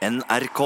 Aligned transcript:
NRK. 0.00 0.60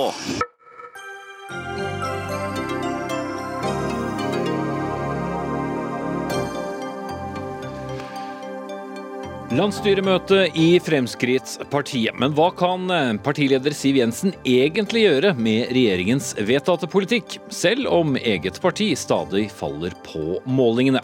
Landsstyremøte 9.51 10.45
i 10.55 10.79
Fremskrittspartiet. 10.79 12.15
Men 12.15 12.31
hva 12.39 12.53
kan 12.55 12.87
eh, 12.95 13.11
partileder 13.27 13.75
Siv 13.75 13.99
Jensen 13.99 14.37
egentlig 14.47 15.03
gjøre 15.09 15.35
med 15.35 15.75
regjeringens 15.75 16.37
vedtatte 16.39 16.87
politikk, 16.91 17.41
selv 17.51 17.91
om 17.91 18.15
eget 18.15 18.63
parti 18.63 18.93
stadig 18.99 19.49
faller 19.51 19.99
på 20.07 20.39
målingene? 20.47 21.03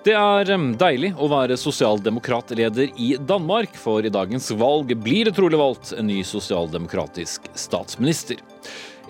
Det 0.00 0.14
er 0.16 0.48
deilig 0.80 1.10
å 1.20 1.26
være 1.28 1.58
sosialdemokratleder 1.60 2.94
i 2.96 3.10
Danmark, 3.20 3.74
for 3.76 4.00
i 4.00 4.12
dagens 4.12 4.46
valg 4.56 4.94
blir 4.96 5.28
det 5.28 5.34
trolig 5.36 5.60
valgt 5.60 5.92
en 5.92 6.08
ny 6.08 6.22
sosialdemokratisk 6.24 7.50
statsminister. 7.52 8.40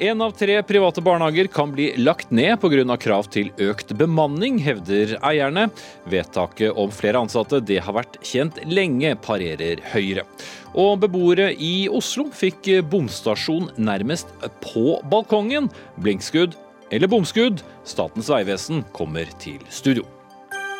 En 0.03 0.25
av 0.27 0.34
tre 0.34 0.57
private 0.67 1.05
barnehager 1.07 1.47
kan 1.55 1.71
bli 1.77 1.93
lagt 2.01 2.33
ned 2.34 2.59
pga. 2.59 2.97
krav 2.97 3.31
til 3.31 3.53
økt 3.59 3.95
bemanning, 3.95 4.59
hevder 4.59 5.15
eierne. 5.23 5.71
Vedtaket 6.11 6.75
om 6.75 6.91
flere 6.91 7.23
ansatte 7.23 7.61
det 7.61 7.79
har 7.87 7.95
vært 7.95 8.19
kjent 8.27 8.59
lenge, 8.67 9.15
parerer 9.15 9.79
Høyre. 9.93 10.27
Og 10.75 10.98
beboere 11.07 11.53
i 11.55 11.87
Oslo 11.89 12.33
fikk 12.34 12.83
bomstasjon 12.91 13.70
nærmest 13.77 14.27
på 14.59 14.98
balkongen. 15.07 15.70
Blinkskudd 16.03 16.59
eller 16.91 17.07
bomskudd, 17.07 17.62
Statens 17.84 18.31
vegvesen 18.33 18.83
kommer 18.93 19.29
til 19.39 19.61
studio. 19.70 20.20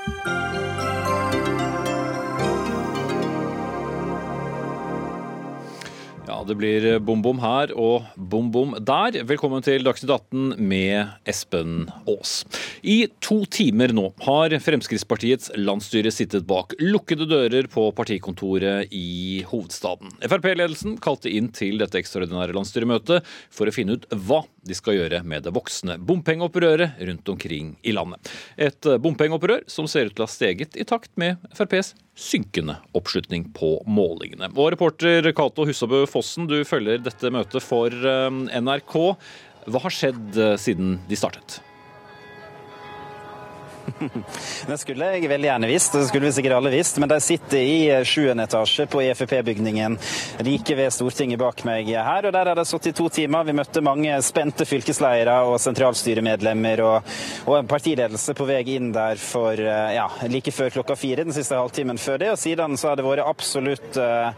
Música 0.06 0.70
Det 6.46 6.54
blir 6.56 6.84
bom-bom 7.04 7.40
her 7.42 7.72
og 7.76 8.06
bom-bom 8.16 8.72
der. 8.86 9.18
Velkommen 9.28 9.60
til 9.64 9.84
Dagsnytt 9.84 10.12
18 10.14 10.54
med 10.56 11.10
Espen 11.28 11.90
Aas. 12.09 12.40
I 12.80 13.10
to 13.20 13.42
timer 13.52 13.92
nå 13.92 14.06
har 14.24 14.54
Fremskrittspartiets 14.65 15.50
landsstyre 15.60 16.12
sittet 16.15 16.46
bak 16.48 16.73
lukkede 16.80 17.28
dører 17.28 17.68
på 17.70 17.90
partikontoret 17.96 18.88
i 18.88 19.45
hovedstaden. 19.50 20.16
Frp-ledelsen 20.24 20.96
kalte 21.04 21.28
inn 21.28 21.52
til 21.52 21.82
dette 21.82 22.00
ekstraordinære 22.00 22.56
landsstyremøtet 22.56 23.28
for 23.52 23.68
å 23.68 23.76
finne 23.76 23.98
ut 23.98 24.09
hva 24.24 24.40
de 24.65 24.76
skal 24.76 24.96
gjøre 24.96 25.22
med 25.28 25.45
det 25.45 25.54
voksende 25.56 25.98
bompengeopprøret 26.09 27.00
rundt 27.04 27.32
omkring 27.32 27.74
i 27.84 27.93
landet. 27.96 28.32
Et 28.56 28.93
bompengeopprør 29.00 29.66
som 29.68 29.88
ser 29.88 30.09
ut 30.09 30.16
til 30.16 30.24
å 30.24 30.30
ha 30.30 30.32
steget 30.32 30.80
i 30.80 30.88
takt 30.88 31.12
med 31.20 31.40
FrPs 31.52 31.95
synkende 32.20 32.76
oppslutning 32.96 33.46
på 33.56 33.78
målingene. 33.88 34.50
Og 34.52 34.74
reporter 34.74 35.24
Cato 35.37 35.65
Husabø 35.68 36.02
Fossen, 36.30 36.46
du 36.46 36.60
følger 36.62 37.00
dette 37.02 37.26
møtet 37.34 37.64
for 37.66 37.90
eh, 37.90 38.36
NRK. 38.62 38.95
Hva 39.66 39.80
har 39.82 39.90
skjedd 39.90 40.37
eh, 40.38 40.52
siden 40.62 41.00
de 41.10 41.18
startet? 41.18 41.56
Det 44.70 44.79
skulle 44.79 45.09
jeg 45.15 45.29
veldig 45.30 45.48
gjerne 45.48 45.68
visst, 45.70 45.95
det 45.96 46.06
skulle 46.09 46.29
vi 46.29 46.32
sikkert 46.37 46.56
alle 46.56 46.73
visst. 46.73 46.98
Men 47.02 47.10
de 47.10 47.18
sitter 47.23 47.60
i 47.60 47.76
eh, 47.90 48.04
sjuende 48.09 48.46
etasje 48.48 48.87
på 48.90 49.02
EFP-bygningen 49.04 49.96
like 50.46 50.76
ved 50.76 50.93
Stortinget 50.95 51.40
bak 51.40 51.65
meg 51.68 51.90
her. 51.95 52.28
og 52.28 52.34
Der 52.34 52.51
har 52.52 52.59
de 52.59 52.65
sittet 52.68 52.93
i 52.93 52.96
to 52.96 53.09
timer. 53.12 53.46
Vi 53.48 53.56
møtte 53.56 53.84
mange 53.84 54.16
spente 54.24 54.66
fylkesledere 54.68 55.37
og 55.48 55.59
sentralstyremedlemmer 55.62 56.84
og, 56.87 57.12
og, 57.46 57.54
en 57.59 57.71
partiledelse 57.71 58.34
på 58.37 58.46
vei 58.48 58.62
inn 58.76 58.90
der 58.95 59.21
for 59.21 59.59
eh, 59.59 59.95
ja, 59.96 60.06
like 60.30 60.52
før 60.54 60.73
klokka 60.78 60.96
fire 60.98 61.26
den 61.26 61.37
siste 61.37 61.59
halvtimen 61.59 62.01
før 62.01 62.21
det. 62.23 62.32
Og 62.34 62.40
siden 62.40 62.78
så 62.80 62.90
har 62.90 63.01
det 63.01 63.06
vært 63.06 63.26
absolutt 63.26 63.96
uh, 64.00 64.31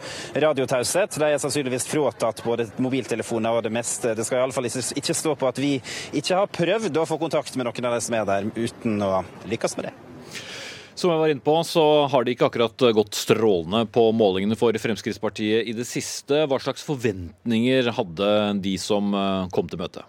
radiotaushet. 0.42 1.18
De 1.20 1.28
er 1.28 1.40
sannsynligvis 1.42 1.86
fratatt 1.90 2.42
både 2.46 2.68
mobiltelefoner 2.82 3.58
og 3.58 3.66
det 3.66 3.72
meste. 3.74 4.14
Det 4.16 4.24
skal 4.26 4.42
iallfall 4.42 4.68
ikke 4.68 5.16
stå 5.16 5.34
på 5.38 5.48
at 5.48 5.60
vi 5.60 5.74
ikke 6.18 6.38
har 6.38 6.50
prøvd 6.52 6.98
å 6.98 7.06
få 7.08 7.18
kontakt 7.20 7.56
med 7.58 7.68
noen 7.68 7.88
av 7.88 7.96
de 7.96 8.04
som 8.04 8.16
er 8.16 8.26
der, 8.28 8.48
uten 8.56 9.02
å 9.04 9.12
lykkes 9.52 9.78
med 9.78 9.90
det. 9.90 9.94
Som 10.98 11.10
jeg 11.10 11.22
var 11.22 11.32
inne 11.32 11.44
på, 11.44 11.54
så 11.64 11.84
har 12.12 12.24
det 12.24 12.34
ikke 12.34 12.50
akkurat 12.50 12.84
gått 12.94 13.16
strålende 13.16 13.86
på 13.90 14.04
målingene 14.14 14.58
for 14.60 14.76
Fremskrittspartiet 14.76 15.68
i 15.68 15.74
det 15.76 15.86
siste. 15.88 16.44
Hva 16.46 16.60
slags 16.62 16.84
forventninger 16.86 17.88
hadde 17.96 18.32
de 18.62 18.74
som 18.80 19.14
eh, 19.16 19.48
kom 19.54 19.70
til 19.72 19.80
møtet? 19.80 20.04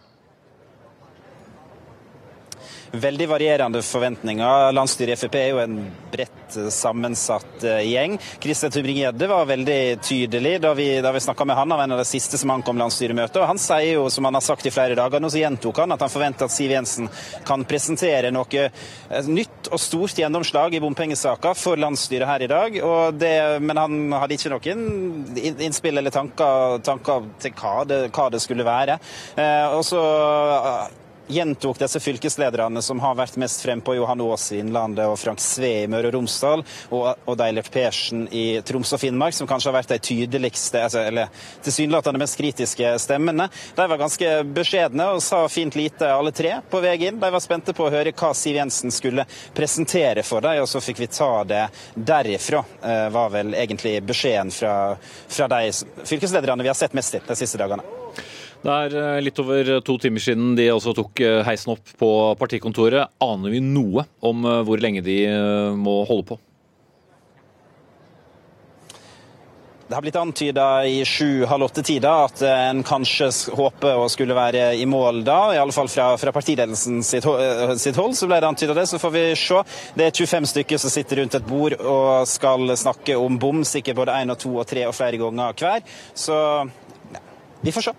Veldig 2.94 3.28
varierende 3.30 3.82
forventninger. 3.82 4.72
Landsstyret 4.72 5.18
i 5.18 5.22
Frp 5.22 5.36
er 5.40 5.48
jo 5.50 5.62
en 5.64 5.80
bredt 6.14 6.58
sammensatt 6.70 7.64
eh, 7.66 7.82
gjeng. 7.90 8.20
Christian 8.40 8.72
Tybring-Gjedde 8.72 9.28
var 9.28 9.48
veldig 9.50 9.80
tydelig 10.06 10.60
da 10.62 10.74
vi, 10.78 10.88
da 11.02 11.12
vi 11.16 11.24
snakka 11.26 11.46
med 11.50 11.58
han. 11.58 11.72
Han 11.72 11.78
var 11.78 11.84
en 11.88 11.96
av 11.96 12.04
de 12.04 12.06
siste 12.06 12.38
som 12.38 12.54
ankom 12.54 12.78
landsstyremøtet. 12.78 13.42
Han 13.50 13.62
sier 13.62 13.96
jo, 13.96 14.06
som 14.14 14.30
han 14.30 14.38
har 14.38 14.46
sagt 14.46 14.70
i 14.70 14.74
flere 14.74 14.98
dager, 15.00 15.24
nå 15.24 15.32
så 15.34 15.42
gjentok 15.42 15.82
han 15.82 15.96
at 15.96 16.06
han 16.06 16.14
forventer 16.14 16.46
at 16.46 16.54
Siv 16.54 16.76
Jensen 16.76 17.10
kan 17.48 17.66
presentere 17.66 18.30
noe 18.34 18.68
eh, 18.68 19.30
nytt 19.30 19.72
og 19.74 19.82
stort 19.82 20.20
gjennomslag 20.20 20.78
i 20.78 20.84
bompengesaka 20.84 21.56
for 21.58 21.82
landsstyret 21.82 22.30
her 22.30 22.46
i 22.46 22.52
dag. 22.52 22.82
Det, 23.18 23.36
men 23.64 23.80
han 23.80 24.18
hadde 24.22 24.38
ikke 24.38 24.54
noen 24.54 25.38
innspill 25.66 25.98
eller 25.98 26.14
tanker, 26.14 26.82
tanker 26.86 27.32
til 27.42 27.56
hva 27.58 27.78
det, 27.90 28.04
hva 28.14 28.30
det 28.34 28.44
skulle 28.44 28.68
være. 28.68 29.02
Eh, 29.34 29.74
og 29.74 29.82
så 29.88 30.04
gjentok 31.28 31.80
disse 31.80 32.00
fylkeslederne 32.00 32.82
som 32.82 33.00
har 33.00 33.16
vært 33.16 33.38
mest 33.42 33.64
frempå, 33.64 33.96
Johan 33.96 34.22
Aas 34.22 34.50
i 34.52 34.60
Innlandet 34.62 35.08
og 35.08 35.18
Frank 35.20 35.42
Sve 35.42 35.72
i 35.84 35.88
Møre 35.92 36.10
og 36.10 36.18
Romsdal, 36.18 36.64
og, 36.94 37.32
Deilert 37.40 37.72
Persen 37.74 38.26
i 38.32 38.62
Troms 38.66 38.94
og 38.96 39.02
Finnmark, 39.02 39.36
som 39.38 39.50
kanskje 39.50 39.72
har 39.72 39.78
vært 39.80 39.94
de 39.94 40.00
tydeligste, 40.04 40.84
altså, 40.84 41.04
eller 41.08 41.32
tilsynelatende 41.64 42.22
mest 42.22 42.38
kritiske 42.40 42.94
stemmene. 43.02 43.50
De 43.76 43.88
var 43.90 44.02
ganske 44.02 44.34
beskjedne 44.56 45.10
og 45.16 45.24
sa 45.24 45.44
fint 45.52 45.76
lite, 45.80 46.10
alle 46.12 46.34
tre, 46.36 46.58
på 46.70 46.84
vei 46.84 46.96
inn. 47.08 47.20
De 47.22 47.32
var 47.34 47.44
spente 47.44 47.76
på 47.76 47.88
å 47.88 47.94
høre 47.94 48.14
hva 48.14 48.34
Siv 48.38 48.60
Jensen 48.60 48.94
skulle 48.94 49.26
presentere 49.56 50.26
for 50.28 50.44
dem, 50.44 50.62
og 50.64 50.70
så 50.70 50.84
fikk 50.84 51.04
vi 51.04 51.12
ta 51.12 51.32
det 51.48 51.66
derifra, 51.96 52.64
eh, 52.84 53.10
var 53.14 53.34
vel 53.34 53.56
egentlig 53.58 53.98
beskjeden 54.06 54.54
fra, 54.54 54.96
fra 55.28 55.50
de 55.56 55.72
fylkeslederne 56.06 56.64
vi 56.64 56.72
har 56.72 56.78
sett 56.78 56.94
mest 56.94 57.16
i 57.16 57.24
de 57.28 57.40
siste 57.40 57.62
dagene. 57.62 58.03
Det 58.64 58.72
er 58.72 58.94
eh, 58.96 59.20
litt 59.26 59.40
over 59.44 59.74
to 59.84 59.98
timer 60.00 60.24
siden 60.24 60.54
de 60.56 60.70
også 60.72 60.94
tok 60.96 61.20
eh, 61.20 61.42
heisen 61.44 61.74
opp 61.76 61.90
på 62.00 62.10
partikontoret. 62.40 63.12
Aner 63.24 63.52
vi 63.52 63.60
noe 63.60 64.06
om 64.24 64.48
eh, 64.48 64.64
hvor 64.64 64.80
lenge 64.80 65.04
de 65.04 65.20
må 65.76 66.00
holde 66.08 66.30
på? 66.32 66.38
Det 69.84 69.98
har 69.98 70.06
blitt 70.06 70.16
antyda 70.16 70.68
i 70.88 71.02
sju-halv 71.06 71.68
åtte-tida 71.68 72.14
at 72.24 72.40
en 72.48 72.80
kanskje 72.88 73.28
håper 73.54 74.00
å 74.00 74.08
skulle 74.10 74.34
være 74.34 74.72
i 74.80 74.88
mål 74.90 75.20
da. 75.28 75.38
I 75.54 75.60
alle 75.60 75.76
fall 75.76 75.92
fra, 75.92 76.08
fra 76.18 76.32
partiledelsen 76.34 77.04
sitt, 77.06 77.28
sitt, 77.84 78.00
hold 78.00 78.16
så 78.18 78.30
ble 78.32 78.40
det 78.40 78.48
antyda 78.48 78.78
det. 78.80 78.88
Så 78.90 78.98
får 79.04 79.14
vi 79.14 79.26
se. 79.38 79.60
Det 80.00 80.08
er 80.08 80.24
25 80.24 80.50
stykker 80.54 80.82
som 80.82 80.96
sitter 80.96 81.22
rundt 81.22 81.38
et 81.38 81.52
bord 81.52 81.76
og 81.84 82.24
skal 82.32 82.74
snakke 82.80 83.20
om 83.20 83.38
bom, 83.44 83.62
sikkert 83.68 84.00
både 84.00 84.18
én 84.24 84.34
og 84.34 84.40
to 84.42 84.56
og 84.56 84.66
tre 84.72 84.88
og 84.88 84.96
flere 84.98 85.20
ganger 85.22 85.62
hver. 85.62 85.86
Så 86.16 86.40
ja, 87.12 87.24
vi 87.62 87.76
får 87.76 87.92
se. 87.92 87.98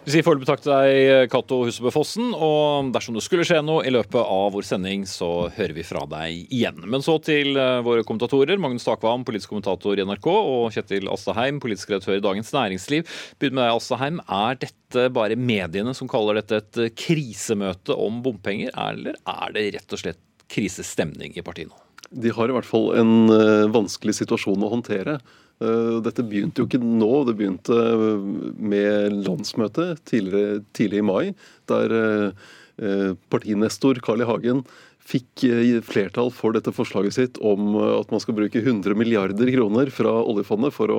Vi 0.00 0.14
sier 0.14 0.24
foreløpig 0.24 0.46
takk 0.48 0.62
til 0.64 0.72
deg, 0.72 1.28
Cato 1.28 1.58
Husebø 1.66 1.90
Fossen. 1.92 2.30
Og 2.32 2.88
dersom 2.94 3.14
det 3.14 3.20
skulle 3.22 3.44
skje 3.44 3.58
noe 3.60 3.84
i 3.84 3.92
løpet 3.92 4.16
av 4.18 4.46
vår 4.54 4.64
sending, 4.64 5.02
så 5.04 5.50
hører 5.52 5.74
vi 5.76 5.84
fra 5.84 6.06
deg 6.08 6.54
igjen. 6.56 6.78
Men 6.88 7.04
så 7.04 7.18
til 7.20 7.52
eh, 7.60 7.82
våre 7.84 8.02
kommentatorer. 8.08 8.56
Magnus 8.62 8.88
Takvam, 8.88 9.26
politisk 9.28 9.52
kommentator 9.52 10.00
i 10.00 10.06
NRK, 10.08 10.30
og 10.32 10.72
Kjetil 10.72 11.10
Astaheim, 11.12 11.60
politisk 11.60 11.92
redaktør 11.92 12.16
i 12.16 12.24
Dagens 12.24 12.54
Næringsliv. 12.56 13.12
Begynn 13.36 13.58
med 13.58 13.66
deg, 13.66 13.76
Astaheim. 13.76 14.22
Er 14.24 14.56
dette 14.64 15.04
bare 15.12 15.36
mediene 15.36 15.92
som 15.94 16.08
kaller 16.10 16.40
dette 16.40 16.62
et 16.62 16.96
krisemøte 16.96 17.92
om 17.92 18.22
bompenger, 18.24 18.72
eller 18.80 19.20
er 19.20 19.54
det 19.54 19.68
rett 19.76 19.98
og 19.98 20.00
slett 20.00 20.24
krisestemning 20.50 21.36
i 21.36 21.44
partiet 21.44 21.68
nå? 21.68 21.76
De 22.10 22.32
har 22.34 22.50
i 22.50 22.56
hvert 22.56 22.66
fall 22.66 22.90
en 22.98 23.30
eh, 23.36 23.68
vanskelig 23.70 24.16
situasjon 24.24 24.64
å 24.64 24.72
håndtere. 24.72 25.20
Eh, 25.60 25.96
dette 26.04 26.24
begynte 26.24 26.62
jo 26.62 26.68
ikke 26.68 26.80
nå, 26.80 27.10
det 27.28 27.36
begynte 27.36 27.76
eh, 27.76 28.14
med 28.56 29.18
landsmøtet 29.26 30.00
tidlig 30.08 31.00
i 31.02 31.04
mai, 31.04 31.34
der 31.68 31.96
eh, 31.98 33.10
partinestor 33.32 34.00
Carl 34.04 34.24
I. 34.24 34.28
Hagen 34.30 34.64
fikk 35.10 35.42
flertall 35.82 36.28
for 36.32 36.54
dette 36.54 36.72
forslaget 36.72 37.16
sitt 37.16 37.38
om 37.42 37.74
at 37.82 38.12
man 38.12 38.20
skal 38.22 38.36
bruke 38.36 38.60
100 38.60 38.94
milliarder 38.94 39.48
kroner 39.50 39.90
fra 39.90 40.12
oljefondet 40.22 40.76
for 40.76 40.92
å 40.92 40.98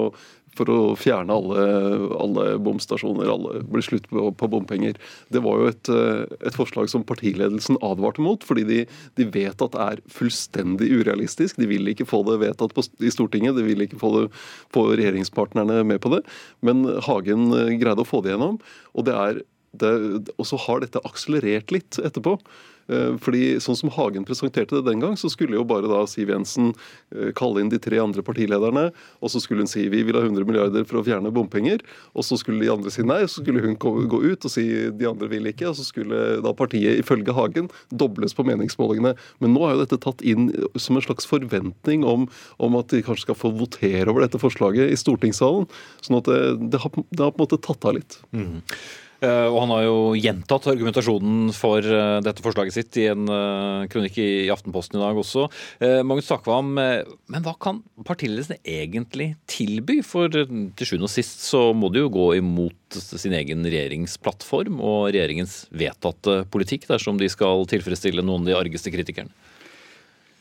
for 0.58 0.72
å 0.72 0.80
fjerne 1.00 1.36
alle, 1.36 1.66
alle 2.20 2.46
bomstasjoner, 2.64 3.30
alle 3.32 3.62
bli 3.72 3.84
slutt 3.86 4.08
på, 4.12 4.28
på, 4.38 4.50
bompenger. 4.52 4.98
Det 5.32 5.42
var 5.44 5.62
jo 5.62 5.70
et, 5.72 5.92
eh, 5.92 6.26
et, 6.42 6.56
forslag 6.58 6.92
som 6.92 7.06
partiledelsen 7.08 7.80
advarte 7.86 8.24
mot, 8.24 8.44
fordi 8.44 8.66
de, 8.68 8.80
de, 9.20 9.28
vet 9.32 9.64
at 9.64 9.76
det 9.76 9.86
er 9.86 10.04
fullstendig 10.12 10.90
urealistisk. 10.92 11.60
De 11.62 11.70
vil 11.72 11.88
ikke 11.94 12.10
få 12.10 12.24
det 12.28 12.42
vedtatt 12.44 12.76
i 13.00 13.14
Stortinget, 13.14 13.56
de 13.58 13.68
vil 13.68 13.86
ikke 13.88 14.02
få, 14.02 14.12
det, 14.18 14.26
få 14.76 14.90
regjeringspartnerne 14.92 15.82
med 15.88 16.04
på 16.04 16.14
det. 16.16 16.24
Men 16.66 16.84
Hagen 17.08 17.50
eh, 17.56 17.78
greide 17.82 18.04
å 18.04 18.12
få 18.12 18.24
det 18.26 18.36
gjennom. 18.36 18.60
Og, 18.92 19.08
det 19.08 19.16
er, 19.16 19.42
det, 19.80 19.96
og 20.36 20.48
så 20.48 20.60
har 20.68 20.84
dette 20.84 21.04
akselerert 21.08 21.72
litt 21.72 22.02
etterpå. 22.02 22.38
Eh, 22.90 23.18
fordi 23.22 23.58
sånn 23.64 23.78
som 23.78 23.92
Hagen 23.94 24.26
presenterte 24.28 24.78
det 24.78 24.88
den 24.90 25.04
gang, 25.04 25.18
så 25.20 25.30
skulle 25.32 25.58
jo 25.58 25.66
bare 25.68 25.90
da 25.90 26.02
Siv 26.10 26.32
Jensen 26.34 26.72
eh, 27.16 27.32
kalle 27.38 27.62
inn 27.62 27.72
de 27.72 27.80
tre 27.82 28.00
andre 28.02 28.24
partilederne, 28.26 28.90
og 29.22 29.34
så 29.34 29.42
skulle 29.44 29.66
hun 29.66 29.72
si 29.72 29.88
vi 29.92 30.04
vil 30.08 30.18
ha 30.18 30.24
100 30.26 30.48
milliarder 30.48 30.88
for 30.88 31.02
å 31.02 31.06
fjerne 31.06 31.34
bompenger, 31.34 31.84
og 32.16 32.26
så 32.28 32.40
skulle 32.40 32.64
de 32.64 32.72
andre 32.74 32.94
si 32.94 33.06
nei, 33.06 33.22
og 33.26 33.32
så 33.32 33.44
skulle 33.44 33.64
hun 33.64 33.78
gå 33.78 34.22
ut 34.24 34.48
og 34.48 34.54
si 34.54 34.66
de 34.90 35.10
andre 35.10 35.30
vil 35.32 35.52
ikke, 35.52 35.70
og 35.70 35.78
så 35.80 35.86
skulle 35.88 36.42
da 36.44 36.56
partiet 36.58 37.02
ifølge 37.04 37.36
Hagen 37.36 37.70
dobles 37.92 38.36
på 38.38 38.46
meningsmålingene. 38.48 39.14
Men 39.44 39.56
nå 39.56 39.66
er 39.66 39.76
jo 39.76 39.84
dette 39.86 40.02
tatt 40.04 40.24
inn 40.26 40.50
som 40.80 40.98
en 40.98 41.06
slags 41.06 41.28
forventning 41.30 42.06
om, 42.08 42.28
om 42.62 42.80
at 42.80 42.92
de 42.94 43.04
kanskje 43.06 43.30
skal 43.30 43.38
få 43.38 43.54
votere 43.56 44.10
over 44.10 44.26
dette 44.26 44.42
forslaget 44.42 44.92
i 44.92 45.00
stortingssalen. 45.00 45.68
sånn 46.02 46.20
at 46.20 46.30
det, 46.30 46.42
det, 46.74 46.82
har, 46.82 46.92
det 47.12 47.24
har, 47.24 47.34
på 47.36 47.42
en 47.42 47.46
måte 47.46 47.62
tatt 47.62 47.88
av 47.88 47.98
litt. 47.98 48.20
Mm. 48.36 48.62
Eh, 49.22 49.48
og 49.52 49.60
han 49.62 49.72
har 49.76 49.84
jo 49.86 49.98
gjentatt 50.18 50.66
argumentasjonen 50.72 51.52
for 51.54 51.86
eh, 51.86 52.18
dette 52.26 52.42
forslaget 52.42 52.74
sitt 52.74 52.98
i 52.98 53.06
en 53.12 53.30
eh, 53.30 53.84
kronikk 53.92 54.18
i 54.18 54.50
Aftenposten 54.50 54.98
i 54.98 55.04
dag 55.04 55.20
også. 55.22 55.46
Magnus 56.08 56.30
Takvam, 56.30 56.72
men 56.74 57.46
hva 57.46 57.54
kan 57.62 57.82
partiledelsen 58.08 58.58
egentlig 58.66 59.32
tilby? 59.50 60.00
For 60.06 60.32
til 60.32 60.88
sjuende 60.88 61.08
og 61.08 61.14
sist 61.14 61.46
så 61.46 61.68
må 61.78 61.92
de 61.94 62.02
jo 62.02 62.12
gå 62.14 62.28
imot 62.40 62.98
sin 62.98 63.36
egen 63.38 63.66
regjeringsplattform 63.68 64.82
og 64.82 65.12
regjeringens 65.12 65.66
vedtatte 65.70 66.42
politikk 66.54 66.90
dersom 66.90 67.22
de 67.22 67.30
skal 67.32 67.68
tilfredsstille 67.70 68.26
noen 68.26 68.46
av 68.46 68.52
de 68.52 68.58
argeste 68.58 68.94
kritikerne. 68.94 69.34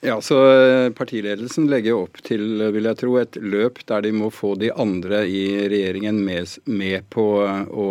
Ja, 0.01 0.21
så 0.25 0.37
eh, 0.51 0.93
Partiledelsen 0.97 1.67
legger 1.69 1.99
opp 2.07 2.23
til 2.25 2.63
vil 2.73 2.89
jeg 2.89 2.99
tro, 3.03 3.19
et 3.21 3.37
løp 3.37 3.83
der 3.89 4.07
de 4.07 4.15
må 4.17 4.31
få 4.33 4.55
de 4.61 4.71
andre 4.73 5.27
i 5.29 5.69
regjeringen 5.69 6.23
med, 6.25 6.49
med 6.65 7.05
på 7.13 7.27
å 7.45 7.91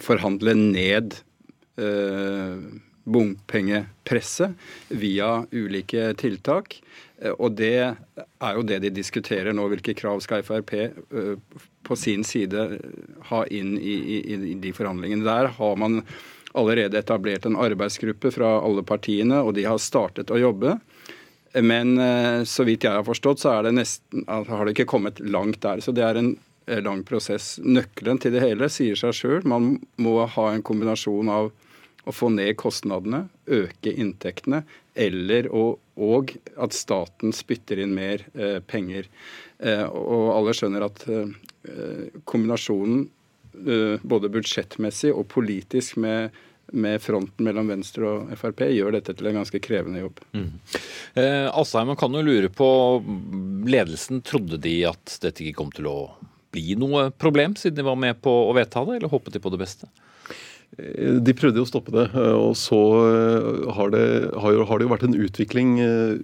forhandle 0.00 0.54
ned 0.56 1.18
eh, 1.76 2.56
bompengepresset 3.04 4.52
via 4.88 5.46
ulike 5.52 6.14
tiltak. 6.22 6.78
Eh, 7.20 7.34
og 7.36 7.58
det 7.60 7.76
er 7.82 8.56
jo 8.56 8.64
det 8.66 8.80
de 8.86 8.92
diskuterer 8.94 9.52
nå. 9.52 9.68
Hvilke 9.72 9.94
krav 9.98 10.22
skal 10.24 10.44
Frp 10.46 10.72
eh, 10.78 11.34
på 11.82 11.98
sin 11.98 12.24
side 12.24 12.68
ha 13.28 13.42
inn 13.52 13.76
i, 13.76 13.96
i, 14.16 14.40
i 14.54 14.54
de 14.62 14.72
forhandlingene. 14.72 15.26
Der 15.26 15.52
har 15.58 15.76
man 15.76 16.00
allerede 16.56 17.00
etablert 17.00 17.46
en 17.48 17.56
arbeidsgruppe 17.56 18.32
fra 18.34 18.58
alle 18.60 18.84
partiene, 18.84 19.40
og 19.40 19.54
de 19.56 19.64
har 19.68 19.80
startet 19.80 20.30
å 20.32 20.40
jobbe. 20.40 20.78
Men 21.60 21.98
eh, 22.00 22.44
så 22.48 22.64
vidt 22.64 22.86
jeg 22.86 22.96
har 22.96 23.04
forstått, 23.04 23.42
så 23.42 23.58
det 23.64 23.74
nesten, 23.76 24.24
har 24.28 24.64
det 24.64 24.72
ikke 24.76 24.88
kommet 24.94 25.20
langt 25.20 25.60
der. 25.64 25.82
Så 25.84 25.92
det 25.92 26.04
er 26.06 26.20
en 26.20 26.32
eh, 26.66 26.80
lang 26.84 27.02
prosess. 27.04 27.58
Nøkkelen 27.60 28.20
til 28.22 28.32
det 28.36 28.44
hele 28.44 28.70
sier 28.72 28.98
seg 28.98 29.16
sjøl. 29.18 29.42
Man 29.48 29.74
må 30.00 30.16
ha 30.24 30.46
en 30.52 30.64
kombinasjon 30.64 31.32
av 31.32 31.52
å 32.02 32.14
få 32.14 32.32
ned 32.34 32.56
kostnadene, 32.58 33.26
øke 33.46 33.92
inntektene, 33.92 34.62
eller 34.98 35.46
å, 35.54 35.76
og 36.02 36.32
at 36.60 36.74
staten 36.74 37.34
spytter 37.36 37.82
inn 37.82 37.94
mer 37.96 38.24
eh, 38.34 38.58
penger. 38.64 39.08
Eh, 39.62 39.84
og 39.86 40.32
alle 40.34 40.54
skjønner 40.56 40.86
at 40.88 41.04
eh, 41.06 42.16
kombinasjonen 42.28 43.04
eh, 43.62 44.02
både 44.02 44.32
budsjettmessig 44.32 45.12
og 45.14 45.28
politisk 45.32 46.00
med 46.02 46.34
med 46.72 47.02
fronten 47.02 47.46
mellom 47.46 47.70
Venstre 47.70 48.08
og 48.08 48.34
Frp 48.40 48.64
gjør 48.72 48.96
dette 48.96 49.14
til 49.16 49.30
en 49.30 49.40
ganske 49.40 49.60
krevende 49.62 50.02
jobb. 50.02 50.20
Mm. 50.36 50.50
Eh, 51.20 51.48
Asheim, 51.48 51.92
man 51.92 52.00
kan 52.00 52.14
jo 52.16 52.24
lure 52.26 52.50
på 52.52 52.68
Ledelsen, 53.68 54.22
trodde 54.26 54.60
de 54.62 54.76
at 54.90 55.18
dette 55.24 55.44
ikke 55.44 55.60
kom 55.62 55.72
til 55.74 55.90
å 55.90 55.98
bli 56.52 56.76
noe 56.76 57.10
problem, 57.16 57.56
siden 57.56 57.80
de 57.80 57.86
var 57.86 58.00
med 58.00 58.20
på 58.24 58.32
å 58.48 58.56
vedta 58.56 58.84
det, 58.88 59.00
eller 59.00 59.12
håpet 59.12 59.36
de 59.36 59.42
på 59.42 59.52
det 59.52 59.62
beste? 59.62 59.88
Eh, 60.78 61.18
de 61.20 61.34
prøvde 61.36 61.60
jo 61.60 61.66
å 61.66 61.68
stoppe 61.68 61.92
det, 61.92 62.06
eh, 62.16 62.36
og 62.36 62.54
så 62.56 62.80
eh, 63.04 63.72
har 63.76 63.92
det, 63.92 64.04
har, 64.40 64.60
har 64.68 64.80
det, 64.80 64.86
jo 64.86 64.92
vært 64.92 65.04
en 65.08 65.18
utvikling 65.26 65.74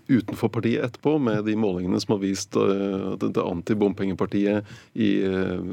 utenfor 0.09 0.53
partiet 0.55 0.87
etterpå, 0.87 1.19
med 1.21 1.44
de 1.49 1.56
målingene 1.59 2.01
som 2.01 2.17
har 2.17 2.23
vist 2.23 2.56
at 2.56 3.25
det 3.25 3.44
antibompengepartiet 3.44 4.69
i 4.97 5.11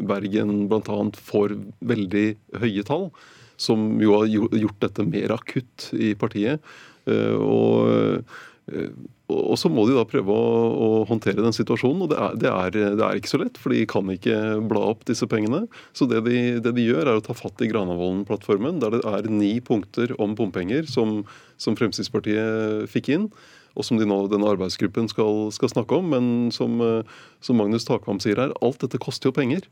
Bergen 0.09 0.65
bl.a. 0.71 0.99
får 1.29 1.55
veldig 1.87 2.27
høye 2.63 2.85
tall 2.87 3.09
som 3.57 3.87
jo 4.01 4.19
har 4.19 4.29
gjort 4.31 4.81
dette 4.83 5.07
mer 5.07 5.35
akutt 5.35 5.89
i 5.95 6.13
partiet. 6.19 6.63
Eh, 7.09 7.35
og, 7.35 8.23
eh, 8.71 8.93
og 9.31 9.55
så 9.57 9.71
må 9.73 9.87
de 9.87 9.95
da 9.97 10.05
prøve 10.09 10.33
å, 10.33 10.45
å 10.85 10.87
håndtere 11.09 11.41
den 11.41 11.55
situasjonen. 11.55 12.05
Og 12.05 12.13
det 12.13 12.19
er, 12.21 12.37
det, 12.41 12.51
er, 12.51 12.77
det 12.99 13.05
er, 13.07 13.19
ikke 13.19 13.33
så 13.33 13.41
lett, 13.41 13.59
for 13.61 13.73
de 13.73 13.81
kan 13.89 14.13
ikke 14.13 14.37
bla 14.69 14.85
opp 14.91 15.05
disse 15.09 15.27
pengene. 15.31 15.65
Så 15.97 16.07
det 16.11 16.23
de, 16.27 16.61
det 16.61 16.75
de 16.77 16.85
gjør, 16.85 17.07
er 17.07 17.19
å 17.19 17.25
ta 17.25 17.37
fatt 17.37 17.63
i 17.65 17.71
Granavolden-plattformen, 17.71 18.79
der 18.83 18.97
det 18.97 19.03
er 19.09 19.29
ni 19.31 19.57
punkter 19.65 20.13
om 20.21 20.37
bompenger 20.37 20.89
som, 20.89 21.23
som 21.61 21.77
Fremskrittspartiet 21.79 22.89
fikk 22.91 23.13
inn 23.17 23.29
og 23.75 23.83
som 23.83 23.99
de 23.99 24.07
nå, 24.07 24.17
denne 24.31 24.47
arbeidsgruppen 24.47 25.09
skal, 25.11 25.49
skal 25.55 25.71
snakke 25.71 25.99
om. 25.99 26.07
Men 26.13 26.27
som, 26.55 26.79
eh, 26.81 27.17
som 27.43 27.59
Magnus 27.59 27.87
Takvam 27.87 28.21
sier 28.23 28.39
her, 28.39 28.55
alt 28.63 28.79
dette 28.83 29.01
koster 29.01 29.29
jo 29.29 29.35
penger. 29.35 29.67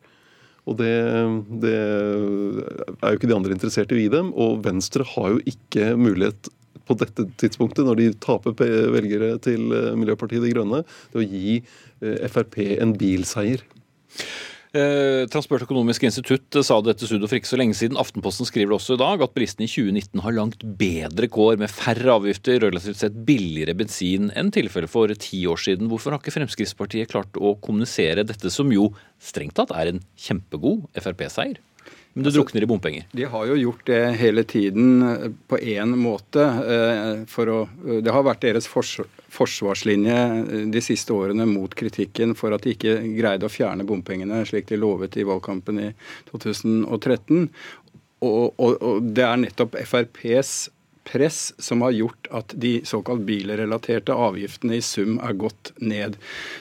Og 0.70 0.78
det, 0.80 0.94
det, 1.64 1.76
er 1.76 3.12
jo 3.12 3.18
ikke 3.18 3.30
de 3.30 3.36
andre 3.36 3.56
interessert 3.56 3.92
i 3.92 3.98
å 3.98 4.04
gi 4.04 4.12
dem. 4.14 4.32
Og 4.40 4.62
Venstre 4.64 5.06
har 5.16 5.34
jo 5.34 5.42
ikke 5.50 5.94
mulighet 6.00 6.52
på 6.88 6.96
dette 7.00 7.26
tidspunktet, 7.40 7.86
når 7.88 8.00
de 8.00 8.08
taper 8.24 8.56
velgere 8.92 9.36
til 9.44 9.72
eh, 9.76 9.92
Miljøpartiet 10.00 10.44
De 10.44 10.52
Grønne, 10.52 10.82
til 11.14 11.22
å 11.22 11.28
gi 11.28 11.60
eh, 11.60 12.26
Frp 12.32 12.60
en 12.76 12.96
bilseier. 13.00 13.64
Eh, 14.74 15.28
Transportøkonomisk 15.30 16.02
institutt 16.08 16.58
sa 16.66 16.80
dette 16.82 17.06
studio 17.06 17.28
for 17.30 17.38
ikke 17.38 17.52
så 17.52 17.60
lenge 17.62 17.76
siden. 17.78 17.98
Aftenposten 18.02 18.48
skriver 18.50 18.74
også 18.74 18.96
i 18.96 19.02
dag 19.04 19.22
at 19.22 19.36
bilistene 19.36 19.68
i 19.68 19.70
2019 19.70 20.24
har 20.26 20.34
langt 20.34 20.64
bedre 20.80 21.30
kår, 21.30 21.60
med 21.62 21.70
færre 21.70 22.16
avgifter, 22.16 22.58
relativt 22.64 22.98
sett 23.04 23.20
billigere 23.28 23.76
bensin 23.78 24.32
enn 24.34 24.50
tilfellet 24.56 24.90
for 24.90 25.14
ti 25.14 25.44
år 25.46 25.62
siden. 25.62 25.92
Hvorfor 25.92 26.16
har 26.16 26.24
ikke 26.24 26.34
Fremskrittspartiet 26.34 27.14
klart 27.14 27.38
å 27.38 27.54
kommunisere 27.62 28.26
dette, 28.26 28.50
som 28.50 28.74
jo 28.74 28.90
strengt 29.22 29.54
tatt 29.60 29.76
er 29.78 29.94
en 29.94 30.02
kjempegod 30.18 30.88
Frp-seier? 30.98 31.62
Men 32.14 32.26
du 32.26 32.32
altså, 32.32 32.42
drukner 32.42 32.66
i 32.66 32.70
bompenger? 32.70 33.06
De 33.14 33.30
har 33.30 33.46
jo 33.50 33.60
gjort 33.60 33.86
det 33.90 34.02
hele 34.18 34.42
tiden 34.50 35.06
eh, 35.06 35.30
på 35.50 35.62
én 35.62 35.94
måte. 36.02 36.50
Eh, 36.66 37.24
for 37.30 37.54
å, 37.54 37.60
det 38.02 38.10
har 38.10 38.26
vært 38.26 38.42
deres 38.46 38.66
forsvarslinje 39.34 40.18
eh, 40.18 40.66
de 40.74 40.84
siste 40.84 41.14
årene 41.16 41.48
mot 41.50 41.74
kritikken 41.76 42.36
for 42.40 42.56
at 42.56 42.66
de 42.66 42.76
ikke 42.76 43.00
greide 43.18 43.48
å 43.48 43.54
fjerne 43.54 43.88
bompengene 43.88 44.44
slik 44.50 44.70
de 44.72 44.80
lovet 44.80 45.18
i 45.18 45.28
valgkampen 45.28 45.82
i 45.82 45.90
2013. 46.32 47.50
Og, 48.24 48.54
og, 48.56 48.78
og 48.80 49.10
det 49.16 49.26
er 49.28 49.42
nettopp 49.42 49.76
FrPs 49.84 50.54
press 51.04 51.54
som 51.62 51.82
har 51.82 51.92
gjort 51.92 52.28
at 52.32 52.54
de 52.56 52.82
såkalt 52.86 53.22
bilrelaterte 53.28 54.16
avgiftene 54.16 54.78
i 54.78 54.82
sum 54.84 55.18
er 55.24 55.36
gått 55.38 55.72
ned. 55.78 56.16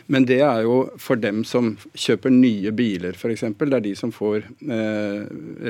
Men 0.06 0.26
det 0.28 0.40
er 0.44 0.64
jo 0.66 0.76
for 1.00 1.20
dem 1.20 1.42
som 1.48 1.74
kjøper 1.94 2.32
nye 2.34 2.72
biler, 2.74 3.16
f.eks. 3.16 3.44
Det 3.58 3.68
er 3.78 3.84
de 3.84 3.94
som 3.98 4.12
får 4.14 4.44
eh, 4.66 5.22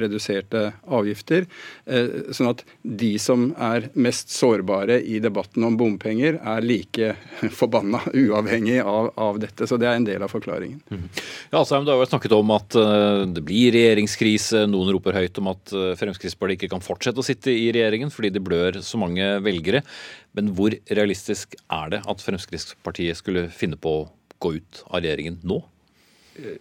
reduserte 0.03 0.65
avgifter. 0.89 1.47
Eh, 1.85 2.33
sånn 2.35 2.53
at 2.53 2.65
de 2.83 3.13
som 3.23 3.51
er 3.61 3.91
mest 3.95 4.33
sårbare 4.33 4.99
i 5.03 5.21
debatten 5.23 5.67
om 5.69 5.77
bompenger, 5.79 6.41
er 6.41 6.65
like 6.65 7.13
forbanna 7.61 8.03
uavhengig 8.13 8.81
av, 8.81 9.13
av 9.21 9.41
dette. 9.43 9.69
Så 9.69 9.79
det 9.81 9.91
er 9.91 10.01
en 10.01 10.09
del 10.09 10.25
av 10.25 10.33
forklaringen. 10.33 10.81
Mm. 10.91 11.07
Ja, 11.53 11.65
Sam, 11.69 11.85
Du 11.85 11.93
har 11.93 12.01
jo 12.01 12.09
snakket 12.09 12.37
om 12.37 12.55
at 12.57 12.79
uh, 12.79 13.25
det 13.29 13.45
blir 13.47 13.75
regjeringskrise. 13.75 14.65
Noen 14.71 14.95
roper 14.97 15.21
høyt 15.21 15.39
om 15.43 15.53
at 15.53 15.77
uh, 15.77 15.93
Fremskrittspartiet 15.99 16.63
ikke 16.63 16.73
kan 16.75 16.85
fortsette 16.85 17.21
å 17.21 17.27
sitte 17.27 17.53
i 17.53 17.69
regjeringen 17.75 18.13
fordi 18.13 18.33
det 18.33 18.43
blør 18.45 18.62
berør 18.63 18.81
så 18.87 19.01
mange 19.01 19.27
velgere. 19.45 19.83
Men 20.39 20.55
hvor 20.57 20.75
realistisk 20.89 21.59
er 21.69 21.93
det 21.97 22.03
at 22.09 22.25
Fremskrittspartiet 22.25 23.19
skulle 23.21 23.49
finne 23.53 23.77
på 23.81 23.99
å 24.01 24.09
gå 24.43 24.57
ut 24.59 24.83
av 24.89 25.03
regjeringen 25.03 25.43
nå? 25.47 25.61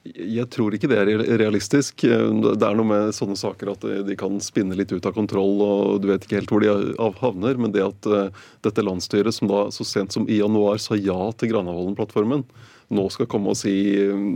Jeg 0.04 0.50
tror 0.52 0.76
ikke 0.76 0.90
det 0.92 0.98
er 1.00 1.22
realistisk. 1.40 2.04
Det 2.04 2.66
er 2.68 2.76
noe 2.76 2.88
med 2.90 3.14
sånne 3.16 3.38
saker 3.40 3.72
at 3.72 3.86
de 4.08 4.18
kan 4.20 4.36
spinne 4.44 4.76
litt 4.76 4.92
ut 4.92 5.06
av 5.08 5.16
kontroll, 5.16 5.62
og 5.64 6.02
du 6.04 6.10
vet 6.10 6.28
ikke 6.28 6.42
helt 6.42 6.52
hvor 6.52 6.66
de 6.66 6.74
havner. 7.22 7.62
Men 7.62 7.72
det 7.72 7.86
at 7.86 8.10
eh, 8.12 8.44
dette 8.68 8.84
landsstyret, 8.84 9.32
som 9.36 9.48
da 9.52 9.70
så 9.72 9.88
sent 9.88 10.12
som 10.16 10.28
i 10.28 10.42
januar 10.42 10.82
sa 10.84 11.00
ja 11.00 11.32
til 11.40 11.54
Granavolden-plattformen, 11.54 12.44
nå 12.92 13.08
skal 13.16 13.30
komme 13.32 13.54
og 13.54 13.60
si 13.62 13.74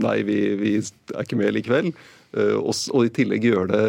nei, 0.00 0.22
vi, 0.24 0.38
vi 0.56 0.76
er 0.80 1.26
ikke 1.26 1.36
med 1.36 1.52
likevel, 1.58 1.92
og, 2.58 2.72
og 2.92 3.06
i 3.06 3.12
tillegg 3.16 3.46
gjøre 3.48 3.68
det 3.72 3.82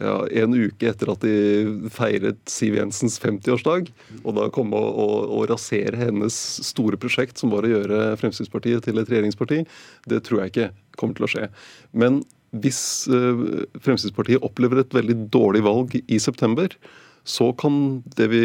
ja, 0.00 0.14
en 0.42 0.54
uke 0.56 0.88
etter 0.90 1.12
at 1.12 1.22
de 1.22 1.90
feiret 1.94 2.40
Siv 2.50 2.78
Jensens 2.78 3.20
50-årsdag. 3.22 3.90
Og 4.22 4.38
da 4.38 4.48
komme 4.54 4.78
og, 4.78 4.98
og, 5.04 5.16
og, 5.28 5.44
rasere 5.52 5.98
hennes 6.00 6.38
store 6.66 6.98
prosjekt, 7.00 7.38
som 7.40 7.54
var 7.54 7.66
å 7.66 7.74
gjøre 7.76 8.00
Fremskrittspartiet 8.20 8.86
til 8.86 8.98
et 9.00 9.12
regjeringsparti, 9.12 9.62
det 10.10 10.24
tror 10.26 10.42
jeg 10.42 10.54
ikke 10.54 10.70
kommer 10.98 11.18
til 11.18 11.28
å 11.28 11.32
skje. 11.36 11.48
Men 11.94 12.22
hvis 12.54 12.82
uh, 13.10 13.64
Fremskrittspartiet 13.82 14.44
opplever 14.46 14.82
et 14.82 14.94
veldig 14.94 15.24
dårlig 15.34 15.64
valg 15.66 15.96
i 16.02 16.20
september, 16.22 16.74
så 17.24 17.48
kan 17.56 18.02
det 18.18 18.26
vi 18.28 18.42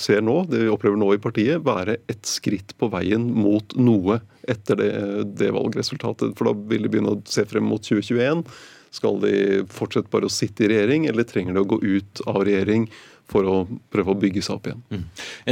ser 0.00 0.22
nå, 0.24 0.40
det 0.48 0.62
vi 0.62 0.72
opplever 0.72 0.96
nå 0.96 1.10
i 1.12 1.20
partiet, 1.20 1.60
være 1.66 1.98
et 2.08 2.24
skritt 2.26 2.72
på 2.80 2.88
veien 2.94 3.26
mot 3.36 3.74
noe 3.76 4.22
etter 4.48 4.80
det, 4.80 4.92
det 5.36 5.52
valgresultatet. 5.52 6.32
For 6.38 6.48
da 6.48 6.54
vil 6.70 6.86
de 6.86 6.92
begynne 6.94 7.18
å 7.18 7.20
se 7.28 7.44
frem 7.50 7.68
mot 7.68 7.84
2021. 7.84 8.46
Skal 8.94 9.20
de 9.22 9.34
fortsette 9.72 10.10
bare 10.12 10.28
å 10.28 10.32
sitte 10.32 10.64
i 10.64 10.72
regjering, 10.72 11.06
eller 11.10 11.28
trenger 11.28 11.56
de 11.56 11.64
å 11.64 11.70
gå 11.74 11.80
ut 11.84 12.22
av 12.26 12.42
regjering 12.48 12.88
for 13.28 13.44
å 13.44 13.56
prøve 13.92 14.14
å 14.14 14.18
bygge 14.18 14.42
seg 14.44 14.56
opp 14.56 14.68
igjen. 14.70 14.80
Mm. 14.88 15.02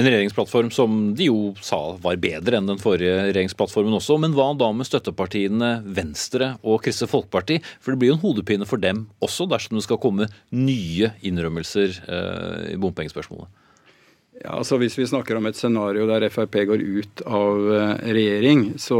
En 0.00 0.06
regjeringsplattform 0.08 0.70
som 0.72 0.96
de 1.16 1.28
jo 1.28 1.40
sa 1.64 1.80
var 2.02 2.16
bedre 2.20 2.58
enn 2.58 2.70
den 2.70 2.80
forrige 2.80 3.26
regjeringsplattformen 3.28 3.98
også. 3.98 4.16
Men 4.22 4.36
hva 4.36 4.48
da 4.56 4.70
med 4.72 4.88
støttepartiene 4.88 5.70
Venstre 5.84 6.54
og 6.64 6.80
Kristelig 6.86 7.12
Folkeparti? 7.12 7.60
For 7.84 7.92
det 7.92 8.00
blir 8.00 8.14
jo 8.14 8.16
en 8.16 8.24
hodepine 8.24 8.68
for 8.68 8.80
dem 8.80 9.04
også 9.24 9.48
dersom 9.50 9.76
det 9.76 9.84
skal 9.84 10.00
komme 10.00 10.30
nye 10.56 11.12
innrømmelser 11.26 12.00
eh, 12.06 12.66
i 12.72 12.80
bompengespørsmålet. 12.80 13.52
Ja, 14.42 14.50
altså 14.58 14.76
Hvis 14.76 14.98
vi 14.98 15.06
snakker 15.08 15.38
om 15.38 15.46
et 15.48 15.56
scenario 15.56 16.04
der 16.08 16.26
Frp 16.28 16.58
går 16.68 16.82
ut 16.82 17.22
av 17.24 17.70
eh, 17.72 18.12
regjering, 18.16 18.66
så, 18.80 18.98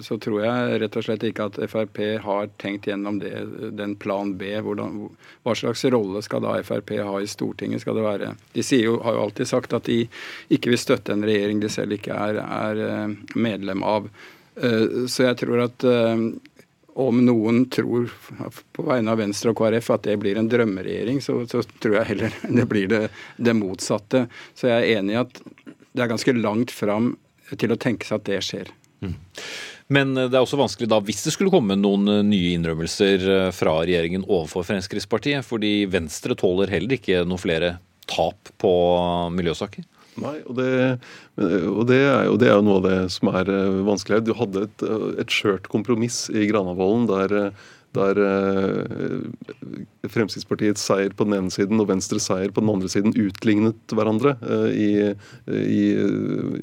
så, 0.00 0.16
tror 0.22 0.40
jeg 0.46 0.80
rett 0.80 0.96
og 0.96 1.04
slett 1.04 1.26
ikke 1.28 1.48
at 1.50 1.58
Frp 1.68 2.00
har 2.24 2.48
tenkt 2.60 2.88
gjennom 2.88 3.18
det, 3.20 3.34
den 3.76 3.96
plan 4.00 4.32
B. 4.40 4.54
Hvordan, 4.64 5.02
hva 5.44 5.56
slags 5.58 5.84
rolle 5.92 6.24
skal 6.24 6.44
da 6.46 6.56
Frp 6.64 6.96
ha 7.04 7.20
i 7.20 7.28
Stortinget? 7.28 7.84
skal 7.84 8.00
det 8.00 8.06
være? 8.06 8.34
De 8.56 8.64
jo, 8.80 8.96
har 9.04 9.18
jo 9.18 9.26
alltid 9.28 9.52
sagt 9.52 9.76
at 9.76 9.88
de 9.90 10.02
ikke 10.48 10.72
vil 10.72 10.80
støtte 10.80 11.14
en 11.14 11.26
regjering 11.26 11.60
de 11.60 11.72
selv 11.72 11.98
ikke 11.98 12.16
er, 12.16 12.40
er 12.40 12.84
eh, 12.86 13.16
medlem 13.36 13.84
av. 13.84 14.08
Eh, 14.56 15.04
så 15.04 15.28
jeg 15.28 15.42
tror 15.44 15.66
at 15.68 15.90
om 16.94 17.20
noen 17.24 17.64
tror 17.72 18.10
på 18.72 18.84
vegne 18.86 19.12
av 19.12 19.20
Venstre 19.20 19.52
og 19.52 19.60
KrF 19.60 19.90
at 19.94 20.06
det 20.08 20.16
blir 20.22 20.38
en 20.40 20.48
drømmeregjering, 20.50 21.20
så, 21.24 21.40
så 21.50 21.62
tror 21.82 22.00
jeg 22.00 22.10
heller 22.12 22.36
det 22.60 22.66
blir 22.70 22.90
det, 22.90 23.02
det, 23.36 23.56
motsatte. 23.56 24.26
Så 24.54 24.70
jeg 24.70 24.78
er 24.78 25.00
enig 25.00 25.16
i 25.16 25.20
at 25.22 25.42
det 25.90 26.04
er 26.04 26.12
ganske 26.12 26.36
langt 26.38 26.74
fram 26.74 27.14
til 27.58 27.74
å 27.74 27.78
tenke 27.80 28.06
seg 28.06 28.20
at 28.20 28.28
det 28.28 28.40
skjer. 28.46 28.72
Mm. 29.02 29.16
Men 29.90 30.14
det 30.14 30.36
er 30.36 30.42
også 30.44 30.60
vanskelig 30.60 30.86
da, 30.90 31.00
hvis 31.02 31.24
det 31.26 31.32
skulle 31.34 31.50
komme 31.50 31.74
noen 31.78 32.06
eh, 32.12 32.26
nye 32.26 32.52
innrømmelser 32.54 33.24
eh, 33.26 33.46
fra 33.54 33.80
regjeringen 33.82 34.26
overfor 34.28 34.66
Fremskrittspartiet, 34.68 35.42
fordi 35.46 35.88
Venstre 35.90 36.36
tåler 36.38 36.70
heller 36.70 36.94
ikke 36.94 37.24
noen 37.26 37.42
flere 37.42 37.72
tap 38.10 38.52
på 38.60 38.70
miljøsaker? 39.34 39.86
Nei, 40.20 40.36
og 40.44 40.56
det, 40.58 40.70
og, 41.40 41.82
det 41.88 42.00
er, 42.04 42.28
og 42.28 42.38
det, 42.42 42.48
er, 42.50 42.58
jo 42.58 42.64
noe 42.66 42.78
av 42.80 42.86
det 42.88 42.98
som 43.14 43.32
er 43.32 43.50
eh, 43.50 43.80
vanskelig. 43.86 44.22
Du 44.26 44.34
hadde 44.36 44.66
et, 44.68 44.86
et 45.22 45.32
skjørt 45.32 45.70
kompromiss 45.72 46.26
i 46.32 46.48
Granavolden 46.50 47.08
der 47.10 47.36
der 47.96 48.20
eh, 48.22 49.80
Fremskrittspartiets 50.10 50.82
seier 50.86 51.14
på 51.16 51.26
den 51.26 51.36
ene 51.38 51.52
siden 51.52 51.80
og 51.82 51.88
Venstres 51.90 52.28
seier 52.30 52.52
på 52.54 52.62
den 52.62 52.70
andre 52.72 52.90
siden 52.92 53.14
utlignet 53.18 53.94
hverandre 53.94 54.36
eh, 54.40 54.68
i, 54.70 54.90
i 55.50 55.82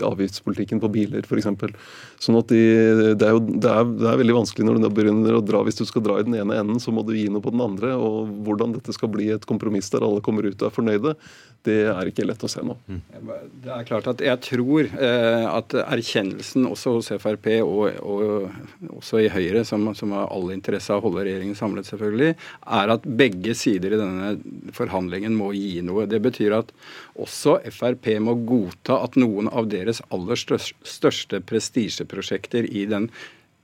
avgiftspolitikken 0.08 0.82
på 0.84 0.92
biler 0.94 1.28
f.eks. 1.28 1.50
Sånn 2.24 2.40
at 2.40 2.50
de, 2.54 2.62
det, 3.20 3.28
er 3.28 3.36
jo, 3.36 3.44
det, 3.44 3.70
er, 3.70 3.92
det, 3.92 4.08
er 4.10 4.22
veldig 4.24 4.38
vanskelig 4.40 4.68
når 4.70 4.80
du 4.80 4.88
begynner 4.90 5.38
å 5.38 5.44
dra. 5.44 5.62
Hvis 5.68 5.82
du 5.82 5.86
skal 5.90 6.06
dra 6.06 6.18
i 6.22 6.26
den 6.28 6.38
ene 6.40 6.62
enden, 6.62 6.80
så 6.82 6.94
må 6.96 7.04
du 7.06 7.14
gi 7.18 7.28
noe 7.30 7.44
på 7.44 7.54
den 7.54 7.66
andre. 7.66 7.94
og 8.00 8.32
Hvordan 8.48 8.78
dette 8.78 8.96
skal 8.96 9.12
bli 9.14 9.30
et 9.36 9.46
kompromiss 9.50 9.92
der 9.94 10.08
alle 10.08 10.24
kommer 10.26 10.48
ut 10.48 10.58
og 10.62 10.70
er 10.70 10.76
fornøyde, 10.76 11.16
det 11.68 11.82
er 11.92 12.10
ikke 12.10 12.26
lett 12.28 12.44
å 12.46 12.50
se 12.50 12.64
nå. 12.64 12.78
Mm. 12.88 13.02
Det 13.66 13.72
er 13.74 13.86
klart 13.88 14.08
at 14.10 14.22
Jeg 14.24 14.40
tror 14.46 14.88
eh, 14.88 15.46
at 15.50 15.76
erkjennelsen 15.84 16.68
også 16.70 16.96
hos 16.98 17.12
Frp 17.20 17.50
og, 17.66 18.00
og 18.00 18.98
også 19.02 19.24
i 19.26 19.32
Høyre, 19.34 19.66
som, 19.68 19.90
som 19.98 20.14
har 20.16 20.30
all 20.32 20.52
interesse 20.56 20.94
av 20.94 21.02
å 21.02 21.10
holde 21.10 21.17
holde 21.18 21.32
regjeringen 21.32 21.58
samlet, 21.58 21.88
selvfølgelig, 21.90 22.36
er 22.80 22.94
at 22.94 23.08
begge 23.20 23.56
sider 23.58 23.94
i 23.94 24.00
denne 24.00 24.72
forhandlingen 24.76 25.36
må 25.38 25.52
gi 25.56 25.82
noe. 25.86 26.08
Det 26.10 26.22
betyr 26.24 26.58
at 26.60 26.74
også 27.18 27.58
Frp 27.74 28.14
må 28.24 28.38
godta 28.48 29.02
at 29.04 29.18
noen 29.20 29.50
av 29.50 29.70
deres 29.72 30.02
aller 30.14 30.38
største 30.38 31.42
prestisjeprosjekter 31.48 32.68
i 32.70 32.86
den 32.90 33.10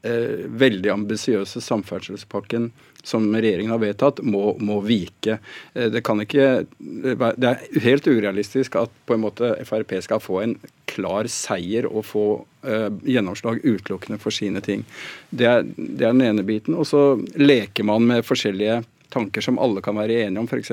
eh, 0.03 0.45
veldig 0.63 0.91
ambisiøse 0.93 1.62
samferdselspakken 1.63 2.72
som 3.03 3.27
regjeringen 3.36 3.72
har 3.72 3.81
vedtatt, 3.81 4.22
må, 4.24 4.53
må, 4.63 4.79
vike. 4.86 5.38
Eh, 5.74 5.89
det 5.91 6.03
kan 6.07 6.24
ikke 6.24 6.65
Det 6.79 7.50
er 7.50 7.65
helt 7.83 8.07
urealistisk 8.07 8.77
at 8.79 8.93
på 9.07 9.17
en 9.17 9.25
måte 9.25 9.51
Frp 9.67 9.98
skal 10.05 10.24
få 10.24 10.39
en 10.43 10.55
klar 10.89 11.27
seier 11.31 11.88
og 11.89 12.05
få 12.07 12.25
eh, 12.63 12.89
gjennomslag 13.03 13.63
utelukkende 13.63 14.22
for 14.24 14.36
sine 14.36 14.63
ting. 14.63 14.86
Det 15.29 15.50
er, 15.50 15.67
det 15.75 16.07
er 16.07 16.15
den 16.15 16.25
ene 16.29 16.48
biten. 16.48 16.77
Og 16.79 16.88
så 16.88 17.03
leker 17.36 17.88
man 17.88 18.07
med 18.07 18.27
forskjellige 18.27 18.83
tanker 19.13 19.45
som 19.45 19.60
alle 19.62 19.83
kan 19.83 20.00
være 20.00 20.24
enige 20.24 20.41
om. 20.41 20.48
F.eks. 20.48 20.72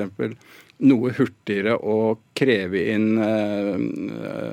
noe 0.81 1.11
hurtigere 1.17 1.75
å 1.77 2.15
kreve 2.37 2.87
inn 2.95 3.11
eh, 3.21 3.75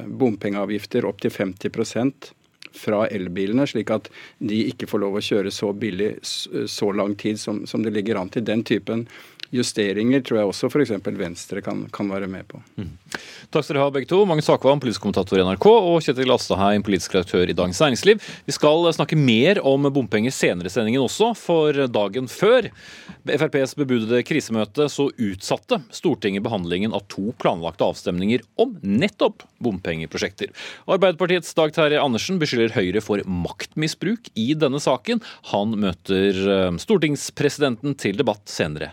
bompengeavgifter 0.08 1.06
opp 1.08 1.22
til 1.22 1.34
50 1.34 2.34
fra 2.78 3.04
elbilene, 3.12 3.66
slik 3.68 3.90
at 3.94 4.10
de 4.38 4.62
ikke 4.70 4.88
får 4.90 5.02
lov 5.04 5.18
å 5.18 5.24
kjøre 5.24 5.52
så 5.54 5.72
billig 5.74 6.14
så 6.22 6.92
lang 6.94 7.16
tid 7.18 7.40
som, 7.40 7.64
som 7.66 7.84
det 7.84 7.94
ligger 7.96 8.20
an 8.20 8.30
til. 8.32 8.46
Den 8.46 8.64
typen 8.66 9.06
justeringer 9.54 10.22
tror 10.24 10.40
jeg 10.40 10.50
også 10.50 10.68
f.eks. 10.68 10.92
Venstre 11.18 11.62
kan, 11.64 11.86
kan, 11.92 12.10
være 12.12 12.28
med 12.30 12.46
på. 12.48 12.60
Mm. 12.76 12.90
Takk 13.52 13.64
skal 13.64 13.78
dere 13.78 13.86
ha 13.86 13.92
begge 13.94 14.08
to. 14.10 14.20
Magnus 14.28 14.48
Sakvam, 14.48 14.80
politisk 14.82 15.04
kommentator 15.04 15.40
i 15.40 15.44
NRK, 15.46 15.66
og 15.68 16.02
Kjetil 16.04 16.34
Astaheim, 16.34 16.84
politisk 16.84 17.16
redaktør 17.16 17.48
i 17.48 17.56
Dagens 17.56 17.80
Næringsliv. 17.80 18.20
Vi 18.48 18.56
skal 18.56 18.88
snakke 18.96 19.18
mer 19.18 19.62
om 19.66 19.88
bompenger 19.94 20.34
senere 20.34 20.68
i 20.68 20.72
sendingen 20.72 21.04
også, 21.04 21.32
for 21.38 21.86
dagen 21.88 22.28
før 22.28 22.68
FrPs 23.28 23.74
bebudede 23.78 24.22
krisemøte 24.26 24.88
så 24.92 25.08
utsatte 25.12 25.80
Stortinget 25.94 26.44
behandlingen 26.44 26.94
av 26.96 27.06
to 27.12 27.32
planlagte 27.40 27.86
avstemninger 27.86 28.44
om 28.60 28.76
nettopp 28.84 29.44
bompengeprosjekter. 29.64 30.52
Arbeiderpartiets 30.88 31.56
Dag 31.56 31.74
Terje 31.76 32.00
Andersen 32.02 32.40
beskylder 32.40 32.76
Høyre 32.76 33.02
for 33.04 33.24
maktmisbruk 33.24 34.30
i 34.38 34.52
denne 34.58 34.80
saken. 34.82 35.22
Han 35.52 35.76
møter 35.80 36.38
eh, 36.44 36.80
stortingspresidenten 36.80 37.96
til 37.98 38.18
debatt 38.20 38.44
senere 38.52 38.92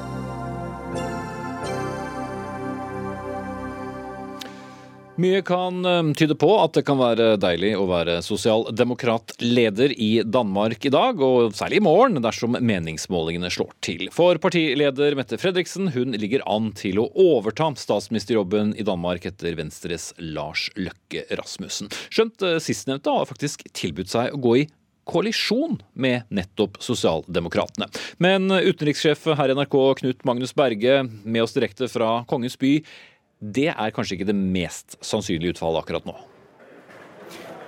Mye 5.21 5.41
kan 5.45 5.85
eh, 5.85 6.13
tyde 6.17 6.35
på 6.39 6.49
at 6.57 6.73
det 6.73 6.81
kan 6.87 6.97
være 6.97 7.35
deilig 7.41 7.75
å 7.77 7.83
være 7.89 8.17
sosialdemokratleder 8.25 9.93
i 9.93 10.09
Danmark 10.25 10.87
i 10.87 10.91
dag, 10.93 11.21
og 11.21 11.53
særlig 11.57 11.77
i 11.81 11.83
morgen, 11.85 12.17
dersom 12.23 12.57
meningsmålingene 12.57 13.51
slår 13.53 13.75
til. 13.85 14.07
For 14.15 14.39
partileder 14.41 15.17
Mette 15.19 15.37
Fredriksen 15.41 15.91
hun 15.93 16.15
ligger 16.17 16.45
an 16.49 16.71
til 16.77 17.03
å 17.03 17.09
overta 17.21 17.69
statsministerjobben 17.77 18.73
i 18.81 18.85
Danmark 18.87 19.27
etter 19.29 19.53
Venstres 19.59 20.09
Lars 20.17 20.69
Løkke 20.79 21.27
Rasmussen. 21.37 21.91
Skjønt 22.09 22.47
eh, 22.47 22.57
sistnevnte 22.63 23.13
har 23.13 23.29
faktisk 23.29 23.67
tilbudt 23.77 24.15
seg 24.15 24.33
å 24.33 24.41
gå 24.41 24.55
i 24.63 24.69
koalisjon 25.11 25.79
med 26.01 26.29
nettopp 26.33 26.79
Sosialdemokratene. 26.81 27.89
Men 28.21 28.47
utenrikssjef 28.49 29.25
her 29.35 29.51
i 29.51 29.55
NRK, 29.57 29.77
Knut 30.01 30.25
Magnus 30.29 30.53
Berge, 30.55 31.01
med 31.03 31.43
oss 31.43 31.57
direkte 31.57 31.89
fra 31.91 32.21
Kongens 32.29 32.57
by. 32.61 32.77
Det 33.41 33.71
er 33.73 33.93
kanskje 33.95 34.19
ikke 34.19 34.29
det 34.29 34.37
mest 34.37 34.99
sannsynlige 35.01 35.55
utfallet 35.55 35.81
akkurat 35.81 36.05
nå? 36.05 36.13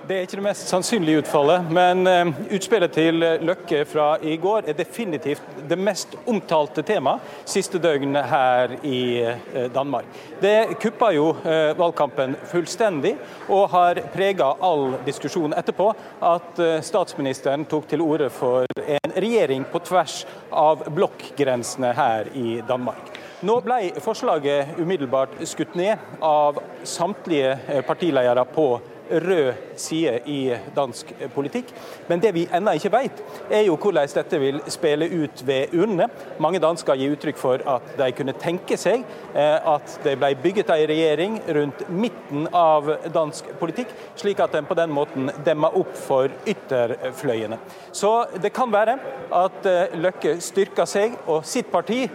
Det 0.04 0.18
er 0.18 0.26
ikke 0.26 0.36
det 0.36 0.44
mest 0.44 0.68
sannsynlige 0.68 1.22
utfallet, 1.22 1.70
men 1.72 2.04
eh, 2.06 2.28
utspillet 2.52 2.92
til 2.92 3.24
Løkke 3.40 3.86
fra 3.88 4.18
i 4.20 4.34
går 4.36 4.68
er 4.68 4.76
definitivt 4.76 5.62
det 5.64 5.78
mest 5.80 6.12
omtalte 6.28 6.84
tema 6.84 7.14
siste 7.48 7.80
døgn 7.80 8.12
her 8.14 8.76
i 8.84 9.00
eh, 9.24 9.70
Danmark. 9.72 10.04
Det 10.42 10.76
kuppa 10.82 11.08
jo 11.16 11.30
eh, 11.40 11.72
valgkampen 11.78 12.36
fullstendig, 12.52 13.14
og 13.48 13.70
har 13.72 14.02
prega 14.12 14.52
all 14.60 14.98
diskusjon 15.08 15.56
etterpå 15.56 15.88
at 16.34 16.64
statsministeren 16.84 17.64
tok 17.64 17.88
til 17.88 18.04
orde 18.04 18.28
for 18.28 18.68
en 18.84 19.16
regjering 19.16 19.64
på 19.72 19.80
tvers 19.88 20.20
av 20.52 20.84
blokkgrensene 20.92 21.96
her 21.96 22.28
i 22.36 22.60
Danmark. 22.68 23.13
Nå 23.44 23.58
ble 23.60 23.90
forslaget 24.00 24.78
umiddelbart 24.80 25.34
skutt 25.44 25.74
ned 25.76 26.00
av 26.24 26.56
samtlige 26.88 27.50
eh, 27.68 27.82
partiledere 27.84 28.44
på 28.48 28.68
rød 29.10 29.76
side 29.76 30.14
i 30.32 30.38
dansk 30.76 31.12
politikk. 31.34 31.74
Men 32.08 32.22
det 32.24 32.30
vi 32.32 32.46
ennå 32.48 32.72
ikke 32.78 32.92
vet, 32.94 33.20
er 33.52 33.66
jo 33.66 33.76
hvordan 33.76 34.08
dette 34.14 34.40
vil 34.40 34.62
spille 34.72 35.10
ut 35.12 35.44
ved 35.44 35.76
urnene. 35.76 36.08
Mange 36.40 36.62
dansker 36.64 36.96
gir 36.96 37.12
uttrykk 37.12 37.36
for 37.42 37.68
at 37.68 37.92
de 38.00 38.10
kunne 38.16 38.36
tenke 38.40 38.80
seg 38.80 39.04
eh, 39.36 39.70
at 39.74 40.00
det 40.08 40.16
ble 40.22 40.32
bygget 40.40 40.72
en 40.72 40.88
regjering 40.94 41.38
rundt 41.60 41.84
midten 41.92 42.48
av 42.48 42.94
dansk 43.12 43.52
politikk, 43.60 43.92
slik 44.16 44.40
at 44.40 44.56
en 44.56 44.72
på 44.72 44.80
den 44.80 44.94
måten 44.94 45.28
demmer 45.44 45.76
opp 45.76 45.92
for 46.00 46.32
ytterfløyene. 46.48 47.60
Så 47.92 48.22
det 48.40 48.56
kan 48.56 48.72
være 48.72 48.96
at 49.44 49.66
eh, 49.68 49.98
Løkke 50.00 50.38
styrker 50.40 50.88
seg 50.88 51.20
og 51.28 51.44
sitt 51.44 51.68
parti 51.68 52.06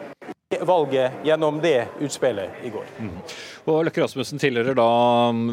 valget 0.66 1.12
gjennom 1.24 1.62
det 1.62 1.88
utspillet 2.02 2.50
i 2.66 2.70
går. 2.74 2.86
Mm. 3.00 3.18
Og 3.70 3.84
Løkke 3.86 4.02
Rasmussen 4.04 4.42
tilhører 4.42 4.78
da 4.78 4.90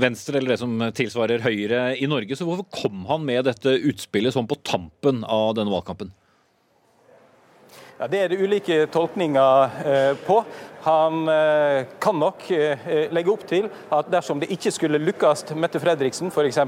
Venstre, 0.00 0.38
eller 0.38 0.54
det 0.54 0.60
som 0.62 0.78
tilsvarer 0.96 1.44
Høyre 1.44 1.82
i 2.00 2.08
Norge. 2.08 2.36
Så 2.36 2.48
hvorfor 2.48 2.68
kom 2.72 3.04
han 3.10 3.26
med 3.28 3.44
dette 3.48 3.76
utspillet 3.76 4.34
sånn 4.34 4.48
på 4.48 4.58
tampen 4.64 5.22
av 5.24 5.52
denne 5.58 5.72
valgkampen? 5.74 6.14
Ja, 7.98 8.06
Det 8.06 8.18
er 8.20 8.28
det 8.28 8.36
ulike 8.44 8.86
tolkninger 8.92 9.70
eh, 9.86 10.16
på. 10.26 10.42
Han 10.84 11.28
eh, 11.28 11.86
kan 11.98 12.18
nok 12.20 12.42
eh, 12.52 13.06
legge 13.10 13.30
opp 13.32 13.46
til 13.48 13.70
at 13.90 14.10
dersom 14.12 14.38
det 14.38 14.50
ikke 14.52 14.70
skulle 14.70 15.00
lykkes 15.00 15.46
Mette 15.56 15.80
Fredriksen 15.80 16.28
f.eks. 16.28 16.58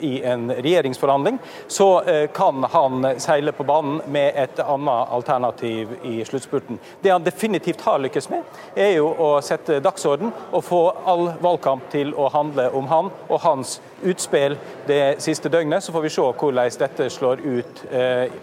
i 0.00 0.22
en 0.24 0.48
regjeringsforhandling, 0.50 1.36
så 1.68 2.00
kan 2.34 2.64
han 2.72 3.06
seile 3.20 3.52
på 3.52 3.66
banen 3.68 4.00
med 4.10 4.32
et 4.40 4.62
annet 4.64 5.12
alternativ 5.12 5.92
i 6.02 6.24
sluttspurten. 6.24 6.80
Det 7.02 7.12
han 7.12 7.24
definitivt 7.28 7.84
har 7.84 8.00
lykkes 8.00 8.30
med, 8.32 8.58
er 8.74 8.94
jo 8.96 9.12
å 9.12 9.28
sette 9.44 9.78
dagsorden 9.84 10.32
og 10.50 10.64
få 10.64 10.80
all 11.04 11.26
valgkamp 11.44 11.90
til 11.92 12.14
å 12.16 12.30
handle 12.32 12.70
om 12.74 12.88
han 12.90 13.12
og 13.28 13.44
hans 13.44 13.76
utspill 14.00 14.56
det 14.88 15.20
siste 15.22 15.52
døgnet. 15.52 15.84
Så 15.84 15.92
får 15.92 16.08
vi 16.08 16.14
se 16.16 16.24
hvordan 16.24 16.72
dette 16.80 17.10
slår 17.12 17.44
ut 17.44 17.84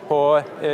på 0.08 0.22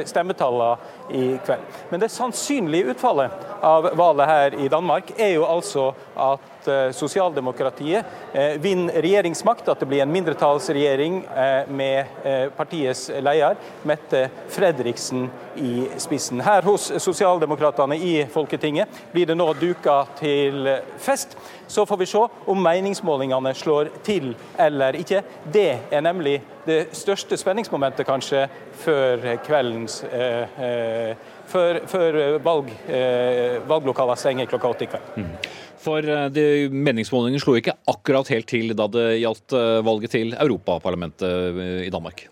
stemmetallene 0.06 1.02
i 1.14 1.38
kveld. 1.46 1.62
Men 1.90 2.00
det 2.00 2.10
sannsynlige 2.10 2.94
utfallet 2.94 3.32
av 3.62 3.90
valget 3.96 4.28
her 4.28 4.56
i 4.66 4.68
Danmark 4.68 5.14
er 5.18 5.36
jo 5.38 5.46
altså 5.48 5.86
at 6.20 6.68
eh, 6.68 6.90
sosialdemokratiet 6.96 8.34
eh, 8.34 8.56
vinner 8.62 9.02
regjeringsmakt, 9.02 9.70
at 9.70 9.80
det 9.80 9.90
blir 9.92 10.04
en 10.04 10.12
mindretallsregjering 10.14 11.22
eh, 11.24 11.70
med 11.70 12.24
partiets 12.58 13.08
leder, 13.14 13.56
Mette 13.88 14.28
Fredriksen, 14.52 15.30
i 15.56 15.88
spissen. 16.02 16.42
Her 16.42 16.66
hos 16.66 16.88
sosialdemokratene 16.98 17.98
i 18.02 18.14
Folketinget 18.34 19.04
blir 19.14 19.30
det 19.30 19.36
nå 19.38 19.52
duka 19.54 20.00
til 20.18 20.66
fest. 20.98 21.38
Så 21.74 21.86
får 21.90 21.98
vi 21.98 22.06
se 22.06 22.20
om 22.46 22.60
meningsmålingene 22.62 23.54
slår 23.58 23.88
til 24.06 24.36
eller 24.62 24.94
ikke. 25.00 25.24
Det 25.50 25.70
er 25.90 26.04
nemlig 26.06 26.36
det 26.68 26.92
største 26.94 27.38
spenningsmomentet 27.40 28.06
kanskje 28.06 28.44
før 28.84 29.26
kveldens 29.42 30.04
eh, 30.06 31.16
før, 31.50 31.80
før 31.90 32.20
valg, 32.46 32.70
eh, 32.86 33.58
valglokalene 33.70 34.22
stenger 34.22 34.52
klokka 34.52 34.70
åtte 34.76 34.86
i 34.86 34.92
kveld. 34.94 35.18
Mm. 35.18 35.34
For 35.84 36.14
de, 36.36 36.46
meningsmålingene 36.70 37.42
slo 37.42 37.58
ikke 37.58 37.76
akkurat 37.90 38.30
helt 38.32 38.48
til 38.54 38.76
da 38.78 38.88
det 38.94 39.08
gjaldt 39.24 39.58
eh, 39.58 39.80
valget 39.90 40.14
til 40.14 40.38
Europaparlamentet 40.38 41.26
eh, 41.26 41.82
i 41.88 41.92
Danmark? 41.94 42.28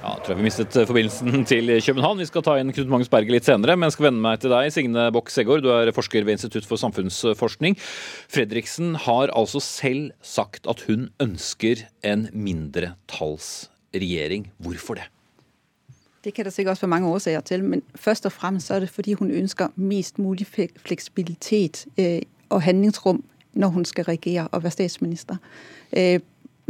Ja, 0.00 0.14
tror 0.16 0.32
jeg 0.32 0.40
vi 0.40 0.46
mistet 0.48 0.76
forbindelsen 0.88 1.44
til 1.50 1.72
København. 1.84 2.22
Vi 2.22 2.28
skal 2.28 2.44
ta 2.46 2.56
inn 2.60 2.72
Knut 2.72 2.88
Magnus 2.92 3.12
Berge 3.12 3.34
litt 3.34 3.48
senere, 3.48 3.76
men 3.76 3.92
skal 3.92 4.10
vende 4.10 4.24
meg 4.24 4.40
til 4.40 4.52
deg, 4.54 4.70
Signe 4.72 5.08
Bock 5.12 5.28
Segård. 5.32 5.64
Du 5.64 5.72
er 5.74 5.92
forsker 5.96 6.24
ved 6.24 6.38
Institutt 6.38 6.68
for 6.68 6.80
samfunnsforskning. 6.80 7.76
Fredriksen 8.32 8.94
har 9.06 9.34
altså 9.36 9.60
selv 9.64 10.14
sagt 10.24 10.70
at 10.70 10.86
hun 10.88 11.10
ønsker 11.20 11.84
en 12.06 12.30
mindretallsregjering 12.32 13.76
regjering. 13.94 14.52
Hvorfor 14.58 14.94
det? 14.94 15.02
Det 16.24 16.34
kan 16.34 16.44
der 16.44 16.50
sikkert 16.50 16.70
også 16.70 16.80
være 16.80 16.88
mange 16.88 17.08
årsaker 17.08 17.40
til, 17.40 17.64
men 17.64 17.82
først 17.94 18.26
og 18.26 18.32
fremst 18.32 18.70
er 18.70 18.80
det 18.80 18.90
fordi 18.90 19.12
hun 19.12 19.30
ønsker 19.30 19.68
mest 19.76 20.18
mulig 20.18 20.46
fleksibilitet 20.76 21.86
øh, 21.98 22.20
og 22.48 22.62
handlingsrom 22.62 23.24
når 23.52 23.68
hun 23.68 23.84
skal 23.84 24.04
regjere 24.04 24.48
og 24.48 24.62
være 24.62 24.70
statsminister. 24.70 25.36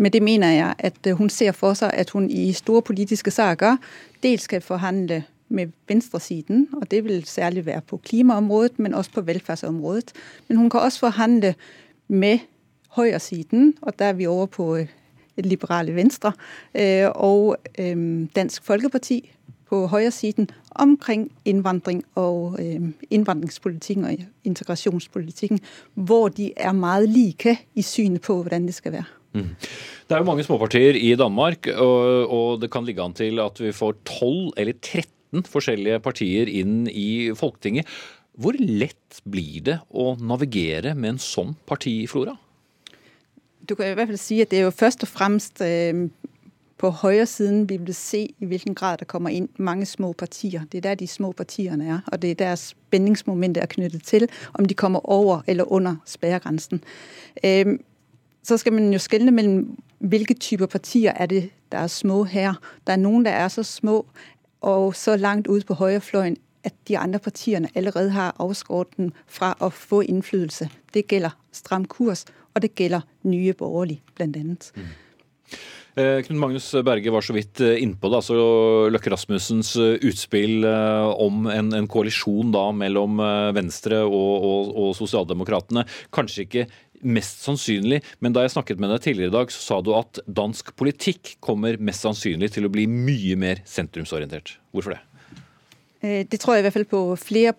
Øh, 0.00 0.02
med 0.02 0.10
det 0.10 0.22
mener 0.22 0.50
jeg 0.50 0.74
at 0.78 1.06
øh, 1.06 1.12
hun 1.12 1.30
ser 1.30 1.52
for 1.52 1.74
seg 1.74 1.90
at 1.94 2.10
hun 2.10 2.30
i 2.30 2.52
store 2.52 2.82
politiske 2.82 3.30
saker 3.30 3.76
dels 4.22 4.42
skal 4.42 4.60
forhandle 4.60 5.24
med 5.48 5.66
venstresiden, 5.88 6.68
og 6.72 6.90
det 6.90 7.04
vil 7.04 7.24
særlig 7.24 7.66
være 7.66 7.80
på 7.80 7.96
klimaområdet, 7.96 8.78
men 8.78 8.94
også 8.94 9.10
på 9.10 9.20
velferdsområdet. 9.20 10.12
Men 10.48 10.56
hun 10.56 10.70
kan 10.70 10.80
også 10.80 10.98
forhandle 10.98 11.54
med 12.08 12.38
høyresiden, 12.96 13.74
og 13.82 13.98
der 13.98 14.04
er 14.04 14.12
vi 14.12 14.26
over 14.26 14.46
på 14.46 14.78
Liberale 15.36 15.94
Venstre 15.94 16.32
øh, 16.74 17.08
og 17.14 17.56
øh, 17.78 18.26
Dansk 18.36 18.64
Folkeparti 18.64 19.32
på 19.68 19.86
højresiden 19.86 20.50
omkring 20.70 21.32
innvandring 21.44 22.04
og 22.14 22.56
øh, 22.58 22.80
innvandringspolitikken 23.10 24.04
og 24.04 24.16
integrasjonspolitikken, 24.44 25.60
hvor 25.94 26.28
de 26.28 26.52
er 26.56 26.72
meget 26.72 27.08
like 27.08 27.58
i 27.74 27.82
synet 27.82 28.20
på 28.20 28.42
hvordan 28.42 28.66
det 28.66 28.74
skal 28.74 28.92
være. 28.92 29.04
Det 29.34 30.16
er 30.16 30.22
jo 30.22 30.26
mange 30.26 30.44
småpartier 30.46 30.98
i 30.98 31.14
Danmark, 31.18 31.68
og, 31.78 32.58
det 32.62 32.70
kan 32.72 32.86
ligge 32.86 33.04
an 33.04 33.14
til 33.14 33.38
at 33.42 33.60
vi 33.62 33.72
får 33.72 34.00
12 34.04 34.58
eller 34.58 34.74
13 34.74 35.46
forskjellige 35.46 36.00
partier 36.02 36.50
inn 36.50 36.88
i 36.90 37.30
Folketinget. 37.38 37.86
Hvor 38.40 38.56
lett 38.58 39.20
blir 39.28 39.62
det 39.66 39.80
å 39.90 40.14
navigere 40.18 40.96
med 40.98 41.14
en 41.14 41.22
sånn 41.22 41.54
partiflora? 41.68 42.36
du 43.70 43.74
kan 43.74 43.86
i 43.86 43.94
hvert 43.94 44.10
fall 44.10 44.18
si 44.18 44.40
at 44.42 44.50
det 44.50 44.58
er 44.58 44.66
jo 44.66 44.74
først 44.74 45.04
og 45.06 45.08
fremst 45.08 45.62
øh, 45.62 46.08
på 46.80 46.90
høyresiden 47.02 47.68
vi 47.68 47.76
vil 47.76 47.94
se 47.94 48.22
i 48.38 48.46
hvilken 48.48 48.74
grad 48.74 48.98
der 48.98 49.08
kommer 49.08 49.30
inn 49.30 49.48
mange 49.58 49.86
små 49.86 50.12
partier. 50.12 50.64
Det 50.72 50.78
er 50.78 50.88
der 50.88 50.94
de 50.94 51.06
små 51.06 51.32
partiene 51.32 51.86
er, 51.86 52.00
og 52.12 52.22
det 52.22 52.30
er 52.30 52.38
der 52.40 52.54
spenningsmomentet 52.54 53.62
er 53.62 53.70
knyttet 53.70 54.02
til, 54.08 54.28
om 54.54 54.66
de 54.66 54.74
kommer 54.74 55.04
over 55.04 55.42
eller 55.46 55.72
under 55.72 55.96
sperregrensen. 56.06 56.82
Øh, 57.44 57.78
så 58.42 58.56
skal 58.56 58.72
man 58.72 58.92
jo 58.92 58.98
skelne 59.02 59.32
mellom 59.34 59.78
hvilke 60.00 60.34
typer 60.34 60.66
partier 60.66 61.12
er 61.16 61.26
det 61.26 61.42
der 61.72 61.84
er 61.84 61.92
små 61.92 62.24
her. 62.24 62.56
Der 62.86 62.92
er 62.92 63.02
noen 63.02 63.24
der 63.24 63.36
er 63.36 63.48
så 63.48 63.62
små 63.62 64.04
og 64.60 64.94
så 64.96 65.16
langt 65.16 65.48
ute 65.48 65.66
på 65.66 65.74
høyrefløyen 65.74 66.36
at 66.64 66.74
de 66.88 66.98
andre 66.98 67.18
partiene 67.18 67.68
allerede 67.74 68.10
har 68.10 68.34
avskåret 68.38 68.96
dem 68.96 69.12
fra 69.26 69.54
å 69.60 69.70
få 69.72 70.02
innflytelse. 70.02 70.68
Det 70.92 71.06
gjelder 71.08 71.36
stram 71.52 71.86
kurs, 71.88 72.26
og 72.54 72.62
det 72.62 72.74
gjelder 72.76 73.06
nye 73.24 73.54
borgerlige, 73.56 74.02
annet. 74.20 74.72
Mm. 74.76 74.90
Eh, 75.98 76.20
Knut 76.22 76.38
Magnus 76.38 76.68
Berge 76.86 77.10
var 77.10 77.24
så 77.24 77.34
vidt 77.34 77.60
eh, 77.64 77.80
innpå 77.82 78.10
det, 78.10 78.20
altså 78.20 78.36
Løkke 78.92 79.10
Rasmussens 79.10 79.72
eh, 79.80 79.96
utspill 80.06 80.62
om 80.64 81.48
en, 81.50 81.72
en 81.74 81.88
koalisjon 81.90 82.52
da 82.54 82.68
mellom 82.76 83.18
Venstre 83.56 84.04
og, 84.06 84.46
og, 84.46 84.70
og 84.78 84.94
Sosialdemokratene. 84.98 85.84
Kanskje 86.14 86.46
ikke 86.46 86.66
mest 87.00 87.44
sannsynlig, 87.44 88.00
men 88.20 88.34
da 88.36 88.44
jeg 88.44 88.54
snakket 88.54 88.80
med 88.80 88.92
deg 88.94 89.04
tidligere 89.04 89.32
i 89.32 89.36
dag, 89.38 89.52
så 89.52 89.60
sa 89.60 89.78
du 89.84 89.92
at 89.96 90.20
dansk 90.26 90.74
politikk 90.78 91.36
kommer 91.44 91.78
mest 91.80 92.04
sannsynlig 92.06 92.52
til 92.54 92.68
å 92.68 92.72
bli 92.72 92.86
mye 92.90 93.38
mer 93.40 93.62
sentrumsorientert. 93.68 94.58
Hvorfor 94.74 94.96
det? 94.96 95.00
Øh, 96.02 96.24
det 96.30 96.40
tror 96.40 96.54
jeg 96.54 96.60
i 96.60 96.66
hvert 96.68 96.72
fall 96.72 96.84
på 96.84 97.16
flere 97.16 97.52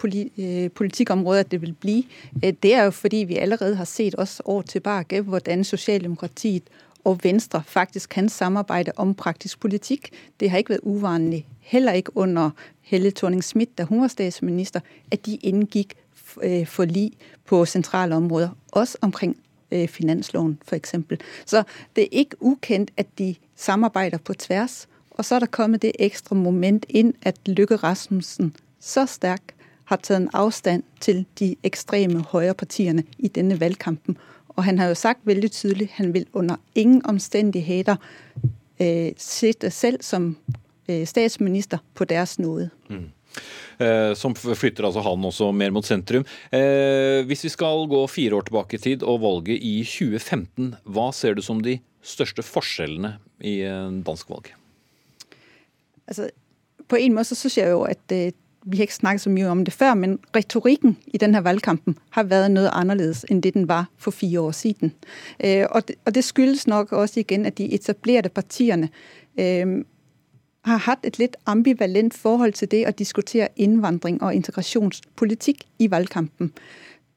politikkområder 0.73 1.39
at 1.39 1.51
det 1.51 1.61
vil 1.61 1.73
bli. 1.73 2.07
Øh, 2.43 2.53
det 2.63 2.73
er 2.73 2.83
jo 2.83 2.91
fordi 2.91 3.17
vi 3.29 3.37
allerede 3.37 3.75
har 3.75 3.85
sett 3.85 4.15
oss 4.17 4.41
år 4.45 4.61
tilbake 4.61 5.21
hvordan 5.21 5.63
Sosialdemokratiet 5.63 6.63
og 7.03 7.19
Venstre 7.23 7.63
faktisk 7.65 8.09
kan 8.09 8.29
samarbeide 8.29 8.91
om 8.95 9.15
praktisk 9.15 9.59
politikk. 9.59 10.09
Det 10.39 10.49
har 10.49 10.57
ikke 10.57 10.73
vært 10.77 10.85
uvanlig, 10.85 11.45
heller 11.59 11.91
ikke 11.91 12.17
under 12.17 12.49
Helle 12.81 13.11
Thorning-Schmidt 13.11 13.77
da 13.77 13.83
hun 13.83 14.01
var 14.01 14.07
statsminister, 14.07 14.81
at 15.11 15.25
de 15.25 15.35
inngikk 15.35 15.93
forlig 16.65 17.11
på 17.45 17.65
sentrale 17.65 18.15
områder, 18.15 18.49
også 18.71 18.97
omkring 19.01 19.37
finansloven 19.87 20.57
f.eks. 20.67 20.95
Så 21.45 21.63
det 21.95 22.03
er 22.03 22.07
ikke 22.11 22.35
ukjent 22.39 22.91
at 22.97 23.07
de 23.17 23.35
samarbeider 23.55 24.17
på 24.17 24.33
tvers. 24.33 24.87
Og 25.11 25.25
så 25.25 25.35
er 25.35 25.39
der 25.39 25.45
kommet 25.45 25.81
det 25.81 25.91
ekstra 25.99 26.35
moment 26.35 26.85
inn 26.89 27.13
at 27.21 27.37
Lykke 27.47 27.75
Rasmussen 27.75 28.55
så 28.79 29.05
sterk 29.05 29.53
har 29.91 29.99
tatt 29.99 30.15
en 30.15 30.29
avstand 30.33 30.83
til 31.03 31.25
de 31.39 31.55
ekstreme 31.67 32.23
høyrepartiene 32.31 33.03
i 33.19 33.27
denne 33.27 33.59
valgkampen. 33.59 34.17
Og 34.55 34.63
han 34.63 34.79
har 34.79 34.87
jo 34.91 34.95
sagt 34.95 35.19
veldig 35.23 35.51
tydelig 35.51 35.89
han 35.93 36.13
vil 36.13 36.25
under 36.33 36.55
ingen 36.75 37.05
omstendigheter 37.05 37.95
eh, 38.79 39.13
sitte 39.17 39.69
selv 39.69 40.01
som 40.01 40.37
øh, 40.89 41.07
statsminister 41.07 41.77
på 41.93 42.05
deres 42.05 42.39
nåde. 42.39 42.69
Mm. 42.89 43.09
Eh, 43.81 44.13
som 44.17 44.35
flytter 44.35 44.85
altså 44.85 45.03
han 45.05 45.25
også 45.25 45.49
mer 45.55 45.73
mot 45.73 45.87
sentrum. 45.87 46.25
Eh, 46.53 47.21
hvis 47.27 47.45
vi 47.47 47.53
skal 47.53 47.87
gå 47.89 48.01
fire 48.11 48.37
år 48.37 48.47
tilbake 48.49 48.77
i 48.77 48.83
tid 48.83 49.05
og 49.07 49.23
valget 49.23 49.57
i 49.57 49.79
2015, 49.87 50.75
hva 50.85 51.09
ser 51.15 51.37
du 51.37 51.41
som 51.45 51.63
de 51.65 51.79
største 52.05 52.45
forskjellene 52.45 53.15
i 53.45 53.61
dansk 54.05 54.29
valg? 54.29 54.51
Altså, 56.09 56.29
på 56.89 56.99
en 56.99 57.15
måte 57.15 57.31
så 57.31 57.39
synes 57.39 57.57
jeg 57.57 57.73
jo, 57.73 57.83
at 57.89 58.15
øh, 58.15 58.31
vi 58.69 58.77
har 58.77 58.85
ikke 58.85 58.99
snakket 58.99 59.23
så 59.23 59.31
mye 59.33 59.49
om 59.49 59.63
det 59.65 59.73
før, 59.73 59.95
men 59.97 60.19
retorikken 60.35 60.97
i 61.09 61.17
denne 61.21 61.41
valgkampen 61.41 61.95
har 62.13 62.27
vært 62.29 62.51
noe 62.53 62.69
annerledes 62.77 63.23
enn 63.29 63.41
det 63.41 63.55
den 63.55 63.65
var 63.69 63.87
for 63.97 64.13
fire 64.13 64.43
år 64.43 64.53
siden. 64.53 64.91
Og, 65.73 65.89
det, 66.13 66.21
skyldes 66.21 66.67
nok 66.69 66.93
også 66.93 67.23
igjen 67.23 67.47
at 67.49 67.57
de 67.57 67.71
etablerte 67.73 68.29
partiene 68.29 68.91
har 70.65 70.77
hatt 70.85 71.05
et 71.05 71.17
litt 71.17 71.35
ambivalent 71.45 72.13
forhold 72.13 72.53
til 72.53 72.69
det 72.71 72.83
å 72.87 72.93
diskutere 72.97 73.49
innvandring 73.55 74.21
og 74.21 74.35
integrasjonspolitikk 74.35 75.65
i 75.79 75.89
valgkampen. 75.91 76.51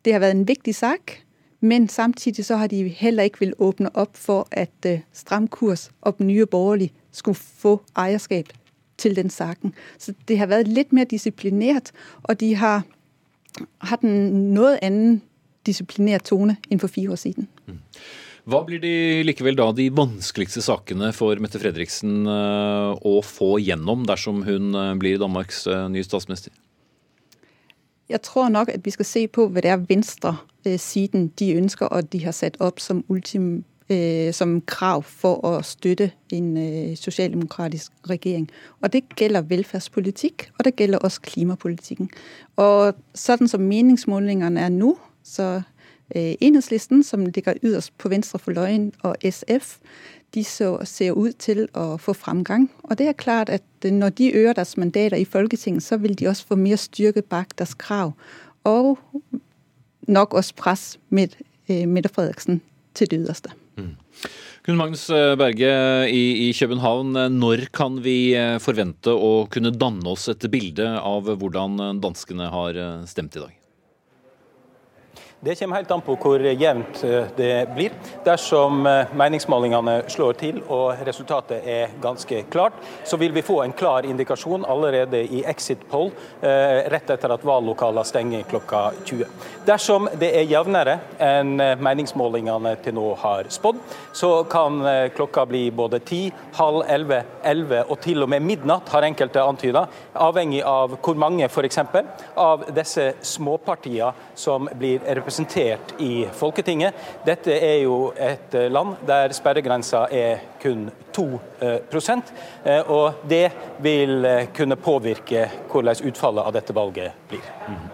Det 0.05 0.13
har 0.13 0.21
vært 0.25 0.37
en 0.39 0.49
viktig 0.49 0.75
sak, 0.75 1.19
men 1.61 1.89
samtidig 1.89 2.45
så 2.45 2.57
har 2.57 2.67
de 2.67 2.89
heller 2.89 3.29
ikke 3.29 3.39
villet 3.41 3.61
åpne 3.61 3.93
opp 3.95 4.17
for 4.17 4.49
at 4.53 4.89
uh, 4.89 5.01
Stram 5.13 5.49
kurs 5.49 5.91
og 6.03 6.21
Nye 6.21 6.47
Borgerlige 6.47 6.93
skulle 7.13 7.37
få 7.37 7.79
eierskap 7.97 8.53
til 8.99 9.17
den 9.17 9.31
saken. 9.31 9.75
Så 9.99 10.13
det 10.29 10.39
har 10.39 10.47
vært 10.47 10.69
litt 10.69 10.93
mer 10.93 11.05
disiplinert, 11.05 11.93
og 12.23 12.41
de 12.41 12.55
har 12.55 12.83
hatt 13.81 14.05
en 14.05 14.53
noe 14.55 14.77
annen 14.83 15.23
disiplinert 15.67 16.29
tone 16.29 16.57
enn 16.71 16.81
for 16.81 16.93
fire 16.93 17.17
år 17.17 17.21
siden. 17.21 17.49
Mm. 17.67 17.81
Hva 18.45 18.61
blir 18.67 18.81
de 18.83 19.23
likevel 19.25 19.57
da 19.57 19.71
de 19.73 19.87
vanskeligste 19.89 20.61
sakene 20.65 21.09
for 21.17 21.41
Mette 21.41 21.61
Fredriksen 21.63 22.27
å 22.29 23.15
få 23.25 23.55
gjennom 23.65 24.05
dersom 24.05 24.43
hun 24.45 24.77
blir 25.01 25.17
Danmarks 25.23 25.65
nye 25.89 26.05
statsminister? 26.05 26.53
Jeg 28.13 28.21
tror 28.21 28.51
nok 28.53 28.69
at 28.69 28.85
vi 28.85 28.93
skal 28.93 29.09
se 29.09 29.23
på 29.33 29.47
hva 29.49 29.63
det 29.65 29.71
er 29.73 29.87
venstresiden 29.89 31.31
de 31.41 31.55
ønsker 31.57 31.89
og 31.89 32.11
de 32.13 32.21
har 32.27 32.37
satt 32.37 32.61
opp 32.61 32.85
som 32.85 33.01
ultim 33.09 33.65
som 34.33 34.63
krav 34.65 35.03
for 35.05 35.43
å 35.45 35.59
støtte 35.61 36.11
en 36.33 36.55
sosialdemokratisk 36.97 37.93
regjering. 38.09 38.47
Og 38.81 38.93
Det 38.93 39.03
gjelder 39.21 39.45
velferdspolitikk, 39.45 40.49
og 40.57 40.65
det 40.65 40.73
gjelder 40.79 41.05
også 41.05 41.21
klimapolitikken. 41.21 42.09
Og 42.57 42.97
Sånn 43.13 43.49
som 43.49 43.61
meningsmålingene 43.69 44.61
er 44.61 44.73
nå, 44.73 44.95
så 45.23 45.65
Enhedslisten, 46.13 47.03
som 47.03 47.27
ligger 47.27 47.55
yderst 47.63 47.93
på 47.99 48.09
venstre 48.13 48.39
for 48.39 48.53
løyen, 48.53 48.93
og 49.03 49.17
SF, 49.25 49.79
de 50.35 50.45
så, 50.45 50.77
ser 50.85 51.17
ut 51.17 51.39
til 51.39 51.65
å 51.79 51.95
få 52.03 52.15
fremgang. 52.19 52.69
Og 52.91 52.99
det 52.99 53.09
er 53.09 53.19
klart 53.19 53.53
at 53.53 53.65
når 53.87 54.17
de 54.19 54.33
øker 54.35 54.59
deres 54.59 54.77
mandater 54.77 55.17
i 55.17 55.25
Folketinget, 55.29 55.83
så 55.87 55.97
vil 56.03 56.17
de 56.19 56.29
også 56.29 56.51
få 56.51 56.59
mer 56.61 56.81
styrke 56.81 57.23
bak 57.23 57.55
deres 57.59 57.75
krav. 57.79 58.15
Og 58.65 58.99
nok 60.09 60.35
også 60.35 60.57
press 60.59 60.87
med 61.09 61.37
Mette 61.69 62.11
Frederiksen 62.13 62.61
til 62.95 63.11
det 63.11 63.23
ytterste. 63.25 63.55
Mm. 63.79 63.95
Kun 64.65 64.79
Magnus 64.81 65.09
eh, 65.13 65.35
Berge 65.37 65.73
i, 66.09 66.49
i, 66.49 66.53
København, 66.57 67.17
når 67.37 67.67
kan 67.73 68.01
vi 68.05 68.35
forvente 68.65 69.13
å 69.13 69.45
kunne 69.53 69.75
danne 69.77 70.09
oss 70.09 70.29
et 70.33 70.49
bilde 70.51 70.89
av 71.01 71.29
hvordan 71.29 72.01
danskene 72.01 72.49
har 72.53 72.81
stemt 73.09 73.37
i 73.37 73.45
dag? 73.45 73.64
Det 75.45 75.55
kommer 75.55 75.77
helt 75.77 75.91
an 75.91 76.01
på 76.01 76.15
hvor 76.17 76.41
jevnt 76.41 77.03
eh, 77.05 77.27
det 77.37 77.67
blir. 77.77 77.93
Dersom 78.25 78.87
eh, 78.89 79.11
meningsmålingene 79.13 79.99
slår 80.09 80.37
til 80.41 80.61
og 80.73 81.03
resultatet 81.05 81.67
er 81.69 81.91
ganske 82.01 82.39
klart, 82.49 82.79
så 83.05 83.19
vil 83.21 83.35
vi 83.37 83.43
få 83.45 83.59
en 83.61 83.75
klar 83.77 84.09
indikasjon 84.09 84.65
allerede 84.65 85.21
i 85.21 85.43
exit 85.45 85.83
poll 85.91 86.09
eh, 86.41 86.89
rett 86.89 87.13
etter 87.13 87.35
at 87.35 87.45
valglokalene 87.45 88.07
stenger 88.09 88.47
klokka 88.49 88.81
20. 89.03 89.35
Dersom 89.69 90.09
det 90.17 90.31
er 90.39 90.49
jevnere 90.49 90.95
enn 91.21 91.61
meningsmålingene 91.61 92.73
til 92.81 92.97
nå 92.97 93.11
har 93.21 93.53
spådd, 93.53 93.85
så 94.17 94.33
kan 94.49 94.81
klokka 95.13 95.45
bli 95.51 95.67
både 95.77 96.01
10, 96.01 96.23
halv 96.57 96.87
11, 96.89 97.21
11 97.53 97.85
og 97.85 98.01
til 98.01 98.25
og 98.25 98.33
med 98.33 98.49
midnatt, 98.49 98.89
har 98.97 99.05
enkelte 99.11 99.45
antyda, 99.45 99.85
avhengig 100.25 100.65
av 100.65 100.97
hvor 101.05 101.21
mange 101.21 101.53
f.eks. 101.53 101.83
av 102.49 102.65
disse 102.73 103.11
småpartiene 103.35 104.15
som 104.41 104.73
blir 104.73 105.05
representert 105.05 105.34
representert 105.35 105.95
i 106.01 106.27
Folketinget. 106.33 106.95
Dette 107.27 107.53
er 107.53 107.83
jo 107.83 108.13
et 108.15 108.55
eh, 108.55 108.71
land 108.71 109.01
der 109.07 109.33
sperregrensa 109.35 110.07
er 110.13 110.45
kun 110.63 110.87
2 111.15 111.25
eh, 111.61 111.81
eh, 111.91 112.83
og 112.91 113.25
det 113.29 113.49
vil 113.83 114.27
kunne 114.55 114.77
påvirke 114.79 115.49
hvordan 115.73 116.07
utfallet 116.07 116.47
av 116.47 116.55
dette 116.55 116.77
valget 116.77 117.27
blir. 117.29 117.43
Mm. 117.67 117.89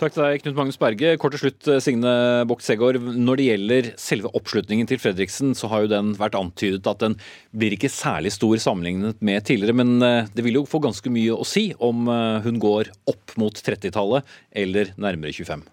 Takk 0.00 0.14
til 0.14 0.24
deg, 0.24 0.42
Knut 0.42 0.56
Magnus 0.56 0.78
Berge. 0.80 1.16
Kort 1.20 1.34
til 1.36 1.42
slutt, 1.42 1.68
Signe 1.84 2.10
Bokt 2.48 2.64
Segård. 2.64 2.96
Når 2.98 3.36
det 3.36 3.48
gjelder 3.50 3.88
selve 4.00 4.30
oppslutningen 4.32 4.88
til 4.88 4.98
Fredriksen, 4.98 5.52
så 5.54 5.68
har 5.68 5.84
jo 5.84 5.90
den 5.92 6.14
vært 6.16 6.38
antydet 6.38 6.88
at 6.88 7.02
den 7.02 7.18
blir 7.52 7.76
ikke 7.76 7.92
særlig 7.92 8.32
stor 8.32 8.56
sammenlignet 8.64 9.20
med 9.20 9.44
tidligere. 9.44 9.76
Men 9.76 10.00
det 10.32 10.46
vil 10.46 10.56
jo 10.56 10.64
få 10.64 10.80
ganske 10.80 11.12
mye 11.12 11.36
å 11.36 11.44
si 11.44 11.66
om 11.76 12.08
hun 12.46 12.62
går 12.64 12.88
opp 13.12 13.36
mot 13.36 13.60
30-tallet 13.60 14.40
eller 14.64 14.94
nærmere 14.96 15.36
25. 15.36 15.68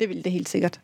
Det 0.00 0.08
vil 0.10 0.24
det 0.24 0.32
helt 0.34 0.48
sikkert. 0.50 0.80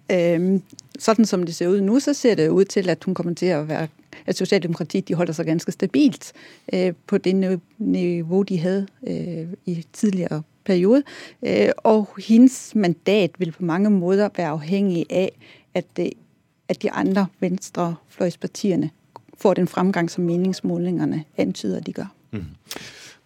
Sånn 1.00 1.26
som 1.26 1.42
det 1.46 1.54
ser 1.56 1.72
ut 1.74 1.82
nå, 1.82 1.98
så 1.98 2.14
ser 2.14 2.36
det 2.38 2.50
ut 2.50 2.70
til 2.70 2.90
at 2.92 3.04
hun 3.04 3.16
kommer 3.18 3.34
til 3.34 3.56
å 3.56 3.64
være 3.66 3.88
at 4.26 4.36
Socialdemokratiet 4.36 5.08
de 5.08 5.14
holder 5.14 5.34
seg 5.34 5.46
ganske 5.46 5.72
stabilt 5.72 6.32
øh, 6.72 6.92
på 7.06 7.18
det 7.18 7.58
nivå 7.78 8.42
de 8.42 8.58
hadde 8.58 8.86
øh, 9.06 9.48
i 9.66 9.84
tidligere 9.92 10.42
periode. 10.64 11.02
Øh, 11.42 11.70
og 11.76 12.08
hendes 12.28 12.72
mandat 12.74 13.30
vil 13.38 13.52
på 13.52 13.64
mange 13.64 13.90
måter 13.90 14.28
være 14.36 14.48
avhengig 14.48 15.06
av 15.10 15.28
at, 15.74 16.00
at 16.68 16.82
de 16.82 16.90
andre 16.90 17.26
venstrefløyspartiene 17.40 18.90
får 19.38 19.54
den 19.54 19.68
fremgang 19.68 20.10
som 20.10 20.24
meningsmålingene 20.24 21.24
antyder 21.36 21.80
de 21.80 21.92
gjør. 21.92 22.12
Mm. 22.30 22.44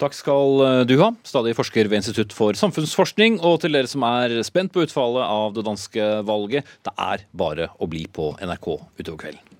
Takk 0.03 0.17
skal 0.17 0.63
eh, 0.67 0.81
du 0.91 0.97
ha, 0.99 1.13
stadig 1.27 1.55
forsker 1.55 1.87
ved 1.91 2.03
Institutt 2.03 2.35
for 2.35 2.59
samfunnsforskning. 2.59 3.39
Og 3.47 3.61
til 3.63 3.77
dere 3.77 3.91
som 3.91 4.07
er 4.09 4.41
spent 4.47 4.75
på 4.75 4.83
utfallet 4.87 5.23
av 5.23 5.55
det 5.55 5.67
danske 5.67 6.09
valget, 6.27 6.77
det 6.87 6.95
er 6.99 7.27
bare 7.31 7.71
å 7.79 7.91
bli 7.91 8.07
på 8.11 8.33
NRK 8.43 8.71
utover 8.99 9.21
kvelden. 9.27 9.54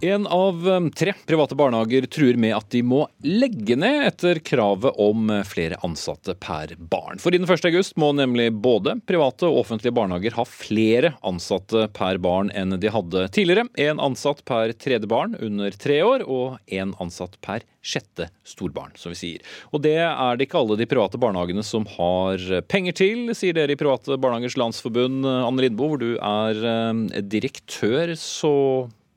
En 0.00 0.26
av 0.26 0.68
um, 0.68 0.90
tre 0.90 1.12
private 1.26 1.54
barnehager 1.54 2.04
truer 2.06 2.36
med 2.36 2.52
at 2.52 2.68
de 2.70 2.82
må 2.84 3.06
legge 3.24 3.78
ned 3.80 4.02
etter 4.04 4.42
kravet 4.44 4.98
om 5.00 5.30
flere 5.48 5.78
ansatte 5.86 6.34
per 6.36 6.74
barn. 6.76 7.16
For 7.22 7.32
innen 7.32 7.48
1.8 7.48 7.96
må 7.96 8.10
nemlig 8.12 8.50
både 8.52 8.98
private 9.08 9.48
og 9.48 9.62
offentlige 9.62 9.94
barnehager 9.96 10.36
ha 10.36 10.44
flere 10.44 11.14
ansatte 11.24 11.86
per 11.96 12.20
barn 12.20 12.52
enn 12.52 12.76
de 12.76 12.92
hadde 12.92 13.22
tidligere. 13.32 13.64
En 13.80 14.02
ansatt 14.04 14.42
per 14.44 14.74
tredje 14.76 15.08
barn 15.08 15.32
under 15.40 15.72
tre 15.80 16.02
år, 16.04 16.26
og 16.28 16.60
en 16.76 16.92
ansatt 17.00 17.40
per 17.40 17.64
sjette 17.80 18.28
storbarn, 18.44 18.92
som 19.00 19.14
vi 19.14 19.20
sier. 19.22 19.56
Og 19.72 19.80
det 19.86 19.96
er 20.02 20.36
det 20.36 20.50
ikke 20.50 20.60
alle 20.60 20.76
de 20.76 20.90
private 20.90 21.16
barnehagene 21.22 21.64
som 21.64 21.88
har 21.96 22.44
penger 22.68 23.00
til, 23.00 23.24
sier 23.32 23.56
dere 23.56 23.72
i 23.72 23.80
Private 23.80 24.20
Barnehagers 24.20 24.58
Landsforbund. 24.60 25.24
Anne 25.24 25.64
Lindboe, 25.64 25.94
hvor 25.94 26.04
du 26.04 26.12
er 26.20 27.24
direktør, 27.32 28.12
så 28.20 28.54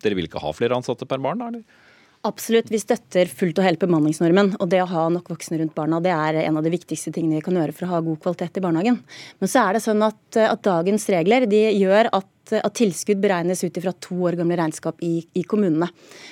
dere 0.03 0.17
vil 0.17 0.29
ikke 0.29 0.41
ha 0.43 0.55
flere 0.55 0.77
ansatte 0.77 1.07
per 1.09 1.21
barn, 1.23 1.41
da? 1.41 1.51
eller? 1.51 1.85
Absolutt, 2.27 2.67
vi 2.67 2.81
støtter 2.81 3.29
fullt 3.31 3.61
og 3.61 3.63
helt 3.63 3.79
bemanningsnormen. 3.79 4.57
Og 4.59 4.67
det 4.71 4.81
å 4.83 4.89
ha 4.91 5.05
nok 5.13 5.29
voksne 5.31 5.61
rundt 5.61 5.75
barna 5.77 6.01
det 6.03 6.11
er 6.11 6.41
en 6.41 6.59
av 6.59 6.65
de 6.65 6.73
viktigste 6.73 7.13
tingene 7.15 7.37
vi 7.37 7.45
kan 7.45 7.55
gjøre 7.55 7.75
for 7.75 7.87
å 7.87 7.93
ha 7.93 8.01
god 8.03 8.19
kvalitet 8.25 8.59
i 8.59 8.63
barnehagen. 8.65 8.97
Men 9.39 9.51
så 9.51 9.63
er 9.63 9.77
det 9.77 9.83
sånn 9.85 10.03
at, 10.03 10.19
at 10.35 10.65
dagens 10.67 11.07
regler 11.15 11.47
de 11.47 11.63
gjør 11.79 12.11
at 12.19 12.27
at, 12.57 12.73
tilskudd 12.79 13.21
beregnes 13.21 13.63
ut 13.63 13.77
fra 13.83 13.93
to 14.01 14.17
år 14.27 14.37
gamle 14.39 14.57
regnskap 14.59 15.01
i, 15.05 15.19
i, 15.37 15.43
kommunene. 15.49 15.89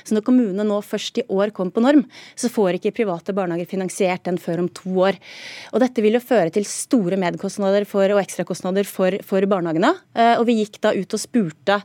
Så 0.08 0.16
når 0.16 0.26
kommunene 0.28 0.66
nå 0.68 0.80
først 0.86 1.22
i 1.22 1.26
år 1.34 1.54
kom 1.56 1.72
på 1.74 1.84
norm, 1.84 2.06
så 2.36 2.50
får 2.52 2.78
ikke 2.78 2.96
private 3.02 3.36
barnehager 3.38 3.70
finansiert 3.70 4.26
den 4.28 4.40
før 4.42 4.64
om 4.64 4.70
to 4.72 4.94
år. 5.08 5.20
Og 5.74 5.84
Dette 5.84 6.04
vil 6.04 6.18
jo 6.18 6.24
føre 6.24 6.54
til 6.54 6.68
store 6.68 7.20
medkostnader 7.20 7.88
for, 7.90 8.06
og 8.16 8.22
ekstrakostnader 8.22 8.88
for, 8.88 9.20
for 9.28 9.48
barnehagene. 9.50 9.94
Eh, 10.16 10.36
og 10.38 10.48
Vi 10.50 10.60
gikk 10.62 10.80
da 10.84 10.94
ut 10.96 11.18
og 11.18 11.22
spurte 11.22 11.82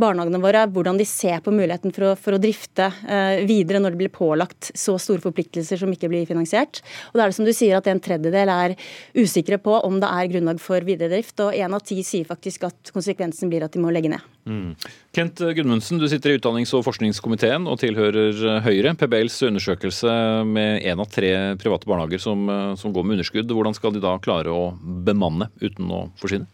barnehagene 0.00 0.42
våre 0.42 0.66
hvordan 0.72 1.00
de 1.00 1.06
ser 1.08 1.42
på 1.44 1.54
muligheten 1.54 1.94
for 1.94 2.10
å, 2.10 2.14
for 2.18 2.36
å 2.36 2.42
drifte 2.42 2.88
eh, 3.06 3.42
videre 3.48 3.80
når 3.82 3.94
det 3.94 4.02
blir 4.04 4.14
pålagt 4.14 4.72
så 4.78 4.98
store 5.00 5.22
forpliktelser 5.24 5.80
som 5.80 5.92
ikke 5.92 6.10
blir 6.12 6.28
finansiert. 6.28 6.82
Og 7.12 7.18
da 7.18 7.24
er 7.24 7.32
det 7.32 7.38
som 7.38 7.48
du 7.48 7.54
sier 7.56 7.78
at 7.78 7.88
En 7.92 8.00
tredjedel 8.00 8.48
er 8.48 8.72
usikre 9.18 9.58
på 9.60 9.74
om 9.84 9.98
det 10.00 10.08
er 10.08 10.30
grunnlag 10.32 10.60
for 10.62 10.84
videre 10.86 11.10
drift, 11.12 11.34
og 11.44 11.56
én 11.56 11.74
av 11.74 11.82
ti 11.84 11.98
sier 12.06 12.28
faktisk 12.28 12.66
at 12.68 12.92
konsekvensen 12.94 13.50
blir 13.52 13.64
at 13.66 13.71
at 13.72 13.78
de 13.78 13.82
må 13.82 13.92
legge 13.94 14.10
ned. 14.12 14.24
Mm. 14.44 14.74
Kent 15.16 15.40
Gudmundsen, 15.56 16.00
du 16.00 16.08
sitter 16.10 16.32
i 16.32 16.38
utdannings- 16.38 16.72
og 16.76 16.84
forskningskomiteen 16.84 17.68
og 17.70 17.78
tilhører 17.80 18.60
Høyre. 18.64 18.94
PBLs 18.98 19.38
undersøkelse 19.48 20.12
med 20.48 20.82
én 20.84 21.00
av 21.00 21.08
tre 21.12 21.32
private 21.62 21.88
barnehager 21.88 22.20
som, 22.20 22.44
som, 22.76 22.92
går 22.92 23.06
med 23.06 23.16
underskudd, 23.16 23.54
hvordan 23.54 23.76
skal 23.76 23.94
de 23.94 24.02
da 24.04 24.18
klare 24.22 24.52
å 24.52 24.72
bemanne 24.76 25.48
uten 25.62 25.88
å 25.88 26.02
forsvinne? 26.20 26.50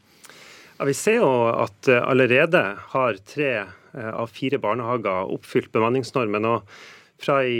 Ja, 0.79 0.87
vi 0.87 0.95
ser 0.95 1.19
jo 1.19 1.33
at 1.51 1.91
allerede 1.91 2.63
har 2.93 3.19
tre 3.27 3.51
eh, 3.65 4.13
av 4.13 4.31
fire 4.31 4.61
barnehager 4.63 5.33
oppfylt 5.35 5.73
bemanningsnormen. 5.75 6.47
og 6.47 6.79
fra 7.19 7.41
i 7.43 7.59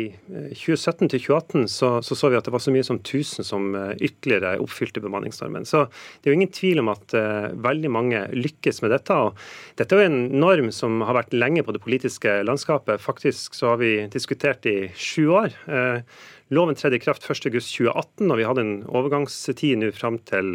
2017 0.55 1.05
eh, 1.05 1.11
til 1.11 1.23
2018 1.25 1.67
så, 1.73 1.91
så, 2.07 2.17
så 2.19 2.31
vi 2.31 2.39
at 2.39 2.47
det 2.47 2.55
var 2.55 2.63
så 2.63 2.73
mye 2.75 2.87
som 2.87 3.01
1000 3.01 3.47
som 3.47 3.73
eh, 3.75 3.95
ytterligere 4.07 4.55
oppfylte 4.63 5.03
bemanningsnormen. 5.03 5.67
Så 5.67 5.85
det 5.89 6.29
er 6.29 6.35
jo 6.35 6.39
ingen 6.39 6.55
tvil 6.55 6.83
om 6.83 6.93
at 6.93 7.15
uh, 7.19 7.51
veldig 7.59 7.91
mange 7.93 8.23
lykkes 8.37 8.83
med 8.85 8.95
dette. 8.95 9.15
og 9.15 9.39
Dette 9.81 9.97
er 9.97 10.05
jo 10.05 10.11
en 10.13 10.21
norm 10.39 10.71
som 10.75 11.03
har 11.07 11.19
vært 11.19 11.35
lenge 11.35 11.65
på 11.67 11.75
det 11.75 11.83
politiske 11.83 12.39
landskapet. 12.47 13.03
Faktisk 13.03 13.59
så 13.59 13.73
har 13.73 13.83
vi 13.83 13.93
diskutert 14.13 14.69
i 14.71 14.77
sju 14.95 15.27
år. 15.41 15.57
Uh, 15.67 16.07
loven 16.55 16.79
tredde 16.79 17.01
i 17.01 17.03
kraft 17.03 17.27
1.8.2018, 17.27 18.31
og 18.31 18.39
vi 18.39 18.47
hadde 18.47 18.65
en 18.65 18.79
overgangstid 18.87 19.83
nå 19.83 19.91
fram 19.97 20.23
til 20.31 20.55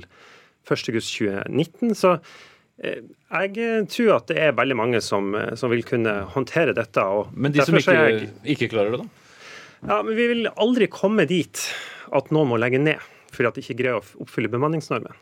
1.8.2019. 0.69 1.91
Så 1.99 2.15
jeg 2.81 3.87
tror 3.93 4.15
at 4.15 4.29
det 4.31 4.39
er 4.41 4.55
veldig 4.57 4.77
mange 4.77 5.01
som, 5.01 5.33
eh, 5.37 5.53
som 5.55 5.69
vil 5.69 5.83
kunne 5.85 6.23
håndtere 6.33 6.73
dette. 6.73 7.03
men 7.33 7.51
de 7.51 7.61
som 7.61 7.77
ikke, 7.77 7.93
jeg, 7.93 8.29
ikke, 8.43 8.69
klarer 8.69 8.91
det, 8.91 9.03
da? 9.03 9.07
Ja, 9.87 10.01
men 10.01 10.15
Vi 10.15 10.27
vil 10.27 10.47
aldri 10.47 10.87
komme 10.87 11.27
dit 11.27 11.59
at 12.11 12.31
noen 12.31 12.49
må 12.49 12.57
legge 12.57 12.79
ned 12.79 12.99
fordi 13.33 13.47
at 13.47 13.55
de 13.55 13.61
ikke 13.61 13.77
greier 13.81 13.97
å 13.97 14.21
oppfylle 14.21 14.49
bemanningsnormen. 14.49 15.13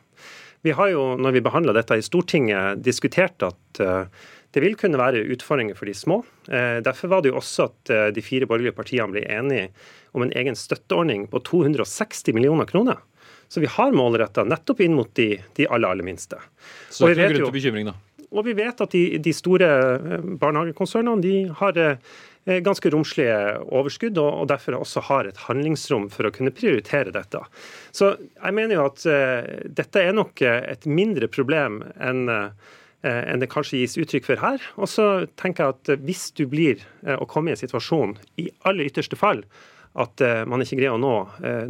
Vi 0.63 0.71
har 0.75 0.89
jo, 0.91 1.15
når 1.15 1.31
vi 1.31 1.41
behandla 1.41 1.71
dette 1.73 1.95
i 1.95 2.03
Stortinget, 2.03 2.81
diskutert 2.83 3.39
at 3.39 3.79
uh, 3.79 4.03
det 4.51 4.59
vil 4.59 4.75
kunne 4.75 4.99
være 4.99 5.23
utfordringer 5.31 5.77
for 5.79 5.87
de 5.87 5.93
små. 5.95 6.17
Derfor 6.83 7.07
var 7.07 7.23
det 7.23 7.31
jo 7.31 7.37
også 7.39 7.69
at 7.69 7.91
de 8.11 8.21
fire 8.21 8.43
borgerlige 8.43 8.75
partiene 8.75 9.07
ble 9.15 9.23
enige 9.23 9.69
om 10.11 10.25
en 10.25 10.33
egen 10.35 10.59
støtteordning 10.59 11.29
på 11.31 11.39
260 11.47 12.35
millioner 12.35 12.67
kroner 12.67 12.99
Så 13.51 13.63
vi 13.63 13.67
har 13.67 13.91
målretta 13.95 14.45
nettopp 14.47 14.79
inn 14.85 14.95
mot 14.95 15.11
de, 15.19 15.33
de 15.57 15.67
aller, 15.67 15.91
aller 15.91 16.07
minste. 16.07 16.39
Så 16.87 17.09
det 17.09 17.17
er 17.19 17.27
ikke 17.27 17.27
noen 17.27 17.37
grunn 17.41 17.51
til 17.51 17.59
bekymring, 17.59 17.91
da? 17.91 17.97
Og 18.31 18.45
vi 18.47 18.55
vet 18.55 18.79
at 18.79 18.93
de, 18.95 19.03
de 19.19 19.31
store 19.35 19.67
barnehagekonsernene 20.39 21.23
de 21.25 21.33
har 21.59 21.79
ganske 22.63 22.89
romslige 22.93 23.35
overskudd, 23.67 24.15
og 24.23 24.47
derfor 24.47 24.77
også 24.79 25.03
har 25.09 25.27
et 25.27 25.41
handlingsrom 25.49 26.07
for 26.13 26.25
å 26.25 26.31
kunne 26.33 26.53
prioritere 26.55 27.11
dette. 27.11 27.43
Så 27.91 28.13
jeg 28.15 28.55
mener 28.55 28.79
jo 28.79 28.85
at 28.87 29.03
uh, 29.03 29.51
dette 29.67 29.99
er 29.99 30.15
nok 30.15 30.41
et 30.47 30.87
mindre 30.87 31.27
problem 31.29 31.81
enn 31.99 32.23
uh, 32.31 32.71
Eh, 33.01 33.23
enn 33.33 33.41
det 33.41 33.49
kanskje 33.49 33.79
gis 33.81 33.97
uttrykk 33.97 34.27
for 34.27 34.41
her. 34.43 34.61
Og 34.77 34.89
så 34.89 35.05
tenker 35.41 35.65
jeg 35.65 35.75
at 35.75 36.03
hvis 36.05 36.27
du 36.37 36.43
blir 36.49 36.83
eh, 37.01 37.17
å 37.17 37.25
komme 37.29 37.49
i 37.49 37.55
en 37.55 37.61
situasjon, 37.61 38.13
i 38.37 38.51
aller 38.69 38.91
ytterste 38.91 39.17
fall, 39.17 39.41
at 39.99 40.23
eh, 40.23 40.43
man 40.47 40.63
ikke 40.63 40.79
greier 40.79 40.95
å 40.95 41.01
nå 41.01 41.13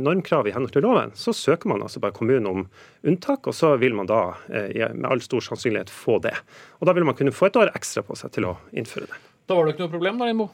normkrav 0.02 0.48
i 0.48 0.54
henhold 0.56 0.76
til 0.76 0.86
loven, 0.86 1.14
så 1.18 1.34
søker 1.34 1.72
man 1.72 1.82
altså 1.82 2.02
bare 2.04 2.16
kommunen 2.16 2.50
om 2.50 2.66
unntak, 3.08 3.50
og 3.50 3.58
så 3.58 3.74
vil 3.82 3.96
man 3.98 4.10
da 4.10 4.22
med 4.52 5.08
all 5.10 5.24
stor 5.26 5.42
sannsynlighet 5.46 5.90
få 5.90 6.20
det. 6.22 6.36
Og 6.80 6.90
Da 6.90 6.94
vil 6.98 7.08
man 7.08 7.18
kunne 7.18 7.34
få 7.34 7.50
et 7.50 7.58
år 7.58 7.74
ekstra 7.74 8.06
på 8.06 8.18
seg 8.20 8.34
til 8.36 8.52
å 8.52 8.58
innføre 8.78 9.10
det. 9.10 9.22
Da 9.50 9.58
var 9.58 9.66
det 9.66 9.76
ikke 9.76 9.88
noe 9.88 9.96
problem 9.96 10.22
da, 10.22 10.30
Lindmo? 10.30 10.52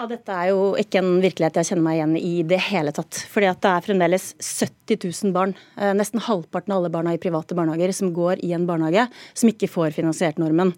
Ja, 0.00 0.06
Dette 0.08 0.32
er 0.32 0.48
jo 0.48 0.60
ikke 0.80 1.02
en 1.02 1.18
virkelighet 1.20 1.58
jeg 1.60 1.68
kjenner 1.68 1.84
meg 1.84 1.98
igjen 1.98 2.14
i 2.16 2.32
det 2.48 2.58
hele 2.70 2.94
tatt. 2.96 3.18
Fordi 3.28 3.50
at 3.50 3.60
det 3.60 3.70
er 3.70 3.84
fremdeles 3.84 4.30
70 4.40 4.96
000 5.04 5.34
barn, 5.36 5.52
eh, 5.76 5.92
nesten 5.94 6.22
halvparten 6.24 6.72
av 6.72 6.80
alle 6.80 6.90
barna 6.94 7.12
i 7.12 7.20
private 7.20 7.54
barnehager, 7.54 7.92
som 7.94 8.14
går 8.16 8.40
i 8.40 8.54
en 8.56 8.64
barnehage 8.66 9.04
som 9.34 9.52
ikke 9.52 9.68
får 9.68 9.92
finansiert 9.98 10.40
normen. 10.40 10.72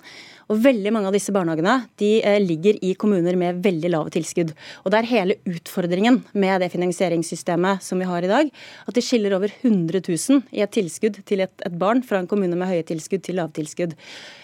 Og 0.52 0.61
veldig 0.64 0.92
mange 0.94 1.09
av 1.09 1.16
disse 1.16 1.33
barnehagene 1.35 1.76
de 2.00 2.11
eh, 2.20 2.38
ligger 2.42 2.76
i 2.85 2.92
kommuner 3.00 3.38
med 3.40 3.62
veldig 3.64 3.90
lave 3.92 4.12
tilskudd. 4.14 4.52
Og 4.85 4.92
det 4.92 5.00
er 5.00 5.11
hele 5.11 5.38
utfordringen 5.48 6.20
med 6.37 6.61
det 6.61 6.70
finansieringssystemet 6.74 7.85
som 7.85 8.00
vi 8.00 8.09
har 8.09 8.24
i 8.24 8.30
dag, 8.30 8.50
at 8.85 8.96
det 8.96 9.04
skiller 9.07 9.37
over 9.38 9.52
100 9.54 10.02
000 10.04 10.42
i 10.54 10.64
et 10.64 10.74
tilskudd 10.74 11.22
til 11.28 11.44
et, 11.46 11.54
et 11.64 11.78
barn 11.80 12.04
fra 12.04 12.20
en 12.20 12.28
kommune 12.30 12.59
med 12.59 12.70
høye 12.70 12.85
tilskudd 12.87 13.24
til 13.24 13.40
lave 13.40 13.54
tilskudd. 13.57 13.96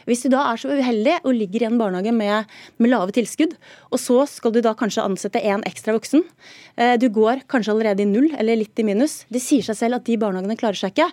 Hvis 0.09 0.25
du 0.25 0.31
da 0.33 0.47
er 0.49 0.61
så 0.61 0.73
uheldig 0.73 1.19
og 1.21 1.37
ligger 1.37 1.65
i 1.67 1.69
en 1.69 1.79
barnehage 1.81 2.15
med, 2.17 2.49
med 2.81 2.93
lave 2.93 3.15
tilskudd, 3.15 3.55
og 3.93 4.01
så 4.01 4.25
skal 4.31 4.55
du 4.55 4.63
da 4.65 4.73
kanskje 4.79 5.05
ansette 5.05 5.43
en 5.53 5.65
ekstra 5.69 5.95
voksen, 5.97 6.25
eh, 6.81 6.97
du 7.01 7.11
går 7.13 7.45
kanskje 7.51 7.75
allerede 7.75 8.07
i 8.07 8.09
null 8.09 8.31
eller 8.41 8.59
litt 8.63 8.81
i 8.81 8.87
minus, 8.89 9.21
det 9.31 9.45
sier 9.45 9.67
seg 9.67 9.79
selv 9.79 10.01
at 10.01 10.09
de 10.09 10.17
barnehagene 10.21 10.57
klarer 10.61 10.81
seg 10.81 10.97
ikke. 10.97 11.11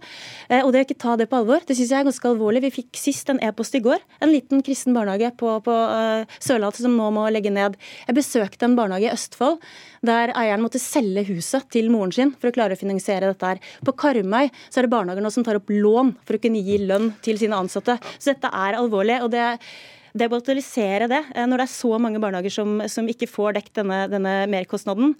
Eh, 0.47 0.63
og 0.63 0.71
det 0.71 0.81
å 0.81 0.87
ikke 0.87 0.99
ta 1.03 1.17
det 1.19 1.27
på 1.29 1.41
alvor, 1.41 1.61
det 1.67 1.75
syns 1.77 1.91
jeg 1.91 1.99
er 1.99 2.07
ganske 2.07 2.31
alvorlig. 2.31 2.63
Vi 2.67 2.75
fikk 2.79 2.97
sist 2.97 3.29
en 3.33 3.43
e-post 3.43 3.75
i 3.75 3.83
går. 3.83 3.99
en 4.21 4.31
liten 4.31 4.63
kristen 4.63 4.76
kristen 4.77 4.93
barnehage 4.93 5.31
på, 5.37 5.49
på 5.65 5.73
uh, 5.73 6.37
Sørlandet 6.43 6.83
som 6.83 6.93
nå 6.93 7.09
må 7.15 7.25
legge 7.33 7.49
ned. 7.49 7.77
Jeg 8.05 8.17
besøkte 8.17 8.67
en 8.67 8.77
barnehage 8.77 9.09
i 9.09 9.13
Østfold 9.13 9.57
der 10.05 10.31
eieren 10.37 10.61
måtte 10.61 10.79
selge 10.79 11.25
huset 11.31 11.65
til 11.73 11.89
moren 11.89 12.13
sin 12.13 12.35
for 12.37 12.51
å 12.51 12.53
klare 12.53 12.77
å 12.77 12.79
finansiere 12.79 13.31
dette. 13.31 13.49
her. 13.49 13.61
På 13.85 13.95
Karmøy 13.97 14.51
så 14.69 14.79
er 14.79 14.85
det 14.85 14.93
barnehager 14.93 15.25
nå 15.25 15.33
som 15.33 15.45
tar 15.47 15.57
opp 15.57 15.71
lån 15.73 16.13
for 16.27 16.37
å 16.37 16.41
kunne 16.43 16.61
gi 16.61 16.77
lønn 16.85 17.15
til 17.25 17.39
sine 17.41 17.57
ansatte. 17.57 17.97
Så 18.19 18.35
dette 18.35 18.51
er 18.53 18.77
alvorlig. 18.77 19.21
og 19.23 19.31
det 19.33 20.29
bagatellisere 20.31 21.09
det 21.09 21.23
eh, 21.35 21.45
når 21.45 21.61
det 21.61 21.65
er 21.67 21.73
så 21.73 21.97
mange 22.01 22.21
barnehager 22.21 22.53
som, 22.53 22.81
som 22.89 23.09
ikke 23.09 23.29
får 23.29 23.57
dekket 23.57 23.81
denne, 23.81 23.99
denne 24.09 24.35
merkostnaden. 24.49 25.15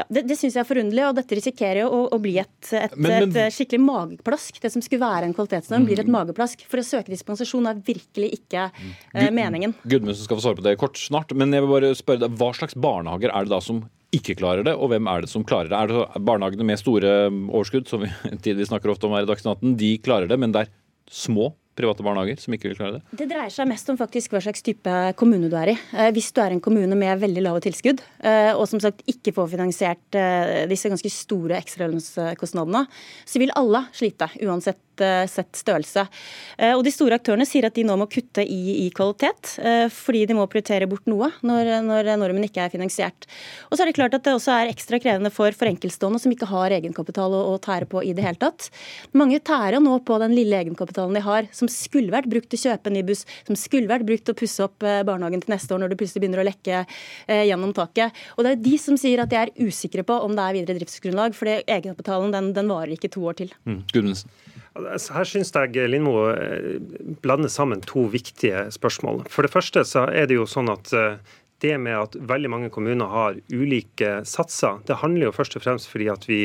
Ja, 0.00 0.06
det 0.08 0.24
det 0.30 0.38
syns 0.38 0.56
jeg 0.56 0.62
er 0.62 0.68
forunderlig, 0.68 1.04
og 1.08 1.16
dette 1.18 1.36
risikerer 1.36 1.82
jo 1.82 1.90
å, 1.92 2.00
å 2.16 2.18
bli 2.22 2.36
et, 2.40 2.56
et, 2.72 2.96
men, 2.96 3.26
men, 3.26 3.36
et, 3.36 3.54
skikkelig 3.54 3.82
mageplask. 3.84 4.60
Det 4.62 4.72
som 4.72 4.84
skulle 4.84 5.04
være 5.04 5.28
en 5.28 5.36
kvalitetsnorm, 5.36 5.86
blir 5.88 6.00
et 6.02 6.08
mm. 6.08 6.16
mageplask. 6.16 6.64
For 6.70 6.82
å 6.82 6.86
søke 6.86 7.12
dispensasjon 7.12 7.68
er 7.70 7.80
virkelig 7.86 8.32
ikke 8.40 8.68
eh, 8.70 9.30
meningen. 9.34 9.76
Gudmundsen 9.84 10.26
skal 10.26 10.40
få 10.40 10.46
svare 10.46 10.60
på 10.60 10.66
det 10.66 10.76
kort 10.80 11.00
snart, 11.00 11.34
men 11.36 11.52
jeg 11.54 11.66
vil 11.66 11.74
bare 11.74 11.94
spørre 11.98 12.24
deg, 12.24 12.36
hva 12.40 12.52
slags 12.56 12.78
barnehager 12.78 13.34
er 13.34 13.48
det 13.48 13.54
da 13.54 13.62
som 13.64 13.84
ikke 14.16 14.34
klarer 14.40 14.66
det, 14.66 14.74
og 14.74 14.90
hvem 14.90 15.06
er 15.10 15.22
det 15.22 15.30
som 15.30 15.44
klarer 15.46 15.70
det? 15.70 15.78
Er 15.78 15.90
det 15.92 16.22
barnehagene 16.26 16.66
med 16.66 16.80
store 16.80 17.14
overskudd, 17.30 17.86
som 17.90 18.02
vi 18.02 18.10
tidligere 18.44 18.72
snakker 18.72 18.90
ofte 18.94 19.06
om 19.06 19.14
her 19.14 19.26
i 19.26 19.30
Dagsnytt 19.30 19.60
18, 19.60 19.76
de 19.78 19.90
klarer 20.02 20.30
det, 20.30 20.38
men 20.40 20.54
det 20.54 20.64
er 20.64 20.72
små 21.10 21.52
private 21.78 22.04
barnehager 22.04 22.40
som 22.42 22.54
ikke 22.54 22.70
vil 22.70 22.78
klare 22.78 22.98
det? 22.98 23.18
Det 23.20 23.28
dreier 23.30 23.52
seg 23.52 23.68
mest 23.70 23.88
om 23.92 23.98
faktisk 24.00 24.34
hva 24.34 24.42
slags 24.44 24.64
type 24.66 24.96
kommune 25.20 25.50
du 25.50 25.56
er 25.58 25.72
i. 25.74 25.76
Eh, 25.94 26.10
hvis 26.16 26.30
du 26.34 26.42
er 26.42 26.54
en 26.54 26.62
kommune 26.62 26.98
med 26.98 27.22
veldig 27.22 27.44
lave 27.46 27.62
tilskudd, 27.64 28.02
eh, 28.22 28.52
og 28.52 28.66
som 28.70 28.82
sagt 28.82 29.04
ikke 29.10 29.34
får 29.36 29.52
finansiert 29.54 30.18
eh, 30.18 30.66
disse 30.70 30.90
ganske 30.92 31.12
store 31.14 31.60
ekstralønnskostnadene, 31.60 32.84
så 33.24 33.42
vil 33.42 33.54
alle 33.58 33.86
slite, 33.96 34.30
uansett 34.44 34.82
sett 35.30 35.58
størrelse. 35.58 36.06
Og 36.76 36.82
De 36.84 36.92
store 36.92 37.16
aktørene 37.20 37.46
sier 37.48 37.66
at 37.68 37.76
de 37.76 37.84
nå 37.86 37.96
må 37.98 38.06
kutte 38.10 38.44
i, 38.44 38.86
i 38.86 38.88
kvalitet, 38.94 39.54
fordi 39.94 40.24
de 40.28 40.36
må 40.36 40.46
prioritere 40.50 40.88
bort 40.90 41.06
noe 41.10 41.30
når, 41.46 41.70
når, 41.86 42.10
normen 42.20 42.44
ikke 42.46 42.64
er 42.64 42.72
finansiert. 42.72 43.26
Og 43.68 43.76
så 43.76 43.84
er 43.84 43.90
Det 43.90 43.96
klart 43.98 44.16
at 44.16 44.26
det 44.26 44.34
også 44.36 44.52
er 44.54 44.72
ekstra 44.72 45.00
krevende 45.02 45.32
for, 45.34 45.54
for 45.56 45.70
enkeltstående 45.70 46.20
som 46.22 46.34
ikke 46.34 46.48
har 46.50 46.74
egenkapital 46.76 47.34
å, 47.36 47.42
å 47.54 47.58
tære 47.62 47.88
på 47.90 48.02
i 48.06 48.14
det 48.16 48.24
hele 48.26 48.40
tatt. 48.40 48.68
Mange 49.16 49.40
tærer 49.44 49.80
nå 49.82 49.96
på 50.06 50.18
den 50.22 50.34
lille 50.36 50.60
egenkapitalen 50.60 51.16
de 51.16 51.24
har, 51.24 51.48
som 51.56 51.70
skulle 51.70 52.12
vært 52.14 52.30
brukt 52.30 52.50
til 52.52 52.60
å 52.60 52.64
kjøpe 52.68 52.90
en 52.90 52.98
ny 52.98 53.04
buss, 53.06 53.24
som 53.48 53.58
skulle 53.58 53.90
vært 53.90 54.06
brukt 54.08 54.26
til 54.28 54.36
å 54.36 54.40
pusse 54.40 54.64
opp 54.66 54.86
eh, 54.86 55.02
barnehagen 55.06 55.44
til 55.44 55.54
neste 55.54 55.74
år 55.74 55.82
når 55.82 55.92
det 55.92 56.00
plutselig 56.02 56.24
begynner 56.24 56.42
å 56.42 56.48
lekke 56.48 56.82
eh, 56.82 57.44
gjennom 57.48 57.74
taket. 57.76 58.22
Og 58.36 58.46
Det 58.46 58.54
er 58.54 58.64
de 58.68 58.76
som 58.82 58.98
sier 59.00 59.22
at 59.22 59.32
de 59.32 59.40
er 59.40 59.54
usikre 59.60 60.06
på 60.06 60.18
om 60.24 60.36
det 60.36 60.46
er 60.46 60.58
videre 60.60 60.80
driftsgrunnlag, 60.80 61.36
for 61.36 61.50
egenkapitalen 61.50 62.34
den, 62.34 62.52
den 62.56 62.70
varer 62.70 62.96
ikke 62.96 63.12
to 63.12 63.24
år 63.30 63.40
til. 63.42 63.54
Mm. 63.68 63.82
Altså, 64.78 65.16
her 65.16 65.26
syns 65.26 65.50
jeg 65.54 65.90
Lindmo 65.90 66.30
eh, 66.30 66.78
blander 67.24 67.50
sammen 67.50 67.82
to 67.82 68.06
viktige 68.12 68.68
spørsmål. 68.70 69.24
For 69.32 69.46
det 69.46 69.52
første 69.52 69.84
så 69.88 70.06
er 70.08 70.30
det 70.30 70.38
jo 70.38 70.48
sånn 70.48 70.70
at 70.72 70.92
det 71.60 71.74
med 71.76 71.92
at 71.92 72.14
veldig 72.16 72.50
mange 72.52 72.70
kommuner 72.72 73.10
har 73.10 73.40
ulike 73.52 74.20
satser, 74.28 74.78
det 74.88 75.00
handler 75.02 75.28
jo 75.28 75.34
først 75.36 75.58
og 75.58 75.64
fremst 75.64 75.90
fordi 75.90 76.06
at 76.08 76.24
vi 76.28 76.40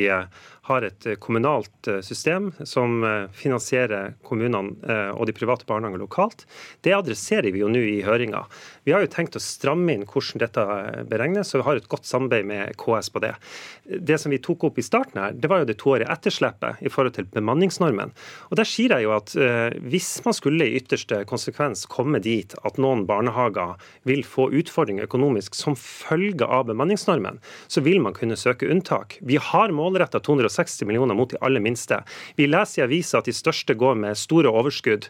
har 0.65 0.86
et 0.86 1.06
eh, 1.06 1.17
kommunalt 1.21 1.88
eh, 1.88 2.01
system 2.06 2.49
som 2.65 3.04
eh, 3.06 3.28
finansierer 3.38 4.15
kommunene 4.25 5.13
og 5.15 5.25
de 5.28 5.34
private 5.36 5.65
barnehagene 5.67 6.01
lokalt. 6.01 6.45
Det 6.84 6.93
adresserer 6.95 7.51
vi 7.54 7.62
jo 7.62 7.69
nå 7.71 7.82
i 7.86 8.01
høringa. 8.06 8.41
Vi 8.86 8.93
har 8.93 9.04
jo 9.04 9.10
tenkt 9.12 9.38
å 9.38 9.41
stramme 9.41 9.93
inn 9.93 10.06
hvordan 10.08 10.41
dette 10.41 10.63
beregnes, 11.10 11.51
og 11.54 11.62
vi 11.62 11.65
har 11.67 11.80
et 11.80 11.89
godt 11.91 12.08
samarbeid 12.08 12.47
med 12.49 12.78
KS 12.80 13.10
på 13.13 13.21
det. 13.23 13.34
Det 13.86 14.17
som 14.21 14.34
vi 14.34 14.39
tok 14.43 14.67
opp 14.69 14.80
i 14.80 14.86
starten 14.86 15.21
her, 15.21 15.36
det 15.36 15.49
var 15.51 15.62
jo 15.62 15.67
det 15.69 15.78
toårige 15.82 16.10
etterslepet 16.13 16.82
i 16.86 16.91
forhold 16.91 17.17
til 17.17 17.30
bemanningsnormen. 17.34 18.13
Og 18.49 18.58
Der 18.60 18.69
sier 18.69 18.95
jeg 18.95 19.08
jo 19.08 19.15
at 19.15 19.34
hvis 19.86 20.10
man 20.25 20.38
skulle 20.38 20.67
i 20.67 20.80
ytterste 20.80 21.23
konsekvens 21.30 21.86
komme 21.91 22.21
dit 22.23 22.56
at 22.65 22.80
noen 22.82 23.06
barnehager 23.10 23.75
vil 24.08 24.23
få 24.28 24.47
utfordringer 24.62 25.10
økonomisk 25.10 25.58
som 25.58 25.78
følge 25.80 26.45
av 26.45 26.67
bemanningsnormen, 26.71 27.41
så 27.67 27.84
vil 27.86 28.01
man 28.06 28.17
kunne 28.17 28.39
søke 28.39 28.69
unntak. 28.71 29.19
Vi 29.21 29.39
har 29.41 29.75
målretta 29.75 30.21
260 30.23 30.55
160 30.56 30.88
millioner 30.88 31.18
mot 31.18 31.30
de 31.30 31.39
aller 31.46 31.63
minste. 31.63 32.02
Vi 32.39 32.48
leser 32.48 32.84
i 32.84 32.86
avisa 32.88 33.20
at 33.20 33.30
de 33.30 33.36
største 33.36 33.76
går 33.78 33.98
med 34.02 34.20
store 34.20 34.52
overskudd 34.52 35.10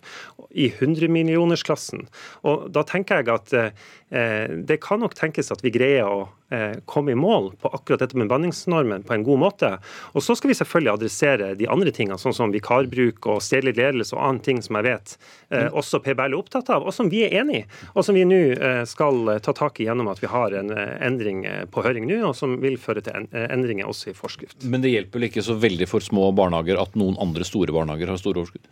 i 0.51 0.69
100-millionersklassen. 0.71 2.07
Og 2.43 2.69
Da 2.75 2.83
tenker 2.83 3.21
jeg 3.21 3.29
at 3.33 3.53
eh, 3.53 4.55
det 4.65 4.81
kan 4.83 4.99
nok 4.99 5.15
tenkes 5.15 5.51
at 5.53 5.63
vi 5.63 5.73
greier 5.75 6.09
å 6.09 6.25
Eh, 6.44 6.44
komme 6.85 7.11
i 7.11 7.17
mål 7.17 7.51
på 7.57 7.71
akkurat 7.73 8.03
dette 8.03 8.17
med 8.17 8.27
bemanningsnormen 8.27 9.03
på 9.03 9.13
en 9.15 9.23
god 9.25 9.39
måte. 9.41 9.69
Og 10.13 10.23
så 10.23 10.35
skal 10.37 10.51
vi 10.51 10.57
selvfølgelig 10.59 10.91
adressere 10.93 11.47
de 11.57 11.67
andre 11.71 11.93
tingene, 11.95 12.19
sånn 12.21 12.35
som 12.37 12.53
vikarbruk 12.53 13.25
og 13.31 13.41
stedlig 13.43 13.75
ledelse 13.79 14.13
og 14.15 14.21
annen 14.21 14.43
ting 14.45 14.61
som 14.61 14.77
jeg 14.77 14.85
vet 14.85 15.15
eh, 15.49 15.65
mm. 15.65 15.77
også 15.81 16.01
PBL 16.05 16.35
er 16.35 16.37
opptatt 16.37 16.69
av, 16.75 16.85
og 16.85 16.93
som 16.93 17.09
vi 17.09 17.23
er 17.25 17.33
enig 17.41 17.63
i. 17.63 17.65
Og 17.95 18.05
som 18.05 18.17
vi 18.17 18.27
nå 18.29 18.41
eh, 18.53 18.83
skal 18.89 19.33
ta 19.41 19.55
tak 19.57 19.81
i 19.81 19.87
gjennom 19.89 20.11
at 20.11 20.21
vi 20.21 20.29
har 20.29 20.53
en 20.59 20.69
endring 20.75 21.43
på 21.73 21.83
høring 21.85 22.05
nå, 22.09 22.21
og 22.29 22.35
som 22.37 22.57
vil 22.61 22.77
føre 22.81 23.03
til 23.05 23.27
endringer 23.33 23.89
også 23.89 24.11
i 24.11 24.15
forskrift. 24.17 24.61
Men 24.69 24.83
det 24.85 24.93
hjelper 24.93 25.19
vel 25.19 25.29
ikke 25.29 25.43
så 25.45 25.57
veldig 25.59 25.87
for 25.89 26.03
små 26.03 26.29
barnehager 26.35 26.79
at 26.81 26.95
noen 26.99 27.17
andre 27.21 27.45
store 27.47 27.73
barnehager 27.75 28.11
har 28.11 28.21
store 28.21 28.43
overskudd? 28.43 28.69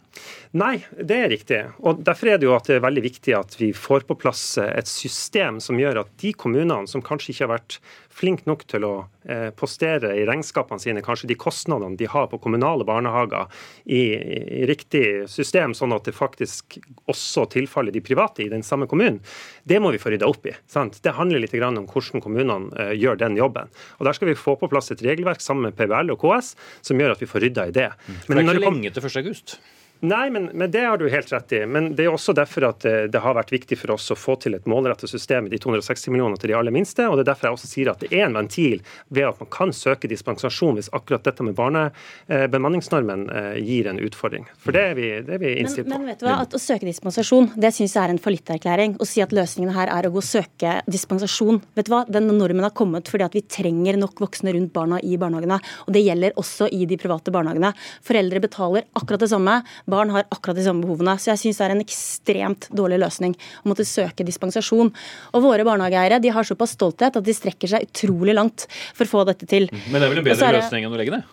Nei, 0.59 0.75
det 0.99 1.17
er 1.17 1.31
riktig. 1.31 1.61
Og 1.81 2.03
Derfor 2.05 2.33
er 2.33 2.39
det 2.39 2.47
jo 2.47 2.55
at 2.55 2.69
det 2.69 2.77
er 2.77 2.85
veldig 2.85 3.03
viktig 3.05 3.35
at 3.37 3.57
vi 3.59 3.71
får 3.73 4.05
på 4.09 4.17
plass 4.19 4.43
et 4.61 4.89
system 4.89 5.59
som 5.63 5.79
gjør 5.79 6.03
at 6.03 6.11
de 6.21 6.33
kommunene 6.37 6.89
som 6.89 7.03
kanskje 7.05 7.33
ikke 7.33 7.45
har 7.47 7.53
vært 7.55 7.62
vært 7.63 7.79
flink 8.13 8.45
nok 8.45 8.63
til 8.69 8.85
å 8.85 8.91
eh, 9.25 9.49
postere 9.57 10.13
i 10.19 10.25
regnskapene 10.27 10.79
sine 10.79 11.01
kanskje 11.03 11.27
de 11.31 11.37
kostnadene 11.39 11.97
de 11.97 12.05
har 12.05 12.27
på 12.29 12.37
kommunale 12.43 12.85
barnehager 12.85 13.49
i, 13.85 14.13
i, 14.13 14.65
riktig 14.69 15.27
system, 15.31 15.73
sånn 15.73 15.95
at 15.95 16.05
det 16.05 16.13
faktisk 16.13 16.77
også 17.09 17.47
tilfaller 17.55 17.91
de 17.91 18.03
private 18.05 18.45
i 18.45 18.51
den 18.51 18.63
samme 18.63 18.87
kommunen. 18.87 19.19
Det 19.63 19.79
må 19.81 19.91
vi 19.91 20.01
få 20.01 20.13
rydda 20.13 20.29
opp 20.29 20.45
i. 20.45 20.53
Sant? 20.69 21.01
Det 21.03 21.15
handler 21.17 21.41
litt 21.41 21.53
om 21.53 21.85
hvordan 21.87 22.21
kommunene 22.21 22.73
uh, 22.73 22.93
gjør 22.93 23.17
den 23.21 23.37
jobben. 23.37 23.69
Og 23.99 24.05
Der 24.05 24.13
skal 24.17 24.29
vi 24.29 24.37
få 24.37 24.55
på 24.59 24.69
plass 24.69 24.91
et 24.91 25.03
regelverk 25.05 25.41
sammen 25.41 25.69
med 25.69 25.77
PBL 25.77 26.13
og 26.13 26.21
KS 26.21 26.53
som 26.85 26.99
gjør 26.99 27.15
at 27.15 27.23
vi 27.23 27.29
får 27.29 27.47
rydda 27.47 27.69
i 27.69 27.75
det. 27.75 27.89
Men, 28.27 28.37
det 28.37 28.43
er 28.43 28.59
ikke 28.59 28.67
lenge 28.67 28.93
til 28.93 29.09
1. 29.09 29.55
Nei, 30.03 30.29
men, 30.29 30.49
men, 30.53 30.71
det 30.71 30.81
har 30.83 30.97
du 30.97 31.05
helt 31.09 31.31
rett 31.31 31.51
i. 31.55 31.61
Men 31.65 31.85
det 31.95 32.03
er 32.03 32.11
også 32.11 32.33
derfor 32.35 32.65
at 32.67 32.81
det, 32.83 32.95
det 33.13 33.21
har 33.23 33.37
vært 33.37 33.53
viktig 33.53 33.77
for 33.79 33.93
oss 33.95 34.09
å 34.11 34.17
få 34.19 34.33
til 34.43 34.57
et 34.57 34.65
målrettet 34.67 35.07
system 35.07 35.45
med 35.45 35.53
de 35.55 35.59
260 35.63 36.11
millionene 36.11 36.39
til 36.41 36.51
de 36.51 36.57
aller 36.59 36.73
minste. 36.75 37.05
og 37.07 37.15
Det 37.15 37.23
er 37.23 37.29
derfor 37.29 37.47
jeg 37.47 37.55
også 37.55 37.69
sier 37.71 37.91
at 37.93 38.03
det 38.03 38.09
er 38.11 38.25
en 38.25 38.35
ventil 38.35 38.81
ved 39.07 39.29
at 39.29 39.39
man 39.39 39.49
kan 39.55 39.71
søke 39.71 40.09
dispensasjon 40.11 40.75
hvis 40.75 40.89
akkurat 40.91 41.23
dette 41.23 41.45
med 41.47 41.55
barnebemanningsnormen 41.55 43.23
eh, 43.31 43.55
gir 43.63 43.87
en 43.87 44.01
utfordring. 44.03 44.49
For 44.65 44.75
det 44.75 44.81
er 44.89 44.97
vi, 44.97 45.05
det 45.23 45.37
er 45.37 45.43
vi 45.45 45.53
innstilt 45.61 45.87
på. 45.87 45.93
Men, 45.93 46.09
vet 46.11 46.19
du 46.19 46.27
hva, 46.27 46.35
at 46.43 46.57
Å 46.59 46.61
søke 46.65 46.89
dispensasjon 46.89 47.53
det 47.55 47.71
synes 47.77 47.95
jeg 47.95 48.03
er 48.03 48.15
en 48.17 48.21
fallitterklæring. 48.27 48.97
Å 48.99 49.07
si 49.07 49.23
at 49.23 49.31
løsningen 49.31 49.71
her 49.77 49.87
er 49.93 50.09
å 50.09 50.11
gå 50.11 50.19
og 50.19 50.27
søke 50.27 50.75
dispensasjon. 50.91 51.61
Vet 51.79 51.87
du 51.87 51.93
hva, 51.95 52.03
Den 52.11 52.27
normen 52.27 52.67
har 52.67 52.75
kommet 52.75 53.07
fordi 53.07 53.29
at 53.29 53.39
vi 53.39 53.45
trenger 53.47 54.01
nok 54.03 54.19
voksne 54.25 54.51
rundt 54.57 54.75
barna 54.75 54.99
i 54.99 55.15
barnehagene. 55.15 55.63
og 55.87 55.95
Det 55.95 56.03
gjelder 56.03 56.35
også 56.43 56.67
i 56.75 56.83
de 56.91 56.99
private 56.99 57.31
barnehagene. 57.31 57.71
Foreldre 58.03 58.43
betaler 58.43 58.91
akkurat 58.99 59.23
det 59.23 59.31
samme 59.31 59.61
barn 59.93 60.13
har 60.13 60.27
akkurat 60.33 60.59
de 60.59 60.65
samme 60.65 60.85
behovene. 60.85 61.15
Så 61.21 61.31
jeg 61.33 61.43
syns 61.43 61.61
det 61.61 61.67
er 61.67 61.75
en 61.75 61.83
ekstremt 61.83 62.69
dårlig 62.75 62.99
løsning 63.03 63.37
å 63.37 63.71
måtte 63.71 63.87
søke 63.87 64.25
dispensasjon. 64.27 64.91
Og 65.33 65.45
våre 65.45 65.67
barnehageeiere 65.67 66.21
de 66.23 66.33
har 66.33 66.49
såpass 66.49 66.75
stolthet 66.77 67.19
at 67.19 67.25
de 67.25 67.37
strekker 67.37 67.75
seg 67.75 67.87
utrolig 67.87 68.35
langt 68.37 68.67
for 68.91 69.07
å 69.07 69.13
få 69.13 69.23
dette 69.29 69.49
til. 69.49 69.69
Men 69.87 69.99
det 70.01 70.09
er 70.09 70.13
vel 70.15 70.23
en 70.23 70.29
bedre 70.31 70.53
løsning 70.59 70.87
enn 70.87 70.97
å 70.97 71.01
legge 71.01 71.17
ned? 71.17 71.31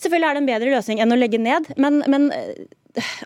Selvfølgelig 0.00 0.28
er 0.28 0.36
det 0.36 0.42
en 0.42 0.52
bedre 0.52 0.74
løsning 0.74 1.02
enn 1.02 1.14
å 1.14 1.18
legge 1.20 1.40
ned, 1.40 1.72
men, 1.80 2.02
men 2.10 2.30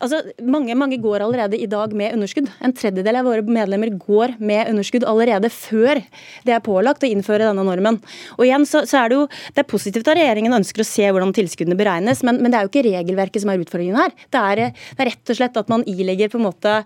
Altså, 0.02 0.18
mange, 0.44 0.74
mange, 0.76 0.98
går 1.00 1.22
allerede 1.24 1.56
i 1.56 1.68
dag 1.70 1.94
med 1.96 2.12
underskudd. 2.16 2.50
En 2.64 2.74
tredjedel 2.76 3.16
av 3.16 3.24
våre 3.28 3.44
medlemmer 3.48 3.94
går 3.96 4.36
med 4.36 4.68
underskudd 4.68 5.06
allerede 5.08 5.48
før 5.52 6.02
det 6.44 6.52
er 6.52 6.64
pålagt 6.64 7.04
å 7.04 7.08
innføre 7.08 7.48
denne 7.48 7.64
normen. 7.64 7.96
Og 8.36 8.44
igjen 8.44 8.68
så, 8.68 8.84
så 8.88 9.00
er 9.00 9.14
Det 9.14 9.20
jo, 9.22 9.26
det 9.56 9.64
er 9.64 9.70
positivt 9.70 10.08
at 10.10 10.18
regjeringen 10.20 10.56
ønsker 10.60 10.84
å 10.84 10.88
se 10.88 11.08
hvordan 11.08 11.32
tilskuddene 11.36 11.78
beregnes, 11.80 12.20
men, 12.26 12.42
men 12.44 12.52
det 12.52 12.60
er 12.60 12.68
jo 12.68 12.72
ikke 12.74 12.86
regelverket 12.90 13.44
som 13.44 13.52
er 13.54 13.64
utfordringen 13.64 14.00
her. 14.00 14.14
Det 14.28 14.46
er, 14.52 14.64
det 14.74 15.06
er 15.06 15.12
rett 15.14 15.32
og 15.32 15.40
slett 15.40 15.60
at 15.64 15.72
man 15.72 15.86
ilegger 15.88 16.32
på 16.32 16.40
en 16.40 16.48
måte 16.50 16.80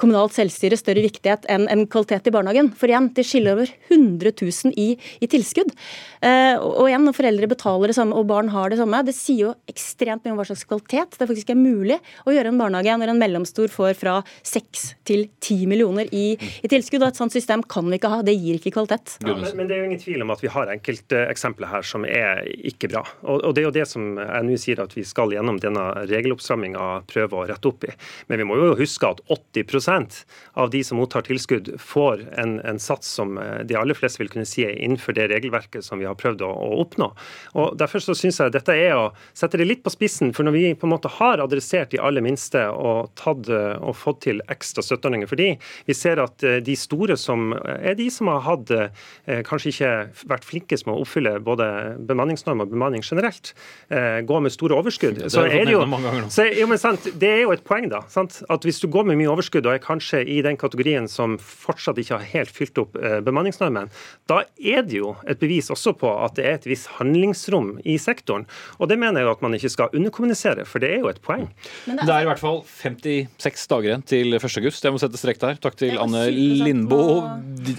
kommunalt 0.00 0.34
selvstyre 0.36 0.76
større 0.78 1.04
viktighet 1.04 1.46
enn 1.52 1.66
en 1.72 1.84
kvalitet 1.88 2.28
i 2.28 2.32
barnehagen. 2.34 2.68
For 2.76 2.90
igjen, 2.90 3.08
det 3.16 3.24
skiller 3.26 3.56
over 3.56 3.70
100 3.88 4.32
000 4.36 4.74
i, 4.76 4.88
i 5.24 5.28
tilskudd. 5.30 5.72
Eh, 6.20 6.56
og 6.60 6.88
igjen, 6.90 7.06
når 7.06 7.16
foreldre 7.16 7.48
betaler 7.50 7.92
det 7.92 7.96
samme 7.96 8.16
og 8.18 8.28
barn 8.28 8.50
har 8.52 8.72
det 8.72 8.80
samme, 8.80 9.00
det 9.06 9.16
sier 9.16 9.46
jo 9.46 9.54
ekstremt 9.70 10.24
mye 10.24 10.34
om 10.34 10.40
hva 10.40 10.46
slags 10.48 10.66
kvalitet 10.68 11.16
det 11.16 11.28
faktisk 11.28 11.52
er 11.52 11.58
mulig 11.58 11.98
å 12.26 12.34
gjøre 12.34 12.52
en 12.52 12.60
barnehage 12.60 12.96
når 13.00 13.12
en 13.12 13.20
mellomstor 13.20 13.72
får 13.72 13.96
fra 13.98 14.18
6 14.46 14.84
til 15.08 15.26
10 15.40 15.66
millioner 15.70 16.10
i, 16.12 16.26
i 16.36 16.70
tilskudd. 16.70 17.04
Og 17.04 17.14
et 17.14 17.20
sånt 17.20 17.34
system 17.34 17.64
kan 17.64 17.88
vi 17.88 18.00
ikke 18.00 18.12
ha. 18.12 18.20
Det 18.26 18.36
gir 18.36 18.60
ikke 18.60 18.74
kvalitet. 18.76 19.16
Ja, 19.24 19.32
men, 19.32 19.48
men, 19.56 19.70
det 19.70 19.78
er 19.78 19.84
jo 19.84 19.88
ingen 19.90 20.02
tvil 20.02 20.26
om 20.26 20.34
at 20.34 20.44
vi 20.44 20.52
har 20.52 20.72
enkelteksempler 20.76 21.72
her 21.72 21.86
som 21.86 22.04
er 22.08 22.44
ikke 22.68 22.90
bra. 22.92 23.04
Og, 23.24 23.40
og 23.40 23.56
det 23.56 23.64
er 23.64 23.68
jo 23.70 23.74
det 23.78 23.88
som 23.88 24.20
jeg 24.20 24.48
nå 24.50 24.60
sier 24.60 24.84
at 24.84 24.92
vi 24.96 25.06
skal 25.08 25.32
gjennom 25.32 25.60
denne 25.62 25.88
regeloppstramminga 26.04 26.86
prøve 27.08 27.40
å 27.40 27.48
rette 27.48 27.72
opp 27.72 27.88
i. 27.88 27.96
Men 28.28 28.42
vi 28.42 28.48
må 28.48 28.60
jo 28.60 28.76
huske 28.76 29.08
at 29.08 29.22
80 29.32 29.85
av 30.52 30.70
de 30.70 30.82
som 30.84 30.98
mottar 30.98 31.24
tilskudd, 31.26 31.70
får 31.80 32.24
en, 32.40 32.58
en, 32.60 32.78
sats 32.80 33.08
som 33.18 33.38
eh, 33.38 33.62
de 33.68 33.76
aller 33.78 33.96
fleste 33.96 34.20
vil 34.22 34.30
kunne 34.32 34.48
si 34.48 34.64
er 34.66 34.76
innenfor 34.76 35.16
det 35.16 35.28
regelverket 35.32 35.84
som 35.84 36.00
vi 36.00 36.08
har 36.08 36.16
prøvd 36.18 36.44
å, 36.46 36.50
å 36.50 36.80
oppnå. 36.82 37.10
Og 37.60 37.76
Derfor 37.80 38.02
så 38.02 38.16
syns 38.16 38.40
jeg 38.40 38.54
dette 38.54 38.74
er 38.74 38.94
å 38.96 39.10
sette 39.36 39.60
det 39.60 39.68
litt 39.68 39.84
på 39.84 39.92
spissen. 39.94 40.32
For 40.36 40.46
når 40.46 40.56
vi 40.56 40.64
på 40.78 40.88
en 40.88 40.94
måte 40.94 41.12
har 41.18 41.42
adressert 41.42 41.92
de 41.94 42.00
aller 42.02 42.24
minste 42.24 42.62
og, 42.72 43.12
tatt, 43.18 43.50
eh, 43.52 43.74
og 43.80 43.96
fått 43.98 44.22
til 44.26 44.42
ekstra 44.52 44.84
støtteordninger 44.84 45.30
for 45.30 45.40
de, 45.40 45.52
vi 45.88 45.96
ser 45.96 46.22
at 46.22 46.46
eh, 46.46 46.58
de 46.64 46.76
store 46.78 47.18
som 47.20 47.52
er 47.56 47.96
de 47.98 48.08
som 48.12 48.28
har 48.30 48.42
hatt 48.44 48.70
kanskje 49.46 49.70
ikke 49.70 49.90
vært 50.30 50.44
flinkest 50.46 50.86
med 50.86 50.96
å 50.96 51.02
oppfylle 51.04 51.36
både 51.44 51.66
bemanningsnorm 52.08 52.62
og 52.64 52.70
bemanning 52.72 53.04
generelt, 53.06 53.52
går 53.88 54.42
med 54.42 54.54
store 54.54 54.76
overskudd. 54.78 55.20
Så 55.32 55.44
er 55.46 55.66
det 55.68 55.74
jo, 55.74 55.82
så, 56.32 56.46
jo 56.56 56.68
men 56.70 56.80
sant, 56.80 57.06
det 57.20 57.30
er 57.30 57.42
jo 57.44 57.52
et 57.54 57.64
poeng, 57.66 57.88
da. 57.92 58.02
Sant? 58.12 58.40
At 58.52 58.66
hvis 58.66 58.80
du 58.82 58.88
går 58.92 59.06
med 59.08 59.20
mye 59.20 59.30
overskudd 59.32 59.66
og 59.68 59.75
er 59.76 59.82
kanskje 59.82 60.22
i 60.24 60.40
den 60.44 60.58
kategorien 60.60 61.06
som 61.10 61.36
fortsatt 61.40 62.00
ikke 62.00 62.18
har 62.18 62.30
helt 62.32 62.52
fylt 62.52 62.80
opp 62.82 62.96
eh, 62.98 63.18
bemanningsnormen, 63.24 63.90
da 64.30 64.42
er 64.56 64.82
det 64.86 65.00
jo 65.00 65.14
et 65.28 65.40
bevis 65.42 65.70
også 65.72 65.94
på 66.00 66.10
at 66.24 66.36
det 66.38 66.46
er 66.46 66.58
et 66.58 66.68
visst 66.68 66.90
handlingsrom 66.98 67.76
i 67.84 67.98
sektoren. 68.02 68.46
Og 68.80 68.90
det 68.90 68.98
mener 69.00 69.22
jeg 69.22 69.32
at 69.32 69.44
man 69.44 69.56
ikke 69.56 69.72
skal 69.72 69.96
underkommunisere, 69.96 70.66
for 70.68 70.82
det 70.82 70.92
er 70.94 71.04
jo 71.04 71.10
et 71.12 71.22
poeng. 71.24 71.48
Det 71.86 71.98
er, 72.02 72.24
i 72.24 72.28
hvert 72.28 72.42
fall 72.42 72.62
56 72.66 73.66
dager 73.72 73.90
igjen 73.90 74.06
til 74.06 74.38
1. 74.38 74.46
august. 74.62 74.84
Jeg 74.84 74.94
må 74.94 75.02
sette 75.02 75.20
strek 75.20 75.40
der. 75.42 75.60
Takk 75.62 75.78
til 75.78 75.98
Anne 76.00 76.26
Lindbo, 76.32 77.02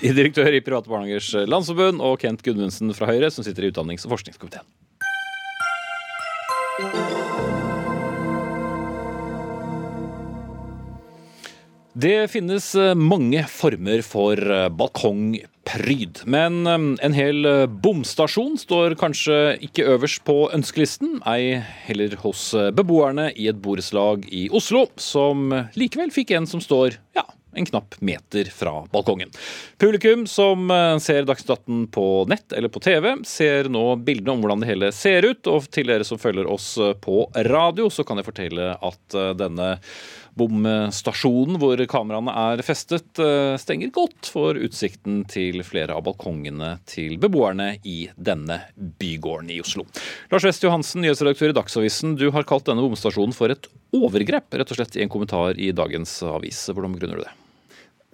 direktør 0.01 0.53
i 0.53 0.63
Private 0.63 0.91
Barnehagers 0.91 1.33
Landsforbund, 1.49 2.03
og 2.03 2.19
Kent 2.23 2.45
Gudmundsen 2.45 2.93
fra 2.97 3.09
Høyre, 3.11 3.31
som 3.33 3.45
sitter 3.47 3.67
i 3.67 3.73
utdannings- 3.73 4.07
og 4.07 4.15
forskningskomiteen. 4.17 4.67
Det 11.97 12.27
finnes 12.29 12.75
eh, 12.75 12.93
mange 12.93 13.41
former 13.49 14.03
for 14.05 14.37
eh, 14.37 14.67
balkongpryd. 14.69 16.19
Men 16.29 16.67
eh, 16.69 16.83
en 17.07 17.15
hel 17.17 17.47
bomstasjon 17.81 18.53
står 18.61 18.93
kanskje 19.01 19.55
ikke 19.65 19.87
øverst 19.95 20.21
på 20.27 20.35
ønskelisten, 20.53 21.15
ei 21.25 21.63
heller 21.87 22.13
hos 22.21 22.51
beboerne 22.77 23.31
i 23.33 23.47
et 23.49 23.57
borettslag 23.63 24.27
i 24.29 24.45
Oslo, 24.53 24.85
som 25.01 25.49
likevel 25.73 26.13
fikk 26.13 26.35
en 26.37 26.45
som 26.45 26.61
står 26.61 26.99
ja, 27.17 27.23
en 27.57 27.65
knapp 27.65 27.97
meter 28.05 28.51
fra 28.53 28.75
balkongen. 28.93 29.33
Publikum 29.81 30.27
som 30.29 30.69
ser 31.01 31.25
Dagsnytt 31.25 31.55
18 31.55 31.81
på 31.97 32.05
nett 32.29 32.53
eller 32.53 32.69
på 32.69 32.83
TV, 32.85 33.15
ser 33.25 33.71
nå 33.73 33.87
bildene 34.05 34.35
om 34.35 34.45
hvordan 34.45 34.61
det 34.61 34.69
hele 34.69 34.93
ser 34.93 35.25
ut. 35.25 35.49
Og 35.49 35.65
til 35.73 35.89
dere 35.89 36.05
som 36.05 36.21
følger 36.21 36.45
oss 36.45 36.75
på 37.01 37.25
radio, 37.49 37.89
så 37.89 38.05
kan 38.05 38.21
jeg 38.21 38.29
fortelle 38.29 38.75
at 38.77 39.21
denne 39.41 39.73
Bomstasjonen 40.37 41.57
hvor 41.61 41.81
kameraene 41.89 42.33
er 42.53 42.63
festet, 42.65 43.09
eh, 43.21 43.55
stenger 43.61 43.91
godt 43.95 44.29
for 44.33 44.59
utsikten 44.59 45.23
til 45.29 45.63
flere 45.65 45.97
av 45.97 46.05
balkongene 46.05 46.75
til 46.89 47.17
beboerne 47.21 47.73
i 47.87 47.97
denne 48.15 48.61
bygården 48.75 49.51
i 49.55 49.61
Oslo. 49.63 49.87
Lars 50.31 50.45
West 50.47 50.65
Johansen, 50.65 51.01
nyhetsredaktør 51.05 51.53
i 51.53 51.57
Dagsavisen. 51.57 52.15
Du 52.19 52.29
har 52.35 52.47
kalt 52.47 52.69
denne 52.69 52.85
bomstasjonen 52.85 53.35
for 53.35 53.53
et 53.53 53.69
overgrep, 53.97 54.53
rett 54.53 54.71
og 54.71 54.79
slett 54.79 54.97
i 54.99 55.03
en 55.05 55.11
kommentar 55.11 55.57
i 55.57 55.73
dagens 55.75 56.19
avis. 56.27 56.67
Hvordan 56.69 56.97
begrunner 56.97 57.21
du 57.21 57.27
det? 57.27 57.35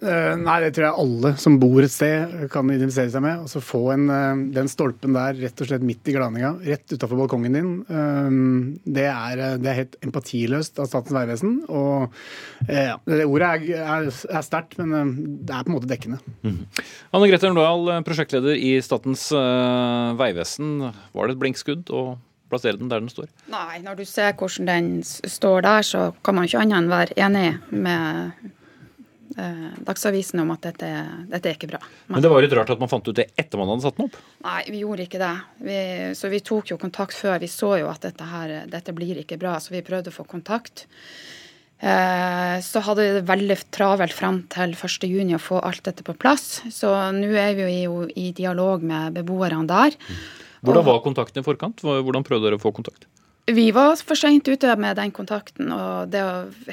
Uh, 0.02 0.34
nei, 0.36 0.56
det 0.64 0.72
tror 0.74 0.84
jeg 0.88 1.00
alle 1.04 1.30
som 1.38 1.54
bor 1.62 1.78
et 1.84 1.92
sted 1.92 2.32
kan 2.52 2.66
identifisere 2.66 3.12
seg 3.14 3.22
med. 3.22 3.44
Altså 3.44 3.62
Få 3.62 3.80
en, 3.94 4.08
uh, 4.10 4.42
den 4.52 4.68
stolpen 4.68 5.14
der 5.14 5.38
rett 5.38 5.62
og 5.62 5.70
slett 5.70 5.86
midt 5.86 6.10
i 6.10 6.16
glaninga, 6.16 6.50
rett 6.66 6.96
utafor 6.96 7.20
balkongen 7.22 7.54
din. 7.54 7.70
Uh, 7.86 8.74
det, 8.82 9.06
er, 9.06 9.44
det, 9.62 9.70
er, 9.70 9.78
helt 9.84 9.96
empatiløst 10.04 10.82
av 10.82 10.90
Statens 10.90 11.14
vegvesen. 11.14 11.56
Og 11.70 12.18
ja, 12.66 12.98
det 13.06 13.22
ordet 13.22 13.54
er, 13.54 13.86
er, 13.86 14.10
er 14.10 14.44
sterkt, 14.44 14.76
men 14.82 15.14
det 15.46 15.54
er 15.54 15.64
på 15.64 15.72
en 15.72 15.78
måte 15.78 15.90
dekkende. 15.90 16.20
Mm. 16.42 16.60
Anne 17.14 17.30
Grete 17.30 17.54
Nordahl, 17.54 18.04
prosjektleder 18.06 18.58
i 18.58 18.76
Statens 18.84 19.28
vegvesen. 20.18 20.78
Var 21.14 21.28
det 21.28 21.36
et 21.36 21.42
blinkskudd 21.42 21.94
å 21.94 22.06
plassere 22.54 22.78
den 22.78 22.90
der 22.90 23.02
den 23.02 23.10
står? 23.12 23.30
Nei, 23.52 23.80
når 23.84 24.00
du 24.00 24.04
ser 24.08 24.34
hvordan 24.38 24.68
den 24.68 24.90
står 25.04 25.64
der, 25.66 25.86
så 25.86 26.04
kan 26.24 26.38
man 26.38 26.48
ikke 26.48 26.62
annet 26.62 26.78
enn 26.78 26.92
være 26.92 27.18
enig 27.26 27.46
med 27.70 28.20
eh, 28.20 28.53
Dagsavisen 29.34 30.42
om 30.42 30.52
at 30.54 30.66
dette, 30.68 30.88
dette, 31.30 31.50
er 31.50 31.56
ikke 31.56 31.70
bra. 31.72 31.80
Men 32.12 32.22
det 32.22 32.30
var 32.30 32.44
litt 32.44 32.54
rart 32.56 32.70
at 32.74 32.82
man 32.82 32.90
fant 32.90 33.08
ut 33.08 33.16
det 33.18 33.30
etter 33.40 33.60
man 33.60 33.72
hadde 33.72 33.86
satt 33.86 33.98
den 33.98 34.08
opp? 34.08 34.18
Nei, 34.46 34.60
vi 34.70 34.82
gjorde 34.84 35.06
ikke 35.08 35.22
det. 35.22 35.34
Vi, 35.66 35.78
så 36.18 36.30
vi 36.32 36.42
tok 36.44 36.74
jo 36.74 36.78
kontakt 36.80 37.16
før. 37.18 37.40
Vi 37.42 37.50
så 37.50 37.74
jo 37.80 37.88
at 37.90 38.06
dette, 38.06 38.28
her, 38.30 38.54
dette 38.70 38.94
blir 38.96 39.18
ikke 39.22 39.40
bra, 39.40 39.56
så 39.62 39.74
vi 39.74 39.82
prøvde 39.86 40.12
å 40.12 40.16
få 40.16 40.26
kontakt. 40.30 40.86
Eh, 41.84 42.56
så 42.64 42.80
hadde 42.86 43.04
vi 43.04 43.16
det 43.18 43.24
veldig 43.28 43.56
travelt 43.74 44.14
fram 44.16 44.44
til 44.52 44.72
1.6 44.78 45.34
å 45.36 45.42
få 45.42 45.58
alt 45.60 45.82
dette 45.88 46.06
på 46.06 46.14
plass. 46.16 46.62
Så 46.72 46.92
nå 47.16 47.32
er 47.34 47.58
vi 47.58 47.82
jo 47.82 48.04
i 48.08 48.30
dialog 48.36 48.86
med 48.86 49.18
beboerne 49.18 49.66
der. 49.68 49.98
Hvordan 50.64 50.86
var 50.86 51.02
kontakten 51.04 51.42
i 51.42 51.44
forkant? 51.44 51.82
Hvordan 51.84 52.24
prøvde 52.24 52.48
dere 52.48 52.60
å 52.60 52.62
få 52.62 52.72
kontakt? 52.72 53.08
Vi 53.46 53.70
var 53.76 53.96
for 54.00 54.16
seint 54.16 54.48
ute 54.48 54.76
med 54.80 54.96
den 54.96 55.10
kontakten. 55.12 55.72
og 55.72 56.08
det 56.08 56.22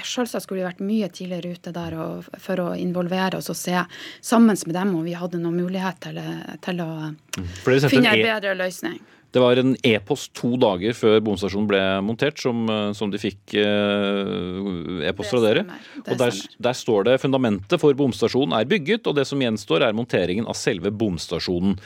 Selvsagt 0.07 0.45
skulle 0.45 0.62
vi 0.62 0.67
vært 0.69 0.84
mye 0.84 1.10
tidligere 1.12 1.55
ute 1.57 1.73
der 1.75 1.97
og, 1.99 2.29
for 2.39 2.63
å 2.63 2.67
involvere 2.79 3.41
oss 3.41 3.51
og 3.51 3.60
se 3.60 3.75
sammen 4.23 4.55
med 4.55 4.75
dem 4.77 4.93
om 4.95 5.03
vi 5.03 5.17
hadde 5.17 5.41
noen 5.41 5.60
mulighet 5.60 5.99
til, 6.05 6.21
til 6.63 6.84
å 6.84 6.91
mm. 7.12 7.49
finne 7.91 8.13
en 8.13 8.21
e 8.21 8.23
bedre 8.23 8.55
løsning. 8.55 9.01
Det 9.31 9.39
var 9.39 9.60
en 9.60 9.77
e-post 9.88 10.34
to 10.36 10.57
dager 10.60 10.95
før 10.95 11.21
bomstasjonen 11.23 11.67
ble 11.69 11.81
montert, 12.03 12.39
som, 12.43 12.65
som 12.95 13.12
de 13.12 13.19
fikk 13.19 13.53
eh, 13.62 15.05
e-post 15.07 15.31
fra 15.31 15.39
dere. 15.45 15.63
Og 16.03 16.17
der, 16.19 16.36
der, 16.60 16.75
står 16.75 17.07
det 17.07 17.21
fundamentet 17.23 17.79
for 17.79 17.95
bomstasjonen 17.95 18.57
er 18.57 18.67
bygget, 18.67 19.07
og 19.07 19.15
det 19.15 19.23
som 19.29 19.39
gjenstår 19.39 19.88
er 19.88 19.95
monteringen 19.95 20.49
av 20.51 20.60
selve 20.60 20.91
bomstasjonen. 20.91 21.77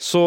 Så 0.00 0.20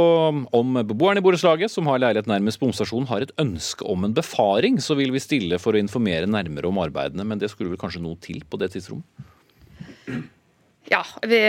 om 0.54 0.76
beboerne 0.86 1.18
i 1.18 1.26
borettslaget, 1.26 1.72
som 1.74 1.88
har 1.90 1.98
leilighet 1.98 2.30
nærmest 2.30 2.62
bomstasjonen, 2.62 3.08
har 3.10 3.26
et 3.26 3.34
ønske 3.42 3.88
om 3.90 4.06
en 4.06 4.14
befaring, 4.14 4.78
så 4.78 4.94
vil 5.00 5.10
vi 5.16 5.22
stille 5.24 5.58
for 5.62 5.74
å 5.74 5.82
informere 5.82 6.30
nærmere 6.30 6.70
om 6.70 6.78
arbeidene. 6.84 7.26
Men 7.26 7.42
det 7.42 7.50
skulle 7.50 7.72
vel 7.72 7.82
kanskje 7.82 8.04
noe 8.04 8.20
til 8.22 8.44
på 8.46 8.60
det 8.62 8.70
tidsrommet? 8.76 9.26
Ja, 10.92 11.02
vi 11.26 11.40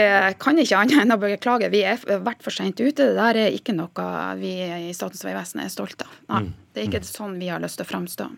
kan 0.41 0.57
ikke 0.57 0.79
annet 0.79 1.03
enn 1.03 1.13
å 1.13 1.19
beklage. 1.21 1.69
Vi 1.69 1.83
er 1.85 2.01
vært 2.25 2.41
for 2.41 2.55
sent 2.55 2.79
ute. 2.81 3.11
Det 3.11 3.13
der 3.13 3.37
er 3.43 3.53
ikke 3.53 3.75
noe 3.77 4.09
vi 4.39 4.55
i 4.63 4.93
Statens 4.97 5.21
vegvesen 5.27 5.61
er 5.61 5.69
stolt 5.69 6.01
av. 6.01 6.17
Nei, 6.31 6.45
mm. 6.47 6.51
Det 6.73 6.81
er 6.81 6.89
ikke 6.89 7.05
sånn 7.05 7.37
vi 7.37 7.51
har 7.53 7.61
lyst 7.61 7.77
til 7.77 7.85
å 7.85 7.91
framstå. 7.91 8.29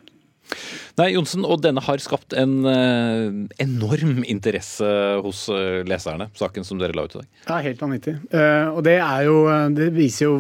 Nei, 0.98 1.12
Johnsen, 1.14 1.46
og 1.46 1.62
denne 1.62 1.84
har 1.86 2.02
skapt 2.02 2.34
en 2.38 2.56
uh, 2.66 3.28
enorm 3.62 4.24
interesse 4.26 4.88
hos 5.24 5.44
uh, 5.52 5.84
leserne, 5.88 6.30
saken 6.38 6.66
som 6.68 6.80
dere 6.82 6.98
la 6.98 7.06
ut 7.06 7.18
i 7.18 7.22
dag. 7.22 7.28
Ja, 7.46 7.60
helt 7.68 7.84
vanvittig. 7.84 8.16
Uh, 8.32 8.74
og 8.74 8.82
det 8.88 8.98
er 8.98 9.28
jo 9.28 9.38
Det 9.78 9.92
viser 9.96 10.26
jo 10.28 10.38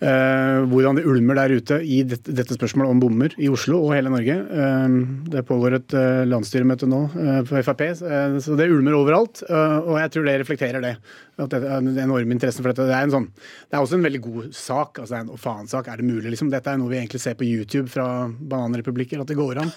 hvordan 0.00 0.98
det 0.98 1.06
ulmer 1.08 1.38
der 1.38 1.54
ute 1.56 1.78
i 1.82 2.02
dette, 2.06 2.56
spørsmålet 2.56 2.92
om 2.92 3.00
bommer 3.02 3.34
i 3.40 3.48
Oslo 3.52 3.80
og 3.86 3.94
hele 3.96 4.12
Norge. 4.12 4.36
Uh, 4.46 4.96
det 5.32 5.44
pågår 5.48 5.78
et 5.78 5.96
uh, 5.96 6.24
landsstyremøte 6.28 6.88
nå 6.90 7.02
på 7.48 7.62
Frp, 7.66 7.84
så 7.96 8.58
det 8.58 8.68
ulmer 8.72 8.96
overalt. 8.96 9.42
og 9.48 9.96
jeg 10.00 10.12
tror 10.12 10.26
det 10.26 10.36
reflekterer 10.40 10.84
det. 10.84 10.94
At 11.36 11.52
det 11.52 11.60
er 11.68 11.80
en 11.82 11.98
enorm 12.00 12.32
interesse 12.32 12.62
for 12.62 12.72
dette. 12.72 12.86
Det 12.88 12.96
er, 12.96 13.10
sånn, 13.12 13.26
det 13.28 13.76
er, 13.76 13.82
også 13.82 13.98
en 13.98 14.06
veldig 14.06 14.20
god 14.24 14.46
sak. 14.56 15.02
altså 15.02 15.18
En 15.18 15.32
faen-sak. 15.40 15.90
Er 15.92 16.00
det 16.00 16.08
mulig? 16.08 16.30
Liksom? 16.32 16.48
Dette 16.52 16.72
er 16.72 16.80
noe 16.80 16.92
vi 16.92 16.98
egentlig 17.00 17.20
ser 17.22 17.36
på 17.36 17.44
YouTube 17.44 17.90
fra 17.92 18.06
bananrepublikker, 18.30 19.20
at 19.20 19.28
det 19.28 19.36
går 19.38 19.60
an. 19.60 19.72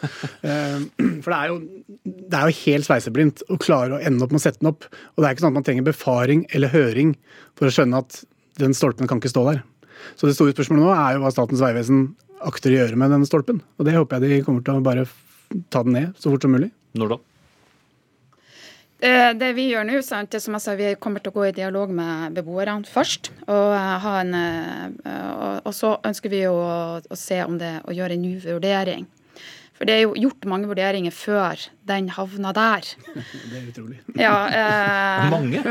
for 1.24 1.34
det 1.34 1.40
er 1.40 1.52
jo, 1.52 1.60
det 2.06 2.40
er 2.40 2.48
jo 2.48 2.58
helt 2.62 2.88
sveiseblindt 2.88 3.44
å 3.52 3.60
klare 3.60 3.98
å 3.98 4.04
ende 4.04 4.24
opp 4.24 4.36
med 4.36 4.42
å 4.42 4.46
sette 4.46 4.64
den 4.64 4.72
opp. 4.72 4.88
Og 5.16 5.22
det 5.22 5.28
er 5.28 5.36
ikke 5.36 5.46
sånn 5.46 5.54
at 5.54 5.60
man 5.60 5.68
trenger 5.68 5.90
befaring 5.90 6.46
eller 6.56 6.74
høring 6.76 7.16
for 7.60 7.68
å 7.68 7.76
skjønne 7.76 8.04
at 8.06 8.22
den 8.60 8.76
stolpen 8.76 9.10
kan 9.10 9.20
ikke 9.20 9.34
stå 9.34 9.46
der. 9.52 9.62
Så 10.16 10.30
det 10.30 10.36
store 10.38 10.56
spørsmålet 10.56 10.86
nå 10.86 10.92
er 10.96 11.16
jo 11.16 11.24
hva 11.24 11.34
Statens 11.34 11.64
vegvesen 11.64 12.04
akter 12.46 12.74
å 12.74 12.78
gjøre 12.82 13.00
med 13.00 13.12
denne 13.14 13.28
stolpen. 13.28 13.64
Og 13.78 13.88
det 13.88 13.98
håper 13.98 14.20
jeg 14.20 14.40
de 14.40 14.46
kommer 14.46 14.64
til 14.66 14.80
å 14.80 14.86
bare 14.86 15.08
ta 15.74 15.84
den 15.84 15.98
ned 15.98 16.14
så 16.20 16.32
fort 16.32 16.46
som 16.46 16.56
mulig. 16.56 16.72
Når 16.98 17.14
da? 17.16 17.20
Eh, 19.00 19.30
det 19.40 19.54
vi 19.56 19.70
gjør 19.70 19.86
nå, 19.88 20.02
sant, 20.04 20.32
det 20.34 20.42
som 20.44 20.58
jeg 20.58 20.64
sa, 20.64 20.74
vi 20.76 20.90
kommer 21.00 21.24
til 21.24 21.32
å 21.32 21.38
gå 21.38 21.46
i 21.48 21.56
dialog 21.56 21.92
med 21.96 22.36
beboerne 22.36 22.88
først. 22.88 23.32
Og, 23.48 23.72
eh, 23.78 24.08
en, 24.20 24.34
eh, 24.36 25.62
og 25.64 25.72
så 25.76 25.94
ønsker 26.04 26.34
vi 26.34 26.44
å, 26.50 27.00
å, 27.00 27.16
se 27.16 27.40
om 27.46 27.56
det 27.62 27.80
å 27.88 27.96
gjøre 27.96 28.18
en 28.18 28.26
ny 28.26 28.34
vurdering. 28.44 29.08
For 29.80 29.88
det 29.88 29.96
er 29.96 30.02
jo 30.04 30.18
gjort 30.20 30.44
mange 30.52 30.68
vurderinger 30.68 31.16
før 31.16 31.62
den 31.88 32.10
havna 32.12 32.52
der. 32.52 32.84
Det 33.50 33.56
er 33.56 33.70
utrolig. 33.72 34.00
Ja, 34.20 34.36
eh, 34.52 35.30
mange? 35.38 35.64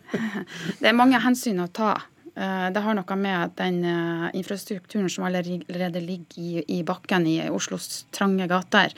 det 0.80 0.88
er 0.88 0.96
mange 0.96 1.20
hensyn 1.20 1.60
å 1.60 1.68
ta. 1.68 1.98
Eh, 2.36 2.68
det 2.72 2.82
har 2.84 2.96
noe 2.98 3.16
med 3.16 3.56
den 3.56 3.80
eh, 3.88 4.28
infrastrukturen 4.36 5.08
som 5.10 5.24
allerede 5.24 6.00
ligger 6.04 6.70
i, 6.70 6.82
bakken 6.84 7.26
i 7.26 7.38
Oslos 7.48 8.04
trange 8.12 8.44
gater. 8.50 8.92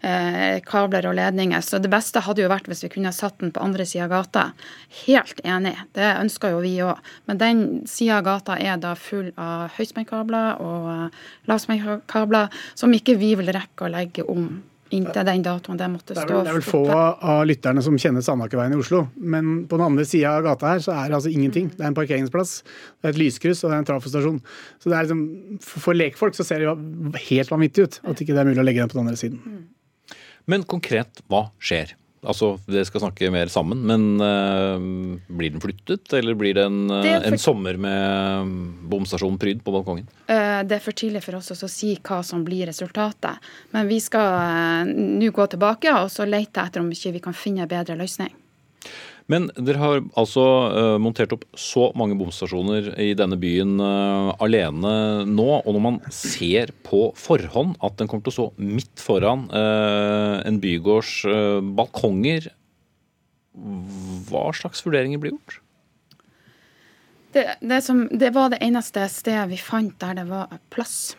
Eh, 0.00 0.62
kabler 0.64 1.04
og 1.10 1.18
ledninger. 1.18 1.60
Så 1.60 1.76
det 1.78 1.90
beste 1.92 2.22
hadde 2.24 2.40
jo 2.40 2.48
vært 2.48 2.70
hvis 2.72 2.86
vi 2.86 2.92
kunne 2.94 3.12
satt 3.12 3.36
den 3.42 3.52
på 3.52 3.60
andre 3.60 3.84
sida 3.84 4.06
av 4.06 4.14
gata. 4.14 4.46
Helt 5.02 5.42
enig, 5.44 5.74
det 5.92 6.08
ønsker 6.22 6.54
jo 6.54 6.62
vi 6.64 6.72
òg. 6.86 6.96
Men 7.28 7.42
den 7.42 7.62
sida 7.90 8.22
av 8.22 8.24
gata 8.30 8.56
er 8.56 8.80
da 8.80 8.94
full 8.96 9.28
av 9.36 9.68
høyspentkabler 9.76 10.64
og 10.64 11.20
lavspentkabler 11.52 12.48
som 12.72 12.96
ikke 12.96 13.18
vi 13.20 13.34
vil 13.42 13.52
rekke 13.52 13.84
å 13.84 13.92
legge 13.92 14.24
om 14.24 14.48
inntil 14.96 15.26
den 15.26 15.44
datoen 15.44 15.78
det 15.80 15.88
måtte 15.92 16.14
stå. 16.16 16.24
Det 16.26 16.34
er 16.34 16.36
vel, 16.36 16.46
det 16.46 16.52
er 16.52 16.58
vel 16.58 16.66
få 16.66 16.82
av 16.90 17.42
lytterne 17.48 17.84
som 17.84 17.98
kjenner 18.00 18.24
Sandakerveien 18.26 18.74
i 18.74 18.80
Oslo. 18.80 19.04
Men 19.16 19.64
på 19.70 19.78
den 19.78 19.86
andre 19.86 20.06
sida 20.08 20.34
av 20.38 20.46
gata 20.48 20.72
her 20.72 20.82
så 20.84 20.94
er 20.96 21.10
det 21.10 21.18
altså 21.20 21.32
ingenting. 21.32 21.70
Det 21.74 21.84
er 21.84 21.90
en 21.92 21.98
parkeringsplass, 21.98 22.56
det 23.00 23.10
er 23.10 23.14
et 23.14 23.22
lyskryss 23.22 23.62
og 23.64 23.70
det 23.70 23.78
er 23.78 23.84
en 23.84 23.90
trafostasjon. 23.92 24.40
Så 24.82 24.92
det 24.92 24.98
er 24.98 25.08
liksom, 25.08 25.60
For 25.64 25.96
lekfolk 25.96 26.38
så 26.38 26.46
ser 26.46 26.62
det 26.62 26.68
jo 26.70 26.76
helt 27.30 27.54
vanvittig 27.54 27.86
ut 27.86 28.00
at 28.02 28.24
ikke 28.24 28.34
det 28.34 28.42
er 28.42 28.50
mulig 28.50 28.62
å 28.62 28.66
legge 28.66 28.84
den 28.84 28.92
på 28.92 28.98
den 28.98 29.06
andre 29.06 29.20
siden. 29.20 29.64
Men 30.50 30.66
konkret, 30.68 31.22
hva 31.30 31.48
skjer? 31.62 31.94
Altså, 32.20 32.50
Dere 32.68 32.84
skal 32.84 33.00
snakke 33.06 33.30
mer 33.32 33.48
sammen, 33.52 33.80
men 33.88 34.02
uh, 34.20 34.76
blir 35.32 35.54
den 35.54 35.62
flyttet? 35.62 36.12
Eller 36.16 36.36
blir 36.36 36.58
det 36.58 36.66
en, 36.68 36.82
det 36.90 37.14
for... 37.14 37.28
en 37.30 37.40
sommer 37.40 37.78
med 37.80 38.50
bomstasjon 38.92 39.38
pryd 39.40 39.62
på 39.64 39.72
balkongen? 39.72 40.08
Uh, 40.28 40.60
det 40.68 40.76
er 40.76 40.84
for 40.84 40.96
tidlig 40.96 41.24
for 41.24 41.38
oss 41.40 41.54
å 41.56 41.70
si 41.70 41.94
hva 41.96 42.20
som 42.26 42.44
blir 42.44 42.68
resultatet. 42.68 43.40
Men 43.72 43.88
vi 43.88 44.02
skal 44.04 44.92
nå 44.92 45.32
gå 45.32 45.48
tilbake 45.54 45.96
og 45.96 46.12
så 46.12 46.28
lete 46.28 46.66
etter 46.66 46.84
om 46.84 46.92
ikke 46.92 47.16
vi 47.16 47.24
kan 47.24 47.36
finne 47.36 47.64
en 47.64 47.72
bedre 47.72 47.96
løsning. 48.00 48.34
Men 49.30 49.46
dere 49.54 49.78
har 49.78 50.00
altså 50.18 50.44
uh, 50.74 50.96
montert 51.02 51.32
opp 51.36 51.44
så 51.58 51.90
mange 51.98 52.16
bomstasjoner 52.18 52.90
i 52.98 53.12
denne 53.18 53.38
byen 53.38 53.76
uh, 53.78 54.32
alene 54.42 54.92
nå. 55.28 55.48
Og 55.60 55.70
når 55.76 55.84
man 55.84 56.00
ser 56.14 56.72
på 56.86 57.10
forhånd 57.18 57.76
at 57.84 57.98
den 58.00 58.10
kommer 58.10 58.26
til 58.26 58.32
å 58.32 58.38
stå 58.38 58.48
midt 58.58 59.02
foran 59.02 59.46
uh, 59.52 60.42
en 60.46 60.58
bygårds 60.62 61.14
balkonger, 61.76 62.50
hva 64.30 64.44
slags 64.56 64.82
vurderinger 64.86 65.22
blir 65.22 65.36
gjort? 65.36 65.60
Det, 67.30 67.44
det, 67.62 67.80
som, 67.86 68.04
det, 68.10 68.32
var 68.34 68.50
det 68.50 68.58
eneste 68.66 69.04
stedet 69.12 69.46
vi 69.52 69.58
fant 69.62 69.94
der 70.02 70.16
det 70.18 70.26
var 70.26 70.50
plass. 70.74 71.12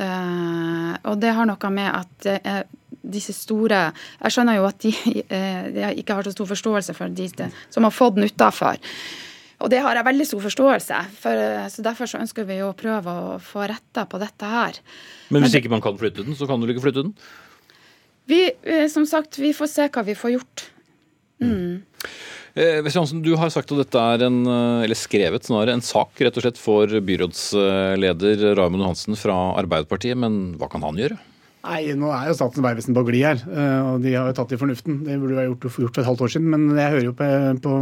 og 0.00 1.18
det 1.22 1.34
har 1.36 1.46
noe 1.46 1.70
med 1.70 1.90
at 1.92 2.26
er 2.32 2.64
disse 3.02 3.34
store 3.34 3.90
Jeg 4.22 4.34
skjønner 4.34 4.60
jo 4.60 4.68
at 4.68 4.78
de, 4.84 4.92
eh, 5.26 5.68
de 5.74 5.90
ikke 6.02 6.14
har 6.14 6.26
så 6.26 6.34
stor 6.34 6.48
forståelse 6.52 6.94
for 6.96 7.12
de 7.12 7.28
som 7.70 7.84
har 7.86 7.94
fått 7.94 8.16
den 8.16 8.30
utafor. 8.30 8.78
Og 9.62 9.70
det 9.70 9.80
har 9.84 9.96
jeg 9.96 10.06
veldig 10.08 10.26
stor 10.26 10.42
forståelse 10.42 10.98
for. 11.22 11.44
Eh, 11.46 11.68
så 11.70 11.84
Derfor 11.86 12.10
så 12.10 12.20
ønsker 12.22 12.46
vi 12.48 12.58
å 12.64 12.72
prøve 12.76 13.14
å 13.14 13.38
få 13.42 13.68
retta 13.70 14.04
på 14.10 14.20
dette 14.22 14.50
her. 14.50 14.82
Men 15.30 15.44
hvis 15.44 15.56
ikke 15.60 15.72
man 15.72 15.84
kan 15.84 15.98
flytte 15.98 16.26
den, 16.26 16.36
så 16.38 16.48
kan 16.50 16.60
du 16.60 16.70
ikke 16.70 16.84
flytte 16.88 17.06
den? 17.06 17.14
Vi, 18.30 18.42
eh, 18.50 18.86
som 18.90 19.06
sagt, 19.06 19.38
vi 19.38 19.54
får 19.54 19.70
se 19.70 19.88
hva 19.88 20.04
vi 20.06 20.18
får 20.18 20.36
gjort. 20.36 20.66
Mm. 21.42 21.82
Eh, 22.54 22.90
Jansen, 22.92 23.22
du 23.24 23.34
har 23.38 23.50
sagt 23.50 23.72
at 23.72 23.80
dette 23.80 23.98
er 23.98 24.26
en, 24.26 24.44
eller 24.84 24.98
skrevet 24.98 25.46
snarere, 25.46 25.78
en 25.78 25.84
sak 25.84 26.20
rett 26.20 26.36
og 26.36 26.44
slett 26.44 26.60
for 26.60 26.86
byrådsleder 26.86 28.52
Raymond 28.58 28.82
Johansen 28.82 29.18
fra 29.18 29.38
Arbeiderpartiet. 29.62 30.18
Men 30.18 30.58
hva 30.60 30.68
kan 30.70 30.84
han 30.84 30.98
gjøre? 31.00 31.18
Nei, 31.62 31.92
nå 31.94 32.08
er 32.10 32.26
jo 32.26 32.34
Statens 32.34 32.64
vegvesen 32.64 32.96
på 32.96 33.04
glid 33.06 33.22
her, 33.22 33.42
eh, 33.46 33.80
og 33.86 34.02
de 34.02 34.16
har 34.16 34.26
jo 34.26 34.34
tatt 34.34 34.50
i 34.54 34.58
fornuften. 34.58 34.96
Det 35.06 35.14
burde 35.22 35.36
vi 35.36 35.38
ha 35.38 35.44
gjort, 35.46 35.66
gjort, 35.70 35.94
for 35.94 36.02
et 36.02 36.08
halvt 36.08 36.24
år 36.26 36.32
siden. 36.34 36.48
Men 36.50 36.64
jeg 36.74 36.94
hører 36.96 37.06
jo 37.06 37.12
på, 37.14 37.28
på 37.62 37.74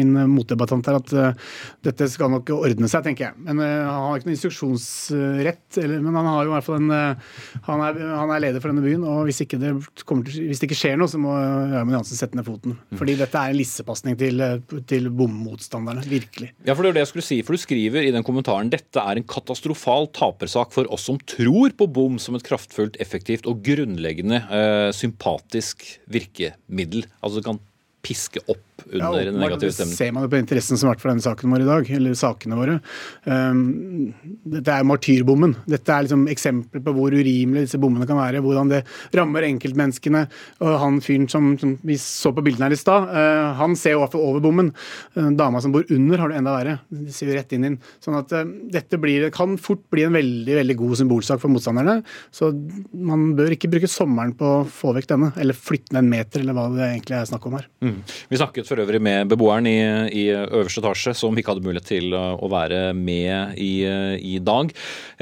min 0.00 0.10
motdebattant 0.32 0.90
her 0.90 0.98
at 0.98 1.12
uh, 1.14 1.52
dette 1.86 2.08
skal 2.10 2.32
nok 2.32 2.50
ordne 2.56 2.90
seg, 2.90 3.04
tenker 3.06 3.28
jeg. 3.28 3.38
Men 3.46 3.62
uh, 3.62 3.68
Han 3.86 4.08
har 4.08 4.18
ikke 4.18 4.28
noen 4.30 4.34
instruksjonsrett, 4.34 5.78
eller, 5.84 6.02
men 6.02 6.18
han 6.18 6.30
har 6.32 6.40
jo 6.42 6.50
i 6.50 6.54
hvert 6.56 6.66
fall 6.66 6.80
en 6.80 6.90
uh, 6.90 7.36
han, 7.68 7.84
er, 7.86 8.00
han, 8.02 8.32
er, 8.34 8.42
leder 8.48 8.64
for 8.64 8.72
denne 8.74 8.82
byen. 8.82 9.06
og 9.06 9.30
Hvis, 9.30 9.44
ikke 9.46 9.60
det, 9.62 9.70
til, 10.02 10.24
hvis 10.50 10.64
det 10.64 10.70
ikke 10.70 10.80
skjer 10.80 10.98
noe, 10.98 11.12
så 11.12 11.22
må 11.22 11.36
Raymond 11.38 12.00
Jansen 12.00 12.18
sette 12.18 12.40
ned 12.40 12.48
foten. 12.48 12.74
Mm. 12.74 12.98
Fordi 12.98 13.16
dette 13.22 13.44
er 13.44 13.54
en 13.54 13.60
lissepasning 13.60 14.18
til, 14.18 14.42
til 14.90 15.08
bommotstanderne. 15.14 16.02
Virkelig. 16.10 16.50
Ja, 16.66 16.74
for 16.74 16.82
det 16.82 16.90
er 16.90 16.98
det 16.98 17.06
jeg 17.06 17.12
skulle 17.12 17.28
si. 17.30 17.40
For 17.46 17.54
du 17.54 17.62
skriver 17.62 18.02
i 18.02 18.12
den 18.14 18.26
kommentaren 18.26 18.74
dette 18.74 18.98
er 18.98 19.22
en 19.22 19.30
katastrofal 19.30 20.10
tapersak 20.18 20.74
for 20.74 20.90
oss 20.90 21.06
som 21.06 21.22
tror 21.30 21.78
på 21.78 21.86
bom 21.94 22.18
som 22.18 22.34
et 22.34 22.46
kraftfullt 22.46 22.98
effektivt 23.04 23.48
og 23.50 23.62
grunnleggende 23.66 24.40
eh, 24.48 24.88
sympatisk 24.96 25.84
virkemiddel. 26.10 27.06
Altså 27.20 27.38
det 27.38 27.46
kan 27.48 27.62
piske 28.04 28.42
opp 28.46 28.84
under 28.84 29.26
ja, 29.26 29.32
negativ 29.32 29.70
stemning. 29.72 29.96
Ser 29.96 30.12
man 30.12 30.26
jo 30.26 30.30
på 30.32 30.38
interessen 30.38 30.78
som 30.78 30.88
har 30.88 30.96
vært 30.96 31.04
for 31.04 31.12
denne 31.12 31.24
saken 31.24 31.54
vår 31.54 31.64
i 31.64 31.68
dag, 31.68 31.90
eller 31.96 32.16
sakene 32.18 32.58
våre. 32.58 32.76
Um, 33.24 33.62
dette 34.56 34.74
er 34.74 34.86
martyrbommen. 34.86 35.54
Dette 35.70 35.94
er 35.94 36.06
liksom 36.06 36.26
eksempler 36.32 36.82
på 36.84 36.94
hvor 36.96 37.14
urimelig 37.14 37.66
disse 37.66 37.80
bommene 37.80 38.08
kan 38.08 38.20
være. 38.20 38.42
Hvordan 38.44 38.72
det 38.72 38.82
rammer 39.16 39.46
enkeltmenneskene. 39.48 40.24
Og 40.64 40.78
han 40.82 41.00
fyren 41.04 41.28
som, 41.32 41.52
som, 41.60 41.76
vi 41.86 41.96
så 42.00 42.34
på 42.34 42.44
bildene 42.44 42.68
her 42.68 42.76
i 42.76 42.80
stad, 42.80 43.08
uh, 43.14 43.54
han 43.60 43.76
ser 43.78 43.96
jo 43.96 44.04
over 44.20 44.42
bommen. 44.44 44.72
Uh, 45.16 45.30
dama 45.38 45.62
som 45.64 45.74
bor 45.74 45.86
under, 45.88 46.20
har 46.20 46.32
det 46.32 46.40
enda 46.42 46.56
verre. 46.58 46.76
De 46.92 47.14
ser 47.14 47.32
jo 47.32 47.38
rett 47.38 47.56
inn 47.56 47.68
inn. 47.70 47.80
Sånn 48.04 48.18
at 48.20 48.34
uh, 48.36 48.44
dette 48.74 49.00
blir, 49.00 49.30
kan 49.34 49.56
fort 49.60 49.86
bli 49.94 50.06
en 50.06 50.18
veldig 50.18 50.60
veldig 50.60 50.78
god 50.82 50.98
symbolsak 51.00 51.42
for 51.42 51.52
motstanderne. 51.54 52.00
Så 52.34 52.52
man 52.92 53.30
bør 53.38 53.56
ikke 53.56 53.72
bruke 53.72 53.90
sommeren 53.90 54.34
på 54.38 54.50
å 54.60 54.64
få 54.68 54.92
vekk 54.98 55.14
denne, 55.14 55.32
eller 55.40 55.56
flytte 55.56 55.94
den 55.94 56.04
en 56.04 56.10
meter, 56.10 56.42
eller 56.42 56.56
hva 56.56 56.68
det 56.74 56.88
egentlig 56.90 57.18
er 57.18 57.30
snakk 57.30 57.46
om 57.48 57.58
her. 57.58 57.68
Mm. 57.84 57.93
Vi 58.30 58.40
snakket 58.40 58.68
for 58.68 58.82
øvrig 58.82 59.00
med 59.02 59.30
beboeren 59.30 59.68
i, 59.70 59.78
i 60.12 60.26
øverste 60.34 60.82
etasje, 60.82 61.14
som 61.18 61.36
ikke 61.36 61.54
hadde 61.54 61.66
mulighet 61.66 61.90
til 61.92 62.14
å 62.14 62.50
være 62.52 62.86
med 62.98 63.58
i, 63.60 63.74
i 64.34 64.38
dag. 64.44 64.72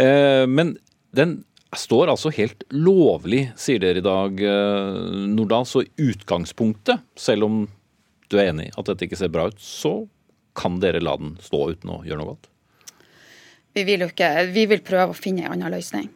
Eh, 0.01 0.45
men 0.51 0.77
den 1.17 1.41
står 1.77 2.13
altså 2.13 2.33
helt 2.37 2.65
lovlig, 2.73 3.47
sier 3.57 3.81
dere 3.83 4.03
i 4.03 4.05
dag, 4.05 4.41
eh, 4.45 5.03
Nordahl. 5.33 5.67
Så 5.69 5.85
utgangspunktet, 5.97 7.05
selv 7.17 7.49
om 7.49 7.63
du 8.29 8.39
er 8.39 8.53
enig 8.53 8.71
i 8.71 8.75
at 8.77 8.89
dette 8.89 9.09
ikke 9.09 9.21
ser 9.21 9.33
bra 9.33 9.49
ut, 9.49 9.61
så 9.61 10.03
kan 10.59 10.81
dere 10.81 11.01
la 11.01 11.17
den 11.21 11.37
stå 11.41 11.65
uten 11.73 11.93
å 11.93 12.03
gjøre 12.05 12.21
noe 12.21 12.35
godt? 12.35 12.49
Vi 13.73 13.85
vil 13.89 14.05
jo 14.05 14.11
ikke 14.11 14.29
Vi 14.53 14.67
vil 14.69 14.83
prøve 14.85 15.15
å 15.15 15.17
finne 15.17 15.47
en 15.47 15.55
annen 15.55 15.73
løsning. 15.73 16.11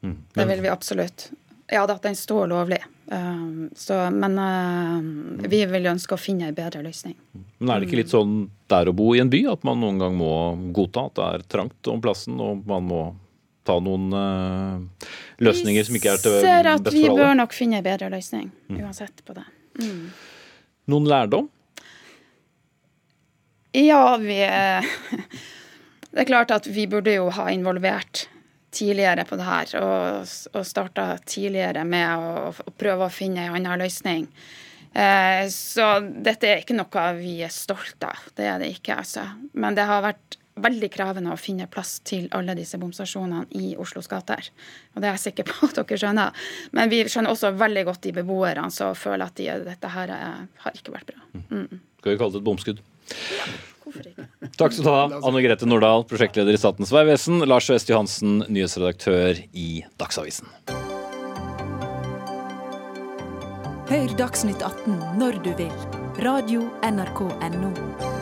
Mm. 0.00 0.16
Det 0.32 0.46
vil 0.48 0.62
vi 0.64 0.72
absolutt. 0.72 1.30
Ja 1.68 1.84
da, 1.88 1.98
den 2.00 2.16
står 2.16 2.46
lovlig. 2.48 2.80
Uh, 3.12 3.68
så, 3.78 4.10
men 4.10 4.38
uh, 4.38 5.48
vi 5.48 5.60
vil 5.70 5.86
ønske 5.86 6.16
å 6.16 6.18
finne 6.18 6.48
en 6.50 6.56
bedre 6.56 6.82
løsning. 6.82 7.14
Men 7.58 7.70
er 7.70 7.80
det 7.80 7.88
ikke 7.88 8.00
litt 8.00 8.10
sånn 8.10 8.48
der 8.70 8.90
å 8.90 8.94
bo 8.96 9.12
i 9.14 9.20
en 9.22 9.30
by 9.30 9.44
at 9.52 9.62
man 9.66 9.78
noen 9.82 10.00
gang 10.02 10.16
må 10.18 10.32
godta 10.74 11.06
at 11.06 11.14
det 11.18 11.28
er 11.28 11.44
trangt 11.54 11.90
om 11.92 12.02
plassen, 12.02 12.40
og 12.42 12.66
man 12.66 12.88
må 12.88 13.02
ta 13.66 13.78
noen 13.82 14.10
uh, 14.10 15.10
løsninger 15.42 15.86
som 15.86 15.98
ikke 15.98 16.16
er 16.16 16.22
til 16.22 16.34
best 16.34 16.42
for 16.42 16.50
alle? 16.50 16.56
Vi 16.58 16.64
ser 16.66 16.70
at 16.72 16.94
vi 16.98 17.04
bør 17.22 17.36
nok 17.42 17.54
finne 17.54 17.78
en 17.78 17.86
bedre 17.86 18.10
løsning, 18.10 18.50
mm. 18.70 18.80
uansett 18.82 19.22
på 19.26 19.38
det. 19.38 19.46
Mm. 19.82 20.02
Noen 20.90 21.10
lærdom? 21.10 21.50
Ja, 23.76 24.16
vi 24.18 24.40
Det 26.16 26.22
er 26.22 26.28
klart 26.30 26.52
at 26.54 26.66
vi 26.72 26.86
burde 26.88 27.12
jo 27.12 27.26
ha 27.36 27.50
involvert 27.52 28.24
tidligere 28.76 29.24
på 29.28 29.38
det 29.40 29.48
her, 29.48 29.74
og, 29.80 30.36
og 30.52 30.68
starta 30.68 31.08
tidligere 31.24 31.84
med 31.88 32.12
å, 32.14 32.52
å, 32.52 32.72
prøve 32.76 33.08
å 33.08 33.12
finne 33.12 33.48
en 33.48 33.56
annen 33.56 33.84
løsning. 33.84 34.28
Eh, 34.92 35.44
så 35.52 35.90
dette 36.04 36.50
er 36.50 36.62
ikke 36.62 36.76
noe 36.76 37.06
vi 37.18 37.38
er 37.44 37.52
stolte 37.52 38.10
av, 38.10 38.26
det 38.36 38.50
er 38.50 38.60
det 38.62 38.72
ikke. 38.76 38.98
altså. 39.02 39.26
Men 39.56 39.76
det 39.76 39.88
har 39.88 40.04
vært 40.04 40.38
veldig 40.56 40.88
krevende 40.88 41.34
å 41.34 41.40
finne 41.40 41.66
plass 41.68 41.98
til 42.06 42.30
alle 42.36 42.54
disse 42.56 42.78
bomstasjonene 42.80 43.44
i 43.60 43.74
Oslos 43.80 44.08
gater. 44.08 44.48
Og 44.94 45.02
det 45.02 45.10
er 45.10 45.18
jeg 45.18 45.26
sikker 45.26 45.48
på 45.50 45.68
at 45.68 45.76
dere 45.76 46.00
skjønner. 46.00 46.46
Men 46.76 46.92
vi 46.92 47.02
skjønner 47.04 47.34
også 47.34 47.52
veldig 47.60 47.84
godt 47.90 48.04
de 48.08 48.14
beboerne 48.16 48.70
som 48.72 48.96
føler 48.96 49.28
at 49.28 49.36
de, 49.36 49.50
dette 49.66 49.92
her 49.92 50.12
er, 50.16 50.44
har 50.64 50.78
ikke 50.80 50.96
vært 50.96 51.12
bra. 51.12 51.26
Mm. 51.50 51.80
Skal 52.00 52.14
vi 52.14 52.20
kalle 52.22 52.38
det 52.38 52.40
et 52.40 52.48
bomskudd? 52.48 52.84
Ja. 53.36 53.50
Takk 54.56 54.72
skal 54.74 54.84
du 54.84 54.90
ha, 54.90 55.20
Anne 55.22 55.42
Grete 55.44 55.68
Nordahl, 55.68 56.04
prosjektleder 56.08 56.56
i 56.56 56.60
Statens 56.60 56.92
vegvesen, 56.94 57.44
Lars 57.46 57.70
West 57.70 57.92
Johansen, 57.92 58.40
nyhetsredaktør 58.48 59.38
i 59.52 59.84
Dagsavisen. 60.00 60.50
Hør 63.86 64.18
Dagsnytt 64.18 64.64
18 64.66 64.98
når 65.20 65.38
du 65.46 65.52
vil. 65.60 65.72
Radio 66.24 66.66
NRK 66.82 67.26
Radio.nrk.no. 67.30 68.15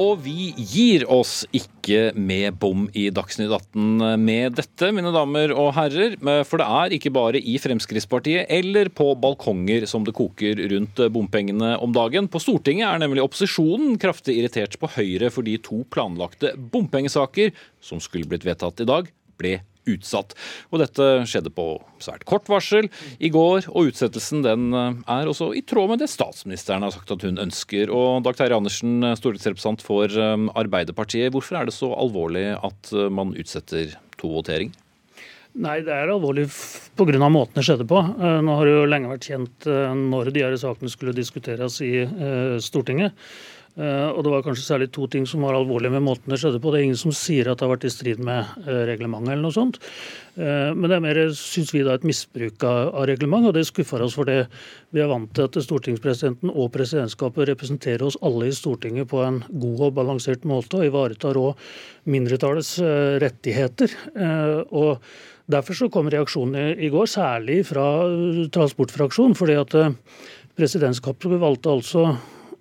Og 0.00 0.22
vi 0.24 0.50
gir 0.56 1.04
oss 1.12 1.42
ikke 1.52 2.14
med 2.16 2.56
bom 2.62 2.86
i 2.96 3.08
Dagsnytt 3.12 3.52
18 3.52 4.16
med 4.22 4.56
dette, 4.56 4.88
mine 4.96 5.12
damer 5.12 5.52
og 5.52 5.74
herrer. 5.76 6.16
For 6.48 6.62
det 6.62 6.68
er 6.80 6.94
ikke 6.96 7.12
bare 7.12 7.40
i 7.40 7.58
Fremskrittspartiet 7.60 8.48
eller 8.48 8.88
på 8.96 9.10
balkonger 9.20 9.84
som 9.90 10.06
det 10.06 10.16
koker 10.16 10.62
rundt 10.72 11.02
bompengene 11.12 11.74
om 11.84 11.92
dagen. 11.92 12.30
På 12.32 12.40
Stortinget 12.40 12.88
er 12.88 13.02
nemlig 13.02 13.26
opposisjonen 13.26 13.98
kraftig 14.00 14.38
irritert 14.40 14.78
på 14.80 14.88
Høyre 14.96 15.28
fordi 15.34 15.58
to 15.64 15.82
planlagte 15.92 16.54
bompengesaker 16.56 17.52
som 17.84 18.00
skulle 18.00 18.30
blitt 18.30 18.48
vedtatt 18.48 18.80
i 18.80 18.88
dag, 18.88 19.12
ble 19.40 19.58
utsatt. 19.88 20.34
Og 20.70 20.82
dette 20.82 21.06
skjedde 21.28 21.52
på 21.54 21.66
svært 22.02 22.26
kort 22.28 22.48
varsel 22.50 22.90
i 23.18 23.30
går, 23.32 23.68
og 23.70 23.90
utsettelsen 23.90 24.44
den 24.44 24.74
eh, 24.76 25.00
er 25.16 25.30
også 25.30 25.52
i 25.56 25.64
tråd 25.66 25.94
med 25.94 26.02
det 26.02 26.10
statsministeren 26.12 26.84
har 26.86 26.94
sagt 26.94 27.12
at 27.14 27.24
hun 27.26 27.40
ønsker. 27.40 27.92
Og 27.94 28.24
Dag 28.26 28.38
Terje 28.38 28.58
Andersen, 28.58 29.00
eh, 29.04 29.16
stortingsrepresentant 29.18 29.84
for 29.84 30.10
eh, 30.10 30.46
Arbeiderpartiet, 30.60 31.32
hvorfor 31.34 31.60
er 31.60 31.68
det 31.68 31.76
så 31.76 31.92
alvorlig 31.96 32.50
at 32.56 32.94
man 33.12 33.34
utsetter 33.38 33.96
to 34.20 34.32
voteringer? 34.36 34.76
Nei, 35.60 35.80
det 35.82 35.90
er 35.90 36.12
alvorlig 36.12 36.44
pga. 36.94 37.26
måten 37.26 37.58
det 37.58 37.64
skjedde 37.66 37.86
på. 37.90 37.98
Nå 37.98 38.54
har 38.54 38.68
det 38.68 38.74
jo 38.76 38.84
lenge 38.86 39.08
vært 39.10 39.26
kjent 39.26 39.66
når 39.98 40.30
de 40.30 40.44
her 40.44 40.54
sakene 40.54 40.92
skulle 40.92 41.14
diskuteres 41.16 41.80
i 41.82 42.04
Stortinget. 42.62 43.18
Eh, 43.78 44.08
og 44.10 44.24
det 44.26 44.32
var 44.32 44.42
kanskje 44.42 44.64
særlig 44.66 44.88
to 44.90 45.06
ting 45.10 45.26
som 45.28 45.44
var 45.46 45.54
alvorlige 45.54 45.94
med 45.94 46.02
måten 46.02 46.32
det 46.32 46.40
skjedde 46.42 46.58
på. 46.62 46.72
Det 46.72 46.80
er 46.80 46.86
ingen 46.88 46.98
som 46.98 47.14
sier 47.14 47.48
at 47.48 47.60
det 47.60 47.66
har 47.66 47.72
vært 47.72 47.86
i 47.86 47.92
strid 47.92 48.22
med 48.26 48.66
eh, 48.66 48.82
reglementet 48.88 49.32
eller 49.32 49.44
noe 49.46 49.54
sånt. 49.54 49.78
Eh, 50.34 50.72
men 50.74 50.88
det 50.90 50.96
er 50.96 51.04
mer, 51.04 51.20
syns 51.38 51.70
vi, 51.74 51.84
da, 51.86 51.94
et 51.94 52.06
misbruk 52.06 52.66
av, 52.66 52.90
reglement, 53.08 53.46
og 53.46 53.54
det 53.56 53.62
skuffer 53.68 54.02
oss 54.02 54.16
for 54.18 54.28
det. 54.28 54.42
Vi 54.90 55.02
er 55.02 55.10
vant 55.10 55.30
til 55.36 55.46
at 55.46 55.58
stortingspresidenten 55.64 56.50
og 56.50 56.72
presidentskapet 56.74 57.48
representerer 57.52 58.04
oss 58.08 58.18
alle 58.26 58.50
i 58.50 58.56
Stortinget 58.56 59.08
på 59.12 59.22
en 59.22 59.40
god 59.48 59.86
og 59.88 59.94
balansert 60.00 60.44
måte, 60.48 60.80
og 60.80 60.90
ivaretar 60.90 61.38
òg 61.38 61.70
mindretallets 62.10 62.78
rettigheter. 63.22 63.92
Og 64.70 64.98
Derfor 65.50 65.74
så 65.74 65.88
kom 65.90 66.06
reaksjonene 66.06 66.76
i 66.78 66.86
går, 66.94 67.08
særlig 67.10 67.64
fra 67.66 67.82
transportfraksjonen. 68.54 69.34
fordi 69.34 69.56
at 69.58 69.74
presidentskapet 70.54 71.40
valgte 71.42 71.72
altså 71.72 72.04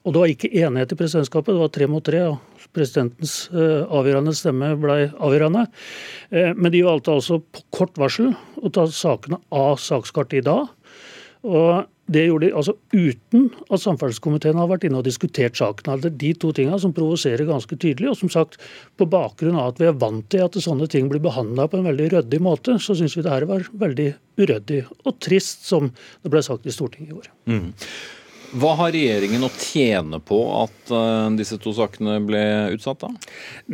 og 0.03 0.15
det 0.15 0.21
var 0.21 0.31
ikke 0.31 0.51
enighet 0.61 0.93
i 0.95 0.99
presidentskapet, 0.99 1.53
det 1.53 1.63
var 1.63 1.71
tre 1.75 1.89
mot 1.91 2.05
tre. 2.05 2.23
og 2.31 2.67
Presidentens 2.75 3.35
uh, 3.51 3.85
avgjørende 3.89 4.33
stemme 4.37 4.73
ble 4.79 4.97
avgjørende. 5.17 5.65
Uh, 6.31 6.51
men 6.55 6.73
de 6.73 6.85
valgte 6.85 7.15
altså 7.15 7.39
på 7.41 7.63
kort 7.75 7.99
varsel 7.99 8.33
å 8.61 8.71
ta 8.73 8.85
sakene 8.93 9.41
av 9.55 9.79
sakskartet 9.81 10.41
i 10.41 10.45
dag. 10.45 10.69
Og 11.47 11.87
det 12.09 12.25
gjorde 12.25 12.47
de 12.47 12.55
altså 12.57 12.73
uten 12.91 13.47
at 13.69 13.83
samferdselskomiteen 13.83 14.57
har 14.57 14.69
vært 14.71 14.87
inne 14.87 14.99
og 14.99 15.05
diskutert 15.05 15.59
saken. 15.59 15.91
Er 15.93 16.15
de 16.21 16.31
to 16.41 16.51
tingene 16.55 16.79
som 16.81 16.93
provoserer 16.95 17.45
ganske 17.47 17.77
tydelig. 17.77 18.09
Og 18.11 18.17
som 18.17 18.31
sagt, 18.33 18.57
på 18.97 19.07
bakgrunn 19.09 19.59
av 19.59 19.73
at 19.73 19.81
vi 19.81 19.89
er 19.91 19.97
vant 20.01 20.25
til 20.33 20.43
at 20.45 20.57
sånne 20.57 20.89
ting 20.91 21.09
blir 21.11 21.21
behandla 21.23 21.67
på 21.69 21.79
en 21.79 21.89
veldig 21.89 22.09
ryddig 22.15 22.41
måte, 22.43 22.79
så 22.81 22.97
syns 22.97 23.17
vi 23.17 23.25
det 23.25 23.35
her 23.35 23.45
var 23.49 23.67
veldig 23.83 24.09
uryddig 24.41 24.81
og 25.03 25.19
trist, 25.21 25.67
som 25.69 25.91
det 25.93 26.33
ble 26.33 26.41
sagt 26.45 26.65
i 26.65 26.73
Stortinget 26.73 27.13
i 27.13 27.19
går. 27.19 27.29
Mm. 27.51 27.69
Hva 28.57 28.71
har 28.79 28.93
regjeringen 28.95 29.43
å 29.45 29.49
tjene 29.53 30.17
på 30.25 30.37
at 30.57 30.91
uh, 30.93 31.29
disse 31.37 31.59
to 31.61 31.73
sakene 31.75 32.15
ble 32.25 32.41
utsatt, 32.73 33.03
da? 33.03 33.09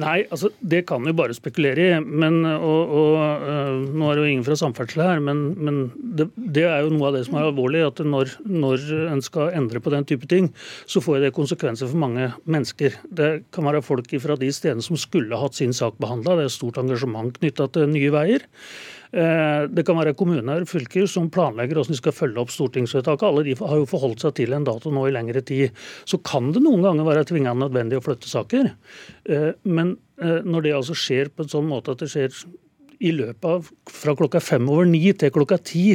Nei, 0.02 0.18
altså 0.28 0.52
det 0.60 0.82
kan 0.90 1.06
vi 1.06 1.14
bare 1.16 1.36
spekulere 1.38 1.86
i. 1.86 2.00
Men, 2.04 2.42
og, 2.44 2.96
og 3.00 3.16
uh, 3.16 3.86
Nå 3.96 4.10
er 4.10 4.18
det 4.18 4.26
jo 4.26 4.32
ingen 4.34 4.48
fra 4.48 4.58
samferdsel 4.60 5.04
her, 5.06 5.22
men, 5.24 5.46
men 5.56 5.80
det, 5.96 6.28
det, 6.36 6.66
er 6.68 6.84
jo 6.84 6.92
noe 6.96 7.10
av 7.10 7.18
det 7.18 7.24
som 7.30 7.38
er 7.40 7.48
alvorlig. 7.48 7.86
At 7.88 8.04
når, 8.04 8.36
når 8.44 8.84
en 9.14 9.24
skal 9.26 9.56
endre 9.56 9.82
på 9.84 9.94
den 9.94 10.08
type 10.10 10.28
ting, 10.32 10.52
så 10.90 11.04
får 11.04 11.24
det 11.24 11.36
konsekvenser 11.38 11.92
for 11.92 12.02
mange 12.02 12.32
mennesker. 12.44 13.00
Det 13.08 13.32
kan 13.56 13.70
være 13.70 13.84
folk 13.86 14.12
fra 14.22 14.36
de 14.40 14.52
stedene 14.54 14.84
som 14.86 15.00
skulle 15.00 15.40
hatt 15.40 15.56
sin 15.58 15.76
sak 15.76 15.96
behandla. 16.04 16.40
Det 16.42 16.50
er 16.50 16.58
stort 16.58 16.82
engasjement 16.82 17.36
knytta 17.40 17.72
til 17.76 17.90
Nye 17.96 18.12
Veier. 18.14 18.46
Eh, 19.16 19.66
det 19.72 19.86
kan 19.88 19.95
være 19.95 20.16
kommuner 20.18 20.66
og 20.66 20.68
fylker 20.68 21.07
som 21.07 21.30
planlegger 21.32 21.80
hvordan 21.80 21.95
de 21.95 21.99
skal 22.01 22.16
følge 22.16 22.41
opp 22.41 22.51
stortingsvedtaket. 22.51 23.28
Alle 23.30 23.45
de 23.47 23.55
har 23.61 23.78
jo 23.80 23.88
forholdt 23.88 24.26
seg 24.26 24.36
til 24.41 24.55
en 24.55 24.68
dato 24.68 24.91
nå 24.91 25.05
i 25.07 25.13
lengre 25.16 25.43
tid. 25.45 25.72
Så 26.03 26.20
kan 26.20 26.51
det 26.55 26.63
noen 26.66 26.84
ganger 26.84 27.07
være 27.07 27.24
tvingende 27.30 27.63
nødvendig 27.63 28.01
å 28.01 28.03
flytte 28.03 28.32
saker. 28.32 28.74
Eh, 29.32 29.51
men 29.63 29.95
eh, 30.20 30.41
når 30.43 30.68
det 30.68 30.76
altså 30.82 30.97
skjer 30.99 31.32
på 31.32 31.45
en 31.45 31.53
sånn 31.55 31.70
måte 31.72 31.95
at 31.95 32.03
det 32.03 32.11
skjer 32.11 32.43
i 32.99 33.13
løpet 33.16 33.47
av 33.47 33.72
fra 33.91 34.16
klokka 34.20 34.41
fem 34.43 34.68
over 34.72 34.88
ni 34.88 35.03
til 35.16 35.32
klokka 35.36 35.59
ti 35.63 35.88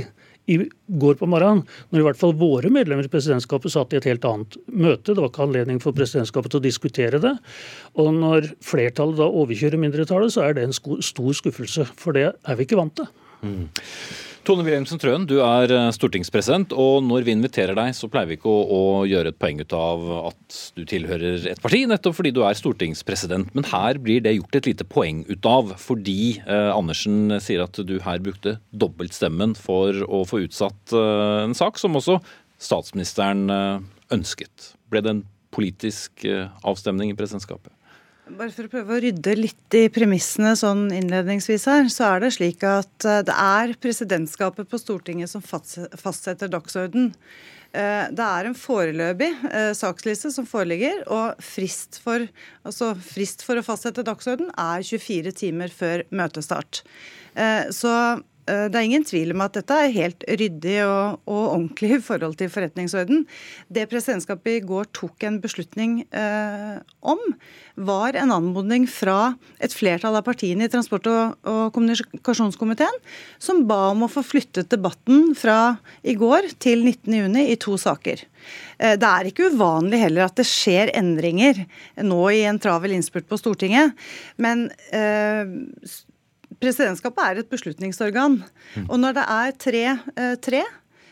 i 0.51 0.57
går 1.01 1.19
på 1.21 1.29
morgenen, 1.31 1.63
når 1.91 2.01
i 2.01 2.07
hvert 2.09 2.21
fall 2.21 2.35
våre 2.39 2.71
medlemmer 2.73 3.07
i 3.07 3.13
presidentskapet 3.13 3.75
satt 3.75 3.95
i 3.95 4.01
et 4.01 4.09
helt 4.09 4.25
annet 4.27 4.57
møte. 4.67 5.13
Det 5.13 5.21
var 5.21 5.31
ikke 5.31 5.47
anledning 5.47 5.81
for 5.83 5.97
presidentskapet 5.97 6.55
til 6.55 6.63
å 6.63 6.67
diskutere 6.67 7.21
det. 7.23 7.35
Og 8.01 8.13
når 8.17 8.53
flertallet 8.65 9.21
da 9.21 9.29
overkjører 9.29 9.81
mindretallet, 9.83 10.35
så 10.35 10.47
er 10.47 10.57
det 10.57 10.67
en 10.67 10.77
stor 10.77 11.37
skuffelse. 11.37 11.87
For 12.01 12.17
det 12.17 12.31
er 12.33 12.59
vi 12.59 12.67
ikke 12.67 12.81
vant 12.81 12.97
til. 12.99 13.11
Mm. 13.41 13.69
Tone 14.41 14.65
Wilhelmsen 14.65 14.99
Trøen, 14.99 15.27
du 15.29 15.37
er 15.45 15.71
eh, 15.75 15.91
stortingspresident, 15.93 16.73
og 16.73 17.05
når 17.05 17.27
vi 17.27 17.35
inviterer 17.37 17.77
deg, 17.77 17.93
så 17.97 18.09
pleier 18.11 18.31
vi 18.31 18.39
ikke 18.39 18.49
å, 18.49 18.63
å, 18.65 18.81
gjøre 19.09 19.35
et 19.35 19.39
poeng 19.41 19.61
ut 19.61 19.75
av 19.77 20.07
at 20.31 20.61
du 20.79 20.83
tilhører 20.89 21.45
et 21.53 21.61
parti, 21.61 21.83
nettopp 21.89 22.17
fordi 22.17 22.33
du 22.35 22.41
er 22.49 22.57
stortingspresident. 22.57 23.53
Men 23.57 23.69
her 23.69 24.01
blir 24.01 24.25
det 24.25 24.35
gjort 24.39 24.57
et 24.57 24.71
lite 24.73 24.87
poeng 24.89 25.23
ut 25.29 25.49
av, 25.49 25.75
fordi 25.81 26.41
eh, 26.41 26.71
Andersen 26.73 27.37
sier 27.45 27.67
at 27.67 27.83
du 27.85 27.99
her 28.05 28.25
brukte 28.25 28.57
dobbeltstemmen 28.73 29.55
for 29.61 30.03
å 30.09 30.25
få 30.29 30.45
utsatt 30.47 30.97
eh, 30.97 31.43
en 31.45 31.57
sak 31.57 31.81
som 31.81 32.01
også 32.01 32.19
statsministeren 32.61 33.45
eh, 33.53 33.85
ønsket. 34.17 34.73
Ble 34.91 35.05
det 35.05 35.15
en 35.15 35.27
politisk 35.55 36.25
eh, 36.25 36.49
avstemning 36.65 37.13
i 37.13 37.19
presidentskapet? 37.19 37.75
Bare 38.39 38.53
for 38.55 38.69
å 38.69 38.71
prøve 38.71 38.95
å 38.95 39.01
rydde 39.03 39.33
litt 39.39 39.75
i 39.75 39.87
premissene 39.93 40.53
sånn 40.59 40.89
innledningsvis 40.95 41.65
her, 41.71 41.89
så 41.91 42.13
er 42.13 42.25
det 42.25 42.33
slik 42.37 42.63
at 42.67 43.07
eh, 43.09 43.23
det 43.27 43.35
er 43.35 43.73
presidentskapet 43.83 44.69
på 44.71 44.79
Stortinget 44.79 45.33
som 45.33 45.43
fastsetter 45.43 46.51
dagsorden. 46.53 47.11
Eh, 47.73 48.07
det 48.15 48.27
er 48.27 48.47
en 48.47 48.57
foreløpig 48.59 49.31
eh, 49.51 49.73
saksliste 49.79 50.31
som 50.35 50.47
foreligger, 50.47 51.03
og 51.11 51.43
frist 51.43 51.99
for, 52.05 52.29
altså 52.63 52.93
frist 53.03 53.43
for 53.47 53.59
å 53.59 53.67
fastsette 53.67 54.07
dagsorden 54.07 54.53
er 54.55 54.87
24 54.87 55.35
timer 55.43 55.75
før 55.75 56.07
møtestart. 56.15 56.85
Så 57.71 57.91
det 58.71 58.79
er 58.79 58.87
ingen 58.87 59.05
tvil 59.07 59.35
om 59.35 59.45
at 59.45 59.57
dette 59.59 59.77
er 59.77 59.95
helt 59.95 60.25
ryddig 60.27 60.77
og, 60.85 61.21
og 61.31 61.43
ordentlig 61.55 61.93
i 61.97 62.03
forhold 62.05 62.37
til 62.41 62.51
forretningsorden. 62.53 63.25
Det 63.73 63.87
presidentskapet 63.91 64.59
i 64.59 64.65
går 64.67 64.91
tok 64.97 65.27
en 65.29 65.41
beslutning 65.43 66.01
eh, 66.11 66.81
om, 67.01 67.21
var 67.81 68.17
en 68.19 68.35
anmodning 68.35 68.87
fra 68.91 69.35
et 69.63 69.75
flertall 69.75 70.19
av 70.19 70.27
partiene 70.27 70.67
i 70.67 70.73
transport- 70.73 71.09
og, 71.11 71.39
og, 71.49 71.63
kommunikasjonskomiteen, 71.77 73.01
som 73.43 73.65
ba 73.69 73.91
om 73.95 74.05
å 74.05 74.11
få 74.13 74.25
flyttet 74.27 74.71
debatten 74.73 75.33
fra 75.39 75.77
i 76.03 76.17
går 76.19 76.53
til 76.63 76.85
19.6 76.85 77.41
i 77.41 77.57
to 77.61 77.77
saker. 77.81 78.27
Eh, 78.79 78.97
det 79.01 79.09
er 79.09 79.31
ikke 79.31 79.51
uvanlig 79.55 80.03
heller 80.05 80.27
at 80.27 80.39
det 80.41 80.49
skjer 80.49 80.93
endringer 80.99 81.65
nå 82.05 82.23
i 82.35 82.45
en 82.49 82.61
travel 82.63 82.97
innspurt 82.97 83.29
på 83.31 83.41
Stortinget. 83.41 83.97
Men 84.41 84.69
eh, 84.97 85.45
Presidentskapet 86.61 87.25
er 87.25 87.41
et 87.41 87.51
beslutningsorgan. 87.53 88.43
Og 88.87 88.97
når 89.01 89.17
det 89.17 89.27
er 89.33 89.57
tre, 89.65 89.85
eh, 90.17 90.37
tre 90.45 90.65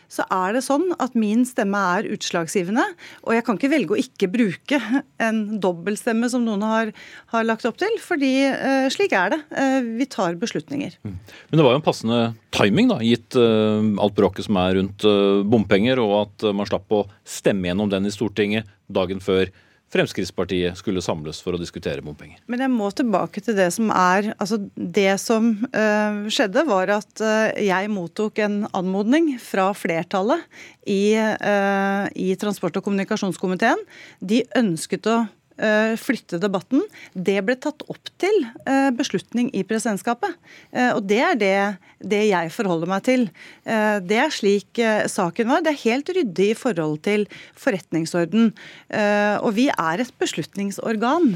så 0.09 0.25
er 0.33 0.55
det 0.55 0.63
sånn 0.65 0.87
at 0.97 1.13
min 1.17 1.43
stemme 1.45 1.77
er 1.77 2.07
utslagsgivende. 2.15 2.81
Og 3.27 3.35
jeg 3.35 3.45
kan 3.45 3.59
ikke 3.59 3.69
velge 3.69 3.93
å 3.93 3.99
ikke 4.01 4.29
bruke 4.33 4.79
en 5.21 5.59
dobbeltstemme 5.61 6.29
som 6.33 6.41
noen 6.47 6.65
har, 6.65 6.91
har 7.29 7.45
lagt 7.45 7.67
opp 7.69 7.77
til, 7.77 7.93
fordi 8.01 8.33
uh, 8.49 8.89
slik 8.89 9.13
er 9.13 9.35
det. 9.35 9.39
Uh, 9.53 9.85
vi 9.99 10.09
tar 10.09 10.39
beslutninger. 10.41 10.97
Mm. 11.05 11.15
Men 11.21 11.61
det 11.61 11.67
var 11.67 11.75
jo 11.75 11.81
en 11.81 11.85
passende 11.85 12.19
timing, 12.57 12.89
da, 12.89 12.97
gitt 13.05 13.37
alt 13.37 14.17
bråket 14.17 14.47
som 14.47 14.57
er 14.57 14.79
rundt 14.79 15.05
bompenger, 15.45 16.01
og 16.01 16.15
at 16.23 16.49
man 16.57 16.67
slapp 16.67 16.89
å 16.91 17.05
stemme 17.21 17.69
gjennom 17.69 17.91
den 17.93 18.09
i 18.09 18.13
Stortinget 18.13 18.65
dagen 18.89 19.21
før 19.21 19.53
Fremskrittspartiet 19.89 20.77
skulle 20.77 21.01
samles 21.01 21.39
for 21.41 21.55
å 21.55 21.61
diskutere 21.61 22.03
bompenger. 22.05 22.37
Men 22.51 22.61
jeg 22.61 22.73
må 22.73 22.89
tilbake 22.93 23.41
til 23.41 23.57
det 23.57 23.71
som 23.73 23.89
er 23.93 24.31
Altså, 24.39 24.59
det 24.75 25.15
som 25.21 25.51
uh, 25.73 26.27
skjedde, 26.31 26.63
var 26.67 26.91
at 26.99 27.23
uh, 27.23 27.49
jeg 27.57 27.89
mottok 27.91 28.41
en 28.45 28.61
anmodning 28.77 29.33
fra 29.41 29.71
flertallet 29.77 30.45
i, 30.85 31.17
uh, 31.17 32.05
i 32.13 32.29
transport- 32.39 32.77
og 32.77 32.85
kommunikasjonskomiteen. 32.85 33.81
De 34.21 34.43
ønsket 34.59 35.09
å 35.09 35.23
flytte 35.99 36.39
debatten. 36.41 36.83
Det 37.13 37.37
ble 37.45 37.55
tatt 37.59 37.83
opp 37.91 38.11
til 38.21 38.35
eh, 38.65 38.89
beslutning 38.95 39.49
i 39.55 39.63
presidentskapet. 39.67 40.37
Eh, 40.71 40.91
og 40.95 41.03
det 41.09 41.19
er 41.25 41.39
det, 41.39 41.55
det 41.99 42.21
jeg 42.29 42.53
forholder 42.55 42.89
meg 42.89 43.03
til. 43.07 43.25
Det 43.65 44.17
er 44.17 44.31
slik 44.33 44.79
saken 45.11 45.49
var. 45.51 45.63
Det 45.63 45.73
er 45.73 45.81
helt 45.83 46.09
ryddig 46.15 46.47
i 46.53 46.57
forhold 46.57 47.01
til 47.05 47.25
forretningsorden. 47.59 48.53
Og 49.43 49.49
vi 49.57 49.67
er 49.69 50.01
et 50.01 50.13
beslutningsorgan. 50.21 51.35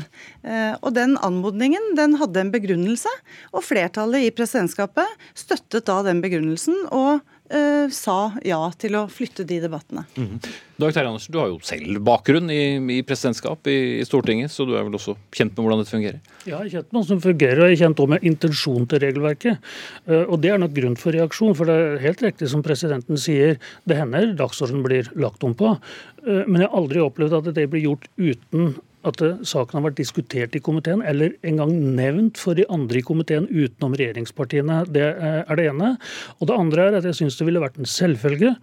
Og 0.79 0.89
den 0.95 1.17
anmodningen 1.19 1.91
den 1.99 2.15
hadde 2.21 2.41
en 2.41 2.53
begrunnelse, 2.53 3.11
og 3.51 3.65
flertallet 3.67 4.27
i 4.27 4.33
presidentskapet 4.35 5.27
støttet 5.37 5.87
da 5.89 5.99
den 6.07 6.23
begrunnelsen. 6.23 6.87
og 6.91 7.21
uh, 7.51 7.87
sa 7.93 8.17
ja 8.45 8.59
til 8.79 8.95
å 8.97 9.03
flytte 9.11 9.45
de 9.47 9.59
debattene. 9.63 10.05
Mm. 10.15 10.37
Dag 10.81 10.93
Terje 10.95 11.11
Andersen, 11.11 11.33
du 11.33 11.39
har 11.41 11.49
jo 11.51 11.59
selv 11.65 11.99
bakgrunn 12.05 12.51
i, 12.53 12.77
i 12.95 12.99
presidentskap 13.07 13.67
i, 13.71 13.77
i, 13.99 14.05
Stortinget, 14.07 14.51
så 14.53 14.65
du 14.67 14.73
er 14.77 14.85
vel 14.87 14.97
også 14.97 15.15
kjent 15.35 15.53
med 15.55 15.65
hvordan 15.65 15.83
dette 15.83 15.93
fungerer? 15.93 16.21
Ja, 16.43 16.61
jeg 16.61 16.71
er 16.71 16.71
kjent 16.77 16.89
med 16.89 16.99
hvordan 17.01 17.21
det 17.21 17.27
fungerer, 17.27 17.61
og 17.61 17.67
jeg 17.67 17.77
er 17.77 17.83
kjent 17.83 18.03
også 18.03 18.13
med 18.15 18.29
intensjonen 18.31 18.87
til 18.91 19.03
regelverket. 19.05 19.73
Uh, 20.07 20.23
og 20.23 20.39
Det 20.43 20.53
er 20.53 20.63
nok 20.63 20.77
grunn 20.77 20.97
for 20.99 21.17
reaksjon, 21.17 21.57
for 21.59 21.69
det 21.69 21.77
er 21.81 22.01
helt 22.07 22.25
riktig 22.25 22.49
som 22.53 22.65
presidenten 22.65 23.21
sier, 23.21 23.59
det 23.89 23.99
hender 23.99 24.33
dagsordenen 24.39 24.85
blir 24.85 25.11
lagt 25.19 25.45
om 25.45 25.55
på. 25.57 25.75
Uh, 26.23 26.41
men 26.47 26.63
jeg 26.63 26.69
har 26.69 26.81
aldri 26.81 27.03
opplevd 27.03 27.39
at 27.41 27.53
det 27.57 27.69
blir 27.71 27.87
gjort 27.89 28.09
uten 28.21 28.73
at 29.07 29.21
saken 29.47 29.79
har 29.79 29.85
vært 29.87 29.99
diskutert 29.99 30.55
i 30.55 30.61
komiteen, 30.63 31.03
eller 31.05 31.35
engang 31.47 31.73
nevnt 31.97 32.39
for 32.39 32.57
de 32.57 32.65
andre 32.71 33.01
i 33.01 33.05
komiteen 33.05 33.49
utenom 33.51 33.97
regjeringspartiene. 33.99 34.83
Det 34.93 35.05
eh, 35.11 35.41
er 35.43 35.59
det 35.59 35.69
ene. 35.71 35.93
Og 36.39 36.49
det 36.49 36.59
andre 36.59 36.87
er 36.87 36.99
at 36.99 37.07
jeg 37.09 37.19
syns 37.19 37.39
det 37.39 37.47
ville 37.49 37.63
vært 37.63 37.79
en 37.81 37.89
selvfølge 37.89 38.53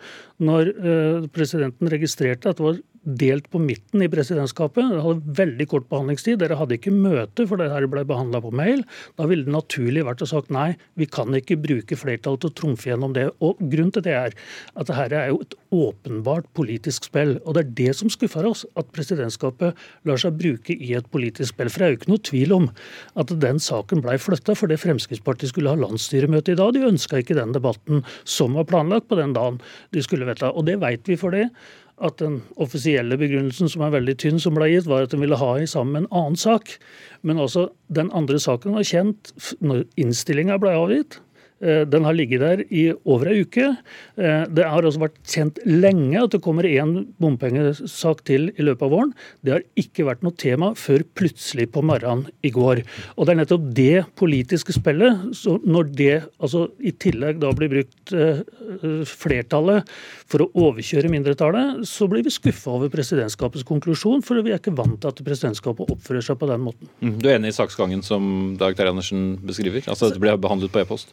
når 0.40 0.72
eh, 0.72 1.28
presidenten 1.34 1.92
registrerte 1.92 2.50
at 2.50 2.60
det 2.60 2.66
var 2.66 2.80
delt 3.02 3.46
på 3.50 3.60
midten 3.62 4.02
i 4.04 4.08
presidentskapet. 4.12 4.90
Det 4.92 5.02
hadde 5.04 5.34
veldig 5.38 5.66
kort 5.70 5.86
behandlingstid. 5.88 6.38
Dere 6.42 6.58
hadde 6.60 6.76
ikke 6.76 6.92
møte, 6.92 7.46
for 7.48 7.60
det 7.60 7.70
her 7.72 7.86
ble 7.90 8.04
behandla 8.08 8.42
på 8.44 8.52
mail. 8.54 8.84
Da 9.16 9.28
ville 9.30 9.46
det 9.46 9.54
naturlig 9.54 10.04
vært 10.06 10.24
å 10.24 10.28
sagt 10.28 10.52
nei, 10.52 10.74
vi 11.00 11.08
kan 11.08 11.32
ikke 11.36 11.58
bruke 11.60 11.96
flertallet 11.96 12.44
til 12.44 12.52
å 12.52 12.58
trumfe 12.60 12.90
gjennom 12.90 13.16
det. 13.16 13.30
Og 13.40 13.60
Grunnen 13.70 13.94
til 13.94 14.04
det 14.04 14.16
er 14.18 14.36
at 14.76 14.90
det 14.90 14.98
her 14.98 15.16
er 15.16 15.32
jo 15.32 15.40
et 15.44 15.56
åpenbart 15.72 16.48
politisk 16.58 17.08
spill. 17.08 17.36
Og 17.44 17.56
det 17.56 17.64
er 17.64 17.74
det 17.80 17.96
som 17.96 18.12
skuffer 18.12 18.46
oss, 18.48 18.66
at 18.76 18.92
presidentskapet 18.94 19.78
lar 20.08 20.20
seg 20.20 20.36
bruke 20.40 20.76
i 20.76 20.92
et 20.98 21.08
politisk 21.14 21.54
spill. 21.54 21.72
For 21.72 21.80
det 21.80 21.88
er 21.88 21.94
jo 21.94 22.00
ikke 22.00 22.12
noe 22.12 22.26
tvil 22.30 22.56
om 22.56 22.70
at 23.22 23.34
den 23.42 23.62
saken 23.62 24.04
blei 24.04 24.18
flytta 24.20 24.56
fordi 24.58 24.78
Fremskrittspartiet 24.80 25.54
skulle 25.54 25.72
ha 25.72 25.80
landsstyremøte 25.80 26.54
i 26.54 26.60
dag. 26.60 26.74
De 26.76 26.88
ønska 26.90 27.22
ikke 27.22 27.38
den 27.38 27.56
debatten 27.56 28.04
som 28.28 28.58
var 28.58 28.68
planlagt 28.68 29.08
på 29.08 29.18
den 29.20 29.36
dagen 29.36 29.60
de 29.94 30.04
skulle 30.04 30.28
vedta. 30.28 30.52
Og 30.52 30.68
det 30.68 30.80
veit 30.82 31.08
vi 31.08 31.18
for 31.20 31.32
det 31.32 31.48
at 32.00 32.20
den 32.20 32.40
offisielle 32.60 33.18
begrunnelsen, 33.20 33.68
som 33.68 33.84
er 33.84 33.94
veldig 33.94 34.16
tynn, 34.20 34.40
som 34.40 34.56
ble 34.56 34.70
gitt, 34.72 34.88
var 34.88 35.04
at 35.04 35.14
den 35.14 35.22
ville 35.22 35.38
ha 35.40 35.50
i 35.60 35.68
sammen 35.68 36.02
en 36.02 36.10
annen 36.10 36.38
sak. 36.40 36.78
Men 37.26 37.40
også 37.42 37.68
den 37.92 38.08
andre 38.16 38.40
saken 38.40 38.76
var 38.78 38.86
kjent 38.88 39.32
når 39.60 39.84
innstillinga 40.00 40.56
ble 40.62 40.72
avgitt. 40.76 41.20
Eh, 41.60 41.82
den 41.84 42.06
har 42.08 42.16
ligget 42.16 42.40
der 42.40 42.62
i 42.72 42.86
over 43.04 43.28
ei 43.28 43.42
uke. 43.44 43.66
Eh, 44.16 44.44
det 44.48 44.64
har 44.64 44.86
også 44.86 45.02
vært 45.02 45.18
kjent 45.28 45.60
lenge 45.68 46.16
at 46.22 46.32
det 46.32 46.40
kommer 46.44 46.64
én 46.64 47.04
bompengesak 47.20 48.22
til 48.24 48.48
i 48.54 48.64
løpet 48.64 48.86
av 48.86 48.94
våren. 48.94 49.12
Det 49.44 49.52
har 49.52 49.66
ikke 49.80 50.06
vært 50.08 50.24
noe 50.24 50.36
tema 50.40 50.72
før 50.78 51.04
plutselig 51.18 51.68
på 51.74 51.84
morgenen 51.84 52.30
i 52.46 52.52
går. 52.54 52.80
Og 53.16 53.26
det 53.26 53.34
er 53.34 53.40
nettopp 53.42 53.68
det 53.76 54.06
politiske 54.16 54.72
spillet. 54.76 55.26
Når 55.44 55.92
det 55.98 56.14
altså 56.40 56.70
i 56.80 56.94
tillegg 56.96 57.42
da 57.44 57.52
blir 57.56 57.72
brukt 57.74 58.14
eh, 58.16 58.40
flertallet 59.10 59.88
for 60.30 60.46
å 60.46 60.50
overkjøre 60.70 61.12
mindretallet, 61.12 61.84
så 61.88 62.08
blir 62.08 62.24
vi 62.24 62.32
skuffa 62.32 62.72
over 62.78 62.92
presidentskapets 62.92 63.66
konklusjon, 63.68 64.24
for 64.24 64.40
vi 64.40 64.54
er 64.54 64.62
ikke 64.62 64.76
vant 64.78 64.96
til 65.02 65.12
at 65.12 65.24
presidentskapet 65.26 65.92
oppfører 65.92 66.24
seg 66.24 66.40
på 66.40 66.48
den 66.48 66.64
måten. 66.64 66.88
Mm, 67.04 67.16
du 67.20 67.28
er 67.28 67.36
enig 67.36 67.52
i 67.52 67.60
saksgangen 67.60 68.04
som 68.06 68.56
Dag 68.60 68.78
Terje 68.78 68.94
Andersen 68.94 69.34
beskriver? 69.44 69.84
Altså 69.90 70.08
at 70.08 70.16
det 70.16 70.24
blir 70.24 70.40
behandlet 70.40 70.72
på 70.72 70.80
e-post? 70.80 71.12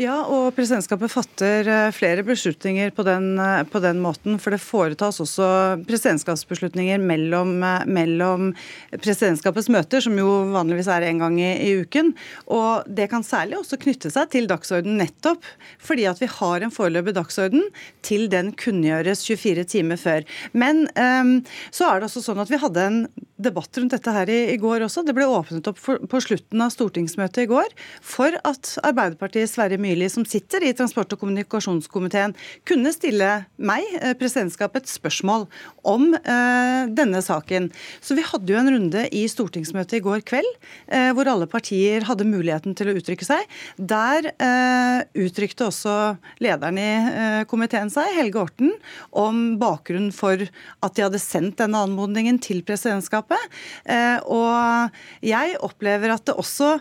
Ja, 0.00 0.22
og 0.24 0.54
presidentskapet 0.56 1.12
fatter 1.12 1.68
eh, 1.68 1.90
flere 1.92 2.22
beslutninger 2.24 2.94
på 2.96 3.04
den, 3.04 3.34
eh, 3.36 3.60
på 3.68 3.80
den, 3.84 3.98
måten. 4.00 4.38
For 4.40 4.54
det 4.54 4.62
foretas 4.64 5.20
også 5.20 5.48
presidentskapsbeslutninger 5.84 7.02
mellom, 7.02 7.58
eh, 7.60 7.84
mellom, 7.84 8.54
presidentskapets 8.96 9.68
møter, 9.68 10.00
som 10.00 10.16
jo 10.16 10.30
vanligvis 10.54 10.88
er 10.88 11.04
en 11.10 11.20
gang 11.20 11.36
i, 11.36 11.50
i, 11.60 11.74
uken. 11.84 12.14
Og 12.48 12.88
det 12.88 13.10
kan 13.12 13.26
særlig 13.26 13.58
også 13.58 13.76
knytte 13.82 14.08
seg 14.14 14.30
til 14.32 14.48
dagsorden 14.48 14.96
nettopp 14.96 15.44
fordi 15.82 16.06
at 16.08 16.22
vi 16.22 16.30
har 16.30 16.64
en 16.64 16.72
foreløpig 16.72 17.12
dagsorden 17.18 17.68
til 18.06 18.28
den 18.32 18.52
kunngjøres 18.56 19.26
24 19.28 19.66
timer 19.74 20.00
før. 20.00 20.24
Men 20.56 20.86
um, 20.96 21.34
så 21.74 21.88
er 21.90 22.00
det 22.00 22.08
også 22.08 22.22
sånn 22.24 22.40
at 22.40 22.52
vi 22.52 22.60
hadde 22.62 22.86
en 22.86 23.00
debatt 23.42 23.76
rundt 23.76 23.94
dette 23.96 24.14
her 24.14 24.30
i, 24.30 24.40
i 24.54 24.58
går 24.62 24.86
også. 24.86 25.04
Det 25.06 25.14
ble 25.16 25.26
åpnet 25.28 25.68
opp 25.68 25.80
for, 25.82 26.00
på 26.08 26.20
slutten 26.22 26.62
av 26.62 26.72
stortingsmøtet 26.74 27.44
i 27.44 27.50
går 27.50 27.74
for 27.98 28.36
at 28.46 28.76
Arbeiderpartiet 28.86 29.50
Sverre 29.50 29.80
Myrli, 29.82 30.08
som 30.12 30.26
sitter 30.28 30.64
i 30.64 30.72
transport- 30.76 31.12
og 31.14 31.20
kommunikasjonskomiteen, 31.22 32.36
kunne 32.68 32.92
stille 32.94 33.30
meg, 33.58 33.86
eh, 34.00 34.14
presidentskapet, 34.18 34.82
et 34.82 34.90
spørsmål 34.90 35.46
om 35.84 36.12
eh, 36.14 36.86
denne 36.94 37.20
saken. 37.24 37.70
Så 38.00 38.16
vi 38.16 38.24
hadde 38.26 38.52
jo 38.52 38.58
en 38.58 38.70
runde 38.72 39.04
i 39.14 39.24
stortingsmøtet 39.30 39.98
i 39.98 40.02
går 40.04 40.22
kveld 40.28 40.48
eh, 40.88 41.10
hvor 41.16 41.28
alle 41.30 41.48
partier 41.50 42.06
hadde 42.08 42.28
muligheten 42.28 42.76
til 42.78 42.90
å 42.90 42.96
uttrykke 42.98 43.26
seg. 43.26 43.46
Der 43.76 44.30
eh, 44.32 45.02
uttrykte 45.24 45.68
også 45.68 45.96
lederen 46.42 46.80
i 46.80 46.88
eh, 46.88 47.40
komiteen 47.50 47.92
seg, 47.92 48.12
Helge 48.16 48.42
Orten, 48.42 48.74
om 49.10 49.58
bakgrunnen 49.60 50.12
for 50.14 50.40
at 50.42 50.96
de 50.96 51.06
hadde 51.06 51.22
sendt 51.22 51.60
denne 51.60 51.82
anmodningen 51.86 52.40
til 52.42 52.62
presidentskapet. 52.66 53.50
Eh, 53.84 54.18
og 54.26 54.92
jeg 55.24 55.58
opplever 55.62 56.14
at 56.14 56.26
det 56.28 56.38
også 56.38 56.74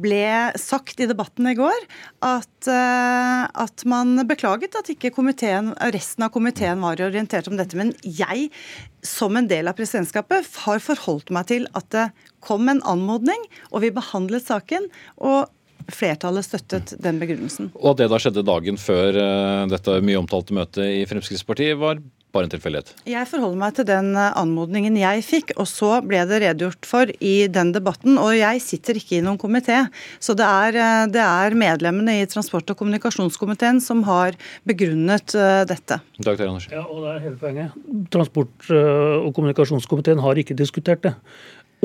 ble 0.00 0.24
sagt 0.60 1.00
i 1.02 1.08
debatten 1.08 1.48
i 1.50 1.56
går 1.58 1.76
at, 2.20 2.68
eh, 2.68 3.44
at 3.64 3.84
man 3.88 4.26
beklaget 4.28 4.76
at 4.76 4.90
ikke 4.92 5.12
komiteen, 5.14 5.72
resten 5.94 6.26
av 6.26 6.32
komiteen 6.34 6.82
var 6.84 7.00
orientert 7.00 7.48
om 7.48 7.56
dette. 7.56 7.78
Men 7.78 7.94
jeg, 8.04 8.50
som 9.02 9.36
en 9.36 9.48
del 9.48 9.70
av 9.70 9.78
presidentskapet, 9.78 10.48
har 10.66 10.84
forholdt 10.84 11.32
meg 11.32 11.48
til 11.52 11.66
at 11.78 11.88
det 11.94 12.10
kom 12.44 12.68
en 12.68 12.82
anmodning, 12.88 13.40
og 13.72 13.84
vi 13.86 13.94
behandlet 13.94 14.46
saken. 14.46 14.90
og 15.16 15.48
Flertallet 15.90 16.44
støttet 16.44 16.92
den 17.02 17.18
begrunnelsen. 17.18 17.72
Og 17.74 17.94
at 17.94 18.02
det 18.02 18.10
da 18.12 18.18
skjedde 18.20 18.44
dagen 18.46 18.76
før 18.78 19.16
uh, 19.16 19.64
dette 19.66 19.96
mye 20.04 20.20
omtalte 20.20 20.54
møtet 20.54 20.84
i 21.00 21.06
Fremskrittspartiet, 21.08 21.80
var 21.80 21.98
bare 22.34 22.46
en 22.46 22.52
tilfeldighet? 22.52 22.92
Jeg 23.08 23.28
forholder 23.30 23.60
meg 23.60 23.76
til 23.76 23.86
den 23.88 24.12
eh, 24.14 24.30
anmodningen 24.38 24.98
jeg 25.00 25.24
fikk, 25.26 25.54
og 25.60 25.68
så 25.70 25.98
ble 26.04 26.22
det 26.30 26.40
redegjort 26.44 26.88
for 26.88 27.10
i 27.18 27.34
den 27.52 27.72
debatten. 27.74 28.18
Og 28.22 28.34
jeg 28.38 28.62
sitter 28.64 29.00
ikke 29.00 29.18
i 29.18 29.22
noen 29.26 29.40
komité, 29.40 29.82
så 30.22 30.36
det 30.38 30.46
er, 30.46 30.80
eh, 30.80 31.04
det 31.12 31.22
er, 31.24 31.58
medlemmene 31.60 32.20
i 32.20 32.26
transport- 32.30 32.70
og 32.70 32.78
kommunikasjonskomiteen 32.78 33.80
som 33.82 34.04
har 34.06 34.36
begrunnet 34.68 35.34
uh, 35.34 35.62
dette. 35.68 35.98
Dag 36.22 36.40
Andersen. 36.40 36.72
Ja, 36.72 36.84
og 36.86 37.02
det 37.04 37.14
er 37.14 37.22
hele 37.24 37.38
poenget. 37.40 37.74
Transport- 38.14 38.70
og 38.70 39.32
kommunikasjonskomiteen 39.36 40.22
har 40.22 40.40
ikke 40.40 40.56
diskutert 40.56 41.02
det. 41.04 41.14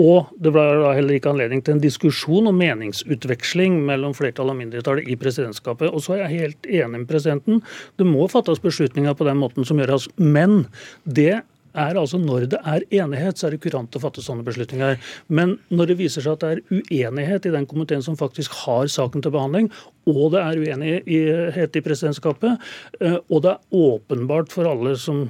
Og 0.01 0.31
det 0.35 0.51
ble 0.51 0.63
da 0.81 0.91
heller 0.97 1.15
ikke 1.15 1.31
anledning 1.31 1.61
til 1.63 1.77
en 1.77 1.83
diskusjon 1.83 2.49
og 2.49 2.55
meningsutveksling 2.59 3.77
mellom 3.87 4.15
flertallet 4.17 4.51
og 4.55 4.59
mindretallet 4.59 5.07
i 5.07 5.15
presidentskapet. 5.19 5.87
Og 5.87 6.03
så 6.03 6.17
er 6.17 6.25
jeg 6.25 6.41
helt 6.41 6.69
enig 6.69 7.01
med 7.01 7.09
presidenten. 7.09 7.61
Det 7.95 8.07
må 8.07 8.27
fattes 8.31 8.59
beslutninger 8.63 9.15
på 9.15 9.27
den 9.27 9.39
måten 9.39 9.67
som 9.67 9.79
gjøres. 9.79 10.09
Men 10.19 10.65
det 11.07 11.43
er 11.75 11.99
altså 11.99 12.19
når 12.19 12.47
det 12.51 12.59
er 12.67 12.83
enighet, 13.03 13.39
så 13.39 13.47
er 13.47 13.55
det 13.55 13.61
kurant 13.63 13.95
å 13.95 14.01
fatte 14.03 14.23
sånne 14.23 14.45
beslutninger. 14.47 14.99
Men 15.27 15.57
når 15.71 15.91
det 15.91 15.97
viser 16.03 16.25
seg 16.25 16.35
at 16.35 16.43
det 16.43 16.51
er 16.51 16.83
uenighet 16.83 17.47
i 17.47 17.55
den 17.55 17.67
komiteen 17.69 18.03
som 18.05 18.19
faktisk 18.19 18.55
har 18.65 18.87
saken 18.91 19.23
til 19.23 19.35
behandling, 19.35 19.71
og 20.11 20.35
det 20.35 20.43
er 20.43 20.61
uenighet 20.61 21.79
i 21.79 21.85
presidentskapet, 21.85 22.61
eh, 23.01 23.19
og 23.27 23.43
det 23.45 23.55
er 23.55 23.81
åpenbart 23.85 24.55
for 24.55 24.71
alle 24.71 24.95
som 24.99 25.25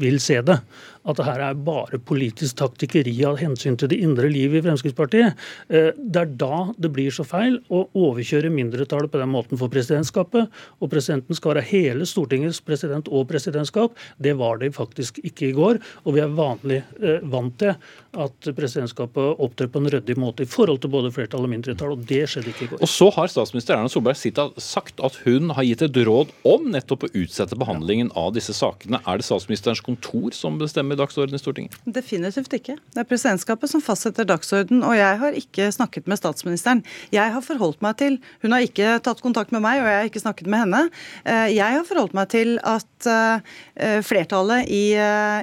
vil 0.00 0.18
se 0.22 0.40
det, 0.42 0.58
at 1.04 1.18
det 1.18 1.26
her 1.26 1.42
er 1.44 1.58
bare 1.66 2.00
politisk 2.00 2.58
taktikkeri 2.60 3.14
av 3.28 3.38
hensyn 3.40 3.76
til 3.80 3.90
det 3.92 4.00
indre 4.04 4.30
livet 4.32 4.60
i 4.60 4.64
Fremskrittspartiet. 4.64 5.40
Eh, 5.68 5.90
det 5.96 6.22
er 6.22 6.32
da 6.40 6.60
det 6.80 6.90
blir 6.94 7.12
så 7.14 7.26
feil 7.28 7.58
å 7.68 7.84
overkjøre 7.92 8.52
mindretallet 8.52 9.12
på 9.12 9.20
den 9.20 9.32
måten 9.32 9.60
for 9.60 9.72
presidentskapet. 9.72 10.48
Og 10.80 10.92
presidenten 10.92 11.36
skal 11.36 11.54
være 11.54 11.66
hele 11.68 12.08
Stortingets 12.08 12.62
president 12.64 13.10
og 13.12 13.28
presidentskap. 13.30 13.98
Det 14.16 14.36
var 14.40 14.62
det 14.62 14.72
faktisk 14.76 15.20
ikke 15.24 15.50
i 15.50 15.56
går. 15.56 15.82
Og 16.04 16.16
vi 16.16 16.24
er 16.24 16.32
vanlig 16.34 16.80
eh, 17.02 17.20
vant 17.34 17.56
til 17.60 17.74
at 18.14 18.50
presidentskapet 18.54 19.42
opptrer 19.42 19.68
på 19.70 19.82
en 19.82 19.90
ryddig 19.90 20.16
måte 20.20 20.44
i 20.44 20.50
forhold 20.50 20.80
til 20.82 20.92
både 20.92 21.10
flertall 21.14 21.46
og 21.46 21.50
mindretall, 21.52 21.94
og 21.96 22.04
det 22.08 22.22
skjedde 22.30 22.52
ikke 22.52 22.66
i 22.66 22.70
går. 22.72 22.82
Og 22.84 22.90
så 22.90 23.10
har 23.16 23.30
statsminister 23.30 23.76
Erna 23.76 23.90
Solberg 23.90 24.18
sagt 24.62 25.02
at 25.04 25.18
hun 25.24 25.52
har 25.56 25.66
gitt 25.66 25.84
et 25.84 25.98
råd 26.06 26.32
om 26.48 26.68
nettopp 26.72 27.08
å 27.08 27.12
utsette 27.24 27.58
behandlingen 27.58 28.12
av 28.18 28.32
disse 28.36 28.54
sakene. 28.56 29.02
Er 29.04 29.20
det 29.20 29.26
statsministerens 29.26 29.82
kontor 29.84 30.34
som 30.36 30.58
bestemmer 30.60 30.93
med 30.94 31.02
dagsorden 31.02 31.34
i 31.34 31.42
Stortinget? 31.42 31.76
Definitivt 31.84 32.54
ikke. 32.54 32.76
Det 32.94 33.02
er 33.02 33.08
presidentskapet 33.08 33.70
som 33.70 33.82
fastsetter 33.82 34.26
dagsorden, 34.28 34.82
og 34.86 34.94
jeg 34.96 35.20
har 35.20 35.38
ikke 35.38 35.68
snakket 35.74 36.08
med 36.10 36.20
statsministeren. 36.20 36.84
Jeg 37.14 37.34
har 37.34 37.44
forholdt 37.44 37.82
meg 37.84 37.98
til 38.00 38.20
Hun 38.44 38.52
har 38.54 38.64
ikke 38.64 38.98
tatt 39.02 39.22
kontakt 39.24 39.52
med 39.54 39.62
meg, 39.64 39.80
og 39.80 39.88
jeg 39.88 39.98
har 39.98 40.08
ikke 40.08 40.22
snakket 40.22 40.48
med 40.50 40.64
henne. 40.64 40.82
Eh, 41.24 41.50
jeg 41.54 41.78
har 41.78 41.86
forholdt 41.88 42.14
meg 42.16 42.28
til 42.32 42.56
at 42.62 43.08
eh, 43.08 44.00
flertallet 44.04 44.68
i, 44.70 44.94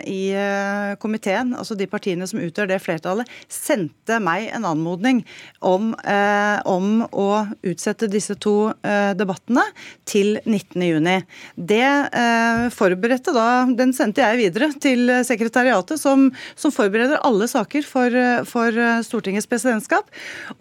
i 0.07 0.21
komiteen, 1.01 1.53
altså 1.57 1.75
de 1.77 1.87
partiene 1.89 2.27
som 2.29 2.39
utgjør 2.41 2.69
det 2.71 2.79
flertallet, 2.83 3.29
sendte 3.51 4.19
meg 4.23 4.49
en 4.55 4.67
anmodning 4.69 5.23
om, 5.59 5.91
om 6.69 6.87
å 7.11 7.27
utsette 7.67 8.09
disse 8.11 8.35
to 8.41 8.71
debattene 9.17 9.63
til 10.07 10.37
19.6. 10.45 11.25
Det 11.55 12.71
forberedte 12.75 13.33
da 13.35 13.47
Den 13.77 13.93
sendte 13.95 14.23
jeg 14.23 14.39
videre 14.39 14.71
til 14.81 15.11
sekretariatet, 15.41 16.01
som, 16.01 16.29
som 16.55 16.73
forbereder 16.73 17.21
alle 17.25 17.49
saker 17.49 17.85
for, 17.87 18.17
for 18.49 18.81
Stortingets 19.05 19.49
presidentskap. 19.49 20.09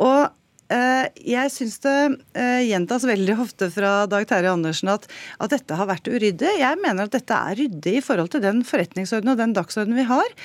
Og 0.00 0.30
eh, 0.72 1.06
jeg 1.34 1.52
syns 1.54 1.78
det 1.84 1.96
eh, 2.38 2.62
gjentas 2.70 3.06
veldig 3.08 3.36
ofte 3.42 3.70
fra 3.74 3.92
Dag 4.10 4.26
Terje 4.30 4.52
Andersen 4.54 4.92
at, 4.92 5.06
at, 5.38 5.52
dette 5.52 5.76
har 5.78 5.90
vært 5.90 6.10
uryddig. 6.10 6.56
Jeg 6.62 6.80
mener 6.82 7.06
at 7.06 7.14
dette 7.16 7.36
er 7.36 7.60
ryddig 7.60 7.98
i 7.98 8.04
forhold 8.04 8.32
til 8.34 8.44
den 8.44 8.64
forretningsordenen 8.66 9.34
og 9.34 9.42
den 9.42 9.56
dagsordenen 9.56 10.00
vi 10.00 10.08
har. 10.10 10.36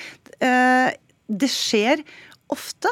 Eh, 0.44 0.88
det 1.26 1.50
skjer 1.50 2.04
ofte 2.52 2.90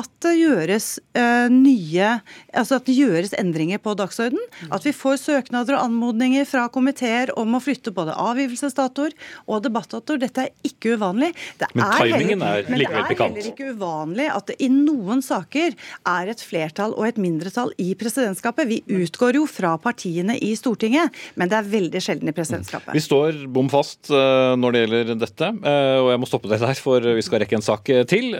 at 0.00 0.10
det 0.24 0.34
gjøres 0.40 0.92
uh, 1.16 1.48
nye 1.52 2.10
Altså 2.56 2.80
at 2.80 2.86
det 2.88 2.96
gjøres 2.96 3.32
endringer 3.38 3.80
på 3.82 3.92
dagsorden. 3.98 4.40
At 4.74 4.84
vi 4.86 4.92
får 4.96 5.20
søknader 5.22 5.76
og 5.76 5.86
anmodninger 5.86 6.46
fra 6.48 6.66
komiteer 6.72 7.30
om 7.38 7.54
å 7.56 7.60
flytte 7.62 7.92
både 7.94 8.16
avgivelsesdatoer 8.18 9.14
og 9.46 9.62
debattdatoer. 9.64 10.20
Dette 10.24 10.46
er 10.48 10.66
ikke 10.66 10.96
uvanlig. 10.98 11.30
Det 11.60 11.68
men 11.76 11.86
timingen 12.00 12.44
er, 12.44 12.64
heller, 12.66 12.74
er 12.74 12.82
likevel 12.82 13.06
pikant. 13.10 13.36
Men 13.36 13.38
det 13.38 13.44
er 13.44 13.44
heller 13.44 13.50
ikke 13.52 13.76
uvanlig 13.76 14.28
at 14.34 14.50
det 14.50 14.56
i 14.66 14.70
noen 14.72 15.24
saker 15.24 15.76
er 16.10 16.32
et 16.32 16.44
flertall 16.44 16.96
og 16.96 17.06
et 17.06 17.20
mindretall 17.22 17.72
i 17.80 17.92
presidentskapet. 17.98 18.68
Vi 18.70 18.80
utgår 19.00 19.38
jo 19.38 19.46
fra 19.50 19.76
partiene 19.80 20.36
i 20.42 20.52
Stortinget, 20.58 21.14
men 21.40 21.52
det 21.52 21.60
er 21.60 21.70
veldig 21.70 22.02
sjelden 22.02 22.32
i 22.32 22.36
presidentskapet. 22.36 22.92
Vi 22.96 23.04
står 23.04 23.44
bom 23.52 23.70
fast 23.72 24.10
uh, 24.12 24.56
når 24.58 24.74
det 24.74 24.84
gjelder 24.84 25.14
dette, 25.20 25.52
uh, 25.62 25.98
og 26.02 26.10
jeg 26.14 26.22
må 26.22 26.30
stoppe 26.30 26.50
deg 26.50 26.64
der, 26.64 26.82
for 26.82 27.10
vi 27.20 27.24
skal 27.24 27.44
rekke 27.44 27.58
en 27.60 27.64
sak 27.64 27.86
til. 28.10 28.32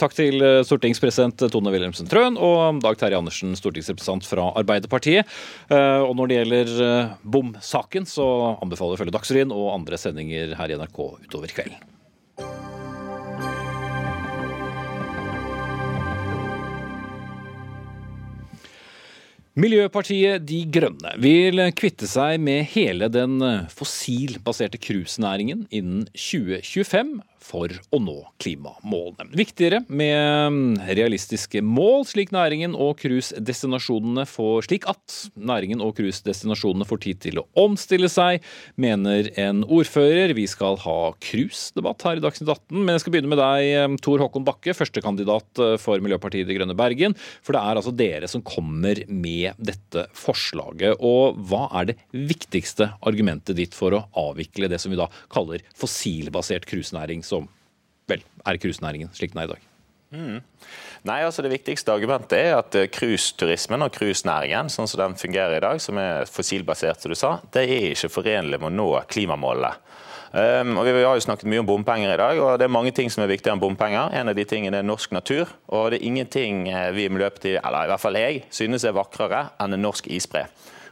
Takk 0.00 0.14
til 0.16 0.42
Stortinget 0.66 0.89
stortingspresident 0.94 1.52
Tone 1.52 1.70
Wilhelmsen 1.70 2.08
Trøen 2.10 2.36
og 2.40 2.80
Dag 2.82 2.98
Terje 2.98 3.18
Andersen, 3.18 3.54
stortingsrepresentant 3.58 4.26
fra 4.26 4.50
Arbeiderpartiet. 4.58 5.28
Eh, 5.70 6.02
og 6.02 6.16
når 6.18 6.26
det 6.30 6.38
gjelder 6.40 6.72
eh, 6.86 7.12
bomsaken, 7.22 8.08
så 8.08 8.56
anbefaler 8.58 8.96
jeg 8.96 8.98
å 8.98 9.02
følge 9.04 9.14
Dagsrevyen 9.14 9.54
og 9.54 9.70
andre 9.76 10.00
sendinger 10.00 10.56
her 10.58 10.72
i 10.72 10.78
NRK 10.80 11.00
utover 11.28 11.54
kvelden. 11.54 11.78
Miljøpartiet 19.60 20.46
De 20.46 20.62
Grønne 20.72 21.16
vil 21.20 21.60
kvitte 21.76 22.06
seg 22.08 22.38
med 22.40 22.64
hele 22.72 23.10
den 23.12 23.42
fossilbaserte 23.70 24.78
cruisenæringen 24.80 25.66
innen 25.74 26.06
2025 26.14 27.18
for 27.40 27.72
å 27.90 28.00
nå 28.02 28.16
klimamålene. 28.42 29.30
Viktigere 29.36 29.80
med 29.88 30.80
realistiske 30.96 31.62
mål, 31.64 32.04
slik 32.08 32.30
og 32.30 33.00
slik 34.66 34.86
at 34.90 35.16
næringen 35.34 35.82
og 35.82 35.96
cruisedestinasjonene 35.98 36.86
får 36.88 37.02
tid 37.04 37.20
til 37.24 37.40
å 37.40 37.46
omstille 37.58 38.10
seg, 38.12 38.44
mener 38.80 39.30
en 39.40 39.64
ordfører. 39.64 40.34
Vi 40.36 40.46
skal 40.50 40.78
ha 40.84 40.98
cruisedebatt 41.22 42.04
her 42.06 42.20
i 42.20 42.24
Dagsnytt 42.24 42.52
18, 42.52 42.76
men 42.76 42.94
jeg 42.94 43.04
skal 43.04 43.16
begynne 43.16 43.32
med 43.32 43.40
deg, 43.40 43.96
Tor 44.04 44.22
Håkon 44.22 44.46
Bakke, 44.46 44.76
førstekandidat 44.76 45.64
for 45.82 46.04
Miljøpartiet 46.04 46.48
De 46.48 46.58
Grønne 46.58 46.76
Bergen. 46.78 47.16
For 47.44 47.56
det 47.56 47.64
er 47.64 47.80
altså 47.80 47.94
dere 47.96 48.30
som 48.30 48.44
kommer 48.46 49.02
med 49.08 49.58
dette 49.58 50.06
forslaget. 50.16 51.00
Og 51.00 51.40
hva 51.50 51.66
er 51.80 51.92
det 51.92 51.98
viktigste 52.12 52.92
argumentet 53.06 53.58
ditt 53.58 53.76
for 53.76 53.96
å 53.96 54.04
avvikle 54.28 54.70
det 54.70 54.80
som 54.82 54.92
vi 54.92 55.00
da 55.00 55.08
kaller 55.32 55.64
fossilbasert 55.78 56.68
cruisenæring? 56.68 57.24
som 57.30 57.39
vel 58.10 58.24
er 58.46 58.60
cruisenæringen 58.60 59.12
slik 59.16 59.34
den 59.34 59.42
er 59.42 59.50
i 59.50 59.52
dag? 59.54 59.66
Mm. 60.10 60.40
Nei, 61.06 61.20
altså 61.22 61.42
Det 61.42 61.52
viktigste 61.52 61.94
argumentet 61.94 62.34
er 62.34 62.56
at 62.58 62.74
eh, 62.74 62.88
cruiseturismen 62.90 63.86
og 63.86 63.94
cruisenæringen 63.94 64.70
sånn 64.72 64.88
som 64.90 65.04
den 65.04 65.14
fungerer 65.18 65.56
i 65.56 65.62
dag, 65.62 65.78
som 65.80 65.98
er 66.02 66.26
fossilbasert, 66.28 67.00
som 67.00 67.14
du 67.14 67.18
sa, 67.18 67.36
det 67.54 67.62
er 67.62 67.92
ikke 67.92 68.10
forenlig 68.10 68.58
med 68.58 68.72
å 68.72 68.74
nå 68.74 68.88
klimamålene. 69.10 69.76
Um, 70.30 70.76
og 70.78 70.84
Vi 70.86 70.92
har 71.02 71.16
jo 71.18 71.22
snakket 71.24 71.48
mye 71.50 71.58
om 71.58 71.66
bompenger 71.66 72.12
i 72.12 72.18
dag, 72.20 72.38
og 72.38 72.58
det 72.60 72.68
er 72.68 72.70
mange 72.70 72.92
ting 72.94 73.08
som 73.10 73.24
er 73.24 73.32
viktigere 73.32 73.56
enn 73.56 73.62
bompenger. 73.62 74.12
En 74.14 74.30
av 74.30 74.36
de 74.38 74.44
tingene 74.46 74.78
er 74.78 74.86
norsk 74.86 75.10
natur, 75.10 75.50
og 75.66 75.90
det 75.90 75.98
er 75.98 76.06
ingenting 76.06 76.68
eh, 76.70 76.92
vi 76.94 77.08
i 77.08 77.10
Miljøpartiet, 77.10 77.58
eller 77.58 77.88
i 77.88 77.90
hvert 77.90 78.02
fall 78.02 78.18
jeg, 78.18 78.44
synes 78.54 78.86
er 78.86 78.94
vakrere 78.94 79.48
enn 79.58 79.74
en 79.74 79.82
norsk 79.88 80.06
isbre. 80.06 80.44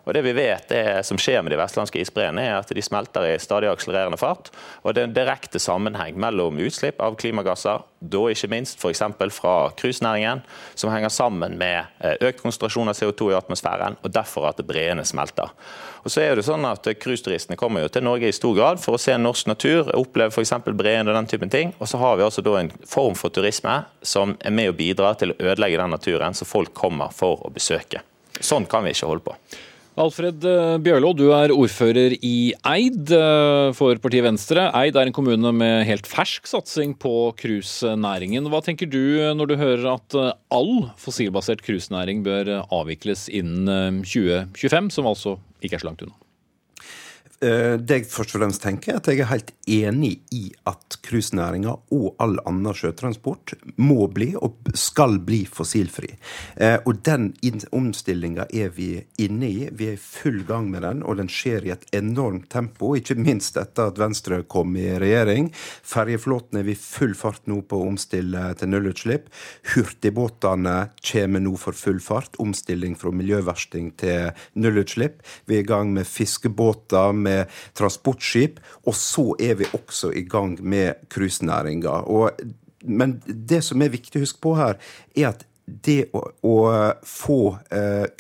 Og 0.09 0.15
det 0.17 0.23
vi 0.25 0.33
vet 0.33 0.71
er, 0.73 1.03
som 1.05 1.19
skjer 1.21 1.43
med 1.45 1.53
de 1.53 1.59
vestlandske 1.61 2.01
isbreene, 2.01 2.41
er 2.41 2.55
at 2.57 2.71
de 2.73 2.81
smelter 2.85 3.27
i 3.29 3.35
stadig 3.43 3.69
akselererende 3.69 4.17
fart. 4.17 4.49
Og 4.81 4.95
det 4.97 5.03
er 5.03 5.11
en 5.11 5.17
direkte 5.19 5.61
sammenheng 5.61 6.17
mellom 6.17 6.57
utslipp 6.65 7.03
av 7.05 7.19
klimagasser, 7.21 7.85
da 8.01 8.23
ikke 8.33 8.49
minst 8.49 8.81
f.eks. 8.81 9.03
fra 9.37 9.53
cruisenæringen, 9.77 10.41
som 10.79 10.95
henger 10.95 11.13
sammen 11.13 11.59
med 11.61 11.91
eh, 12.01 12.17
økt 12.25 12.41
konsentrasjon 12.41 12.89
av 12.89 12.97
CO2 12.97 13.35
i 13.35 13.37
atmosfæren, 13.37 13.99
og 14.01 14.15
derfor 14.17 14.49
at 14.49 14.65
breene 14.65 15.05
smelter. 15.05 15.53
Og 16.07 16.15
så 16.15 16.25
er 16.25 16.39
det 16.39 16.47
sånn 16.47 16.65
at 16.65 16.89
Cruiseturistene 17.03 17.59
kommer 17.61 17.85
jo 17.85 17.93
til 17.93 18.07
Norge 18.07 18.31
i 18.31 18.33
stor 18.33 18.55
grad 18.57 18.81
for 18.81 18.97
å 18.97 19.03
se 19.03 19.13
norsk 19.21 19.51
natur, 19.51 19.93
oppleve 19.99 20.33
f.eks. 20.33 20.57
breene 20.73 21.11
og 21.11 21.19
den 21.19 21.29
typen 21.29 21.53
ting. 21.53 21.77
Og 21.83 21.91
så 21.91 22.01
har 22.01 22.17
vi 22.17 22.25
altså 22.25 22.45
da 22.47 22.57
en 22.63 22.73
form 22.89 23.19
for 23.19 23.35
turisme 23.35 23.83
som 24.01 24.39
er 24.41 24.57
med 24.57 24.73
å 24.73 24.79
bidra 24.79 25.13
til 25.21 25.35
å 25.35 25.41
ødelegge 25.51 25.83
den 25.83 25.93
naturen 25.93 26.39
som 26.39 26.49
folk 26.49 26.73
kommer 26.73 27.13
for 27.13 27.45
å 27.45 27.53
besøke. 27.53 28.01
Sånn 28.41 28.65
kan 28.71 28.87
vi 28.87 28.95
ikke 28.95 29.11
holde 29.11 29.27
på. 29.27 29.37
Alfred 29.99 30.45
eh, 30.47 30.77
Bjørlo, 30.83 31.11
du 31.17 31.25
er 31.35 31.51
ordfører 31.51 32.15
i 32.23 32.53
Eid 32.71 33.11
eh, 33.15 33.71
for 33.75 33.99
partiet 34.03 34.23
Venstre. 34.23 34.69
Eid 34.79 34.99
er 34.99 35.11
en 35.11 35.17
kommune 35.17 35.51
med 35.55 35.83
helt 35.89 36.07
fersk 36.07 36.47
satsing 36.47 36.95
på 37.03 37.33
cruisenæringen. 37.41 38.47
Hva 38.53 38.63
tenker 38.65 38.91
du 38.91 39.19
når 39.35 39.51
du 39.51 39.57
hører 39.59 39.89
at 39.97 40.19
eh, 40.19 40.31
all 40.55 40.87
fossilbasert 41.03 41.65
cruisenæring 41.67 42.23
bør 42.27 42.53
avvikles 42.63 43.27
innen 43.33 44.05
2025, 44.07 44.95
som 44.95 45.11
altså 45.11 45.39
ikke 45.63 45.81
er 45.81 45.83
så 45.83 45.91
langt 45.91 46.07
unna? 46.07 46.28
Eh, 47.39 47.77
det 47.79 48.01
jeg 48.01 48.07
først 48.11 48.35
og 48.35 48.41
fremst 48.43 48.63
tenker, 48.65 48.97
er 48.97 48.99
at 48.99 49.09
jeg 49.13 49.23
er 49.23 49.29
helt 49.31 49.51
enig 49.71 50.11
i 50.35 50.49
at 50.67 50.97
cruisenæringa 51.07 51.71
og 51.95 52.07
all 52.19 52.41
annen 52.43 52.75
sjøtransport 52.75 53.55
må 53.79 54.09
bli, 54.11 54.33
og 54.35 54.57
skal 54.75 55.21
bli, 55.23 55.45
fossilfri. 55.47 56.11
Eh, 56.57 56.81
og 56.83 56.99
den 57.07 57.31
omstillinga 57.75 58.49
er 58.51 58.73
vi 58.75 58.89
inne 59.23 59.51
i. 59.53 59.69
Vi 59.71 59.91
er 59.93 59.95
i 59.95 60.03
full 60.03 60.41
gang 60.49 60.67
med 60.73 60.83
den, 60.83 61.05
og 61.07 61.21
den 61.21 61.31
skjer 61.31 61.69
i 61.69 61.73
et 61.77 61.87
enormt 61.95 62.49
tempo. 62.51 62.97
Ikke 62.99 63.15
minst 63.19 63.59
etter 63.61 63.93
at 63.93 64.03
Venstre 64.03 64.41
kom 64.51 64.75
i 64.75 64.89
regjering. 64.99 65.53
Ferjeflåten 65.87 66.59
er 66.59 66.67
vi 66.67 66.75
i 66.75 66.81
full 66.81 67.15
fart 67.19 67.47
nå 67.47 67.61
på 67.71 67.79
å 67.79 67.87
omstille 67.93 68.49
til 68.59 68.73
nullutslipp. 68.75 69.31
Hurtigbåtene 69.77 70.77
kommer 71.13 71.47
nå 71.47 71.55
for 71.61 71.79
full 71.79 72.03
fart. 72.03 72.35
Omstilling 72.43 72.99
fra 72.99 73.15
miljøversting 73.15 73.95
til 74.03 74.35
nullutslipp. 74.59 75.23
Vi 75.47 75.61
er 75.61 75.63
i 75.63 75.71
gang 75.71 75.95
med 75.95 76.11
fiskebåter. 76.11 77.15
med 77.15 77.28
med 77.29 77.61
transportskip, 77.79 78.63
og 78.89 78.97
så 78.97 79.31
er 79.39 79.61
vi 79.61 79.69
også 79.77 80.13
i 80.17 80.25
gang 80.29 80.57
med 80.65 81.05
cruisenæringa. 81.13 82.01
Men 82.89 83.21
det 83.27 83.63
som 83.67 83.83
er 83.83 83.95
viktig 83.95 84.21
å 84.21 84.27
huske 84.27 84.43
på 84.45 84.57
her, 84.59 84.81
er 85.17 85.33
at 85.33 85.47
det 85.69 86.09
å, 86.17 86.23
å 86.49 86.57
få 87.05 87.41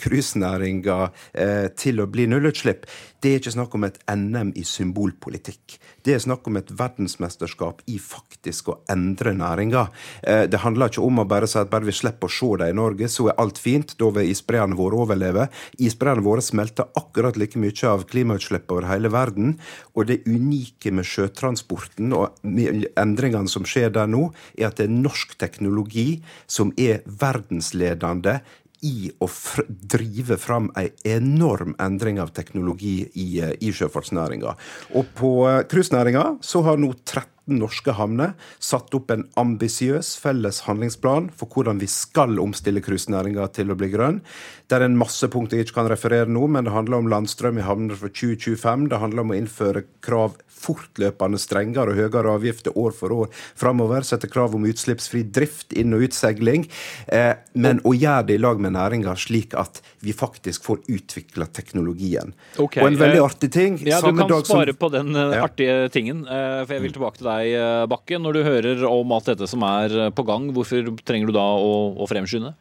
cruisenæringa 0.00 0.98
eh, 1.32 1.44
eh, 1.44 1.66
til 1.78 2.02
å 2.02 2.08
bli 2.10 2.26
nullutslipp, 2.28 2.86
det 3.22 3.30
er 3.30 3.40
ikke 3.40 3.54
snakk 3.56 3.74
om 3.74 3.86
et 3.88 3.98
NM 4.14 4.52
i 4.58 4.62
symbolpolitikk. 4.66 5.76
Det 6.06 6.14
er 6.14 6.22
snakk 6.22 6.46
om 6.46 6.58
et 6.60 6.70
verdensmesterskap 6.78 7.80
i 7.90 7.96
faktisk 7.98 8.70
å 8.70 8.76
endre 8.92 9.32
næringa. 9.34 9.88
Eh, 10.22 10.44
det 10.50 10.60
handler 10.62 10.92
ikke 10.92 11.02
om 11.02 11.18
å 11.18 11.26
bare 11.28 11.48
si 11.50 11.58
at 11.58 11.70
bare 11.72 11.88
vi 11.88 11.96
slipper 11.98 12.30
å 12.30 12.34
se 12.36 12.50
det 12.62 12.68
i 12.70 12.76
Norge, 12.78 13.08
så 13.10 13.28
er 13.28 13.40
alt 13.42 13.58
fint. 13.58 13.96
Da 13.98 14.12
vil 14.14 14.30
isbreene 14.30 14.78
våre 14.78 15.00
overleve. 15.02 15.48
Isbreene 15.82 16.22
våre 16.22 16.44
smelter 16.44 16.92
akkurat 16.98 17.36
like 17.40 17.58
mye 17.58 17.90
av 17.90 18.06
klimautslipp 18.10 18.70
over 18.70 18.86
hele 18.86 19.10
verden. 19.10 19.58
Og 19.98 20.06
det 20.06 20.22
unike 20.28 20.94
med 20.94 21.08
sjøtransporten 21.08 22.14
og 22.14 22.38
endringene 22.46 23.50
som 23.50 23.66
skjer 23.66 23.90
der 23.98 24.06
nå, 24.06 24.28
er 24.54 24.70
at 24.70 24.78
det 24.78 24.86
er 24.86 24.94
norsk 24.94 25.34
teknologi 25.42 26.22
som 26.46 26.70
er 26.78 27.02
verdensledende 27.06 28.38
i 28.86 29.10
å 29.20 29.28
drive 29.66 30.38
fram 30.40 30.70
ei 30.78 30.90
enorm 31.16 31.74
endring 31.82 32.20
av 32.22 32.30
teknologi 32.36 33.00
i, 33.14 33.40
eh, 33.40 33.56
i 33.60 33.72
sjøfartsnæringa. 33.74 34.54
Og 34.98 35.10
på 35.18 35.32
uh, 35.46 35.64
cruisenæringa 35.68 36.38
så 36.44 36.62
har 36.66 36.78
nå 36.80 36.92
13 37.04 37.38
13 37.48 37.58
norske 37.58 37.92
havner 37.96 38.34
satt 38.60 38.92
opp 38.94 39.10
en 39.10 39.24
ambisiøs 39.40 40.16
felles 40.20 40.60
handlingsplan 40.66 41.30
for 41.34 41.48
hvordan 41.48 41.80
vi 41.80 41.88
skal 41.88 42.38
omstille 42.38 42.82
cruisenæringa 42.84 43.48
til 43.52 43.70
å 43.70 43.76
bli 43.78 43.88
grønn. 43.90 44.20
Det 44.68 44.76
er 44.76 44.84
en 44.84 44.98
masse 44.98 45.26
punkter 45.28 45.58
jeg 45.58 45.68
ikke 45.68 45.80
kan 45.80 45.90
referere 45.90 46.28
nå, 46.28 46.46
men 46.46 46.64
det 46.64 46.74
handler 46.74 47.00
om 47.00 47.08
landstrøm 47.08 47.58
i 47.58 47.64
havner 47.64 47.96
for 47.96 48.12
2025. 48.12 48.88
Det 48.92 49.00
handler 49.00 49.24
om 49.24 49.32
å 49.32 49.38
innføre 49.38 49.86
krav 50.04 50.36
fortløpende 50.58 51.38
strengere 51.40 51.92
og 51.94 51.98
høyere 52.00 52.34
avgifter 52.34 52.76
år 52.78 52.94
for 52.96 53.14
år 53.14 53.30
framover. 53.58 54.04
Sette 54.06 54.28
krav 54.30 54.54
om 54.58 54.66
utslippsfri 54.68 55.22
drift, 55.34 55.72
inn- 55.78 55.94
og 55.96 56.04
utseiling. 56.08 56.66
Eh, 57.08 57.34
men 57.54 57.80
å 57.86 57.94
gjøre 57.96 58.26
det 58.28 58.38
i 58.38 58.42
lag 58.42 58.60
med 58.60 58.74
næringa, 58.76 59.14
slik 59.18 59.54
at 59.58 59.80
vi 60.04 60.12
faktisk 60.16 60.64
får 60.66 60.82
utvikla 60.88 61.48
teknologien. 61.52 62.34
Okay. 62.58 62.82
og 62.82 62.92
en 62.92 62.98
veldig 63.00 63.18
eh, 63.18 63.24
artig 63.24 63.50
ting 63.52 63.78
Ja, 63.86 64.00
Du 64.00 64.12
kan 64.12 64.28
dag 64.28 64.46
som- 64.46 64.64
på 64.78 64.90
den 64.90 65.14
eh, 65.16 65.36
Ja. 65.36 65.46
artige 65.46 65.90
tingen. 65.90 66.26
eh, 66.26 66.64
For 66.64 66.74
jeg 66.74 66.82
vil 66.82 66.92
tilbake 66.92 67.18
til 67.18 67.26
deg, 67.26 67.88
Bakke. 67.88 68.18
Når 68.18 68.32
du 68.32 68.42
hører 68.44 68.84
om 68.90 69.12
alt 69.12 69.24
dette 69.26 69.46
som 69.48 69.62
er 69.62 70.10
på 70.10 70.26
gang, 70.26 70.52
hvorfor 70.52 70.96
trenger 71.04 71.26
du 71.26 71.32
da 71.32 71.40
å, 71.40 71.96
å 71.96 72.08
fremskynde? 72.08 72.54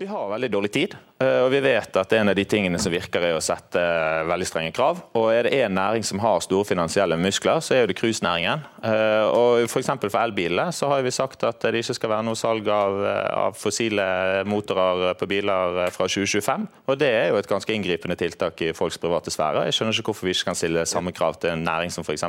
Vi 0.00 0.06
har 0.06 0.30
veldig 0.30 0.48
dårlig 0.50 0.70
tid, 0.72 0.94
eh, 1.20 1.42
og 1.44 1.50
vi 1.52 1.58
vet 1.60 1.96
at 2.00 2.12
en 2.16 2.30
av 2.32 2.36
de 2.38 2.44
tingene 2.48 2.78
som 2.80 2.88
virker 2.88 3.20
er 3.20 3.34
å 3.36 3.42
sette 3.44 3.76
eh, 3.76 4.22
veldig 4.24 4.46
strenge 4.48 4.70
krav. 4.72 5.02
Og 5.20 5.26
er 5.28 5.44
det 5.44 5.58
en 5.58 5.74
næring 5.76 6.06
som 6.08 6.22
har 6.22 6.38
store 6.40 6.64
finansielle 6.64 7.18
muskler, 7.20 7.60
så 7.60 7.74
er 7.76 7.84
det 7.90 7.98
cruisenæringen. 7.98 8.62
Eh, 8.80 9.26
Og 9.28 9.66
for, 9.68 9.84
for 9.84 10.16
elbilene 10.22 10.72
så 10.72 10.88
har 10.88 11.04
vi 11.04 11.12
sagt 11.12 11.44
at 11.44 11.60
det 11.66 11.82
ikke 11.82 11.98
skal 11.98 12.12
være 12.14 12.26
noe 12.30 12.38
salg 12.40 12.70
av, 12.72 12.96
av 13.42 13.58
fossile 13.60 14.06
motorer 14.48 15.12
på 15.20 15.28
biler 15.28 15.92
fra 15.92 16.08
2025. 16.08 16.64
Og 16.88 16.96
det 16.96 17.12
er 17.18 17.28
jo 17.34 17.42
et 17.42 17.50
ganske 17.52 17.76
inngripende 17.76 18.16
tiltak 18.16 18.64
i 18.64 18.72
folks 18.72 18.96
private 19.04 19.28
sfære. 19.36 19.66
Jeg 19.68 19.76
skjønner 19.76 20.00
ikke 20.00 20.14
hvorfor 20.14 20.30
vi 20.30 20.32
ikke 20.38 20.48
kan 20.48 20.60
stille 20.62 20.86
samme 20.88 21.12
krav 21.12 21.36
til 21.44 21.52
en 21.52 21.66
næring 21.68 21.92
som 21.92 22.08
f.eks. 22.08 22.24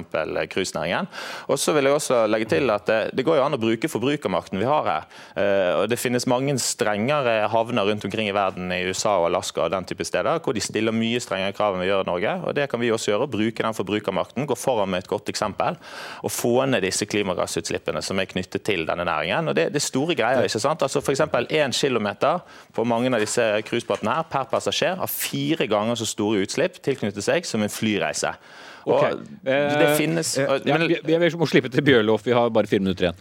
cruisenæringen. 0.52 1.08
Og 1.48 1.56
så 1.56 1.72
vil 1.72 1.88
jeg 1.88 2.02
også 2.02 2.20
legge 2.28 2.52
til 2.52 2.76
at 2.76 2.92
det, 2.92 3.00
det 3.16 3.28
går 3.30 3.40
jo 3.40 3.48
an 3.48 3.56
å 3.56 3.64
bruke 3.64 3.94
forbrukermakten 3.96 4.60
vi 4.60 4.68
har 4.68 4.92
her. 4.92 5.10
Og 5.80 5.88
det 5.88 6.02
finnes 6.04 6.28
mange 6.28 6.60
strengere 6.60 7.40
havner 7.62 7.86
rundt 7.88 8.06
omkring 8.10 8.28
i 8.28 8.34
verden, 8.36 8.72
i 8.74 8.82
USA 8.90 9.14
og 9.22 9.30
Alaska 9.30 9.62
og 9.68 9.72
den 9.72 9.86
type 9.86 10.06
steder, 10.06 10.40
hvor 10.42 10.54
de 10.58 10.62
stiller 10.62 10.92
mye 10.92 11.22
strengere 11.22 11.54
krav 11.54 11.76
enn 11.78 11.84
vi 11.86 11.88
gjør 11.92 12.04
i 12.04 12.10
Norge. 12.10 12.34
og 12.50 12.56
Det 12.58 12.68
kan 12.70 12.82
vi 12.82 12.90
også 12.92 13.14
gjøre. 13.14 13.28
Bruke 13.32 13.64
den 13.64 13.78
forbrukermakten, 13.78 14.48
gå 14.50 14.58
foran 14.58 14.90
med 14.90 15.04
et 15.06 15.08
godt 15.12 15.30
eksempel. 15.30 15.78
Og 16.26 16.32
få 16.34 16.66
ned 16.66 16.82
disse 16.82 17.06
klimagassutslippene 17.06 18.02
som 18.02 18.20
er 18.20 18.26
knyttet 18.26 18.64
til 18.68 18.86
denne 18.90 19.06
næringen. 19.06 19.48
Og 19.48 19.56
Det, 19.56 19.68
det 19.74 19.82
er 19.82 19.88
store 19.88 20.16
greier. 20.16 20.44
ikke 20.44 20.60
sant? 20.60 20.82
Altså 20.82 21.02
F.eks. 21.02 21.22
én 21.22 21.72
kilometer 21.72 22.40
på 22.74 22.84
mange 22.84 23.14
av 23.14 23.20
disse 23.22 23.46
cruisebåtene 23.70 24.16
her 24.16 24.24
per 24.32 24.50
passasjer 24.52 24.98
har 24.98 25.08
fire 25.08 25.68
ganger 25.68 25.96
så 25.96 26.06
store 26.10 26.42
utslipp 26.46 26.82
tilknyttet 26.84 27.24
seg 27.24 27.46
som 27.46 27.62
en 27.64 27.70
flyreise. 27.70 28.34
Og 28.86 28.96
Ok. 28.98 29.12
det 29.46 29.54
Eh, 29.54 29.96
finnes 29.98 30.38
ja, 30.38 30.78
vi, 30.82 30.98
vi 31.06 31.18
vi 31.22 31.30
må 31.38 31.46
slippe 31.46 31.70
til 31.70 31.84
Bjørlof, 31.86 32.24
vi 32.26 32.34
har 32.34 32.50
bare 32.50 32.66
fire 32.68 32.80
minutter 32.82 33.06
igjen. 33.12 33.20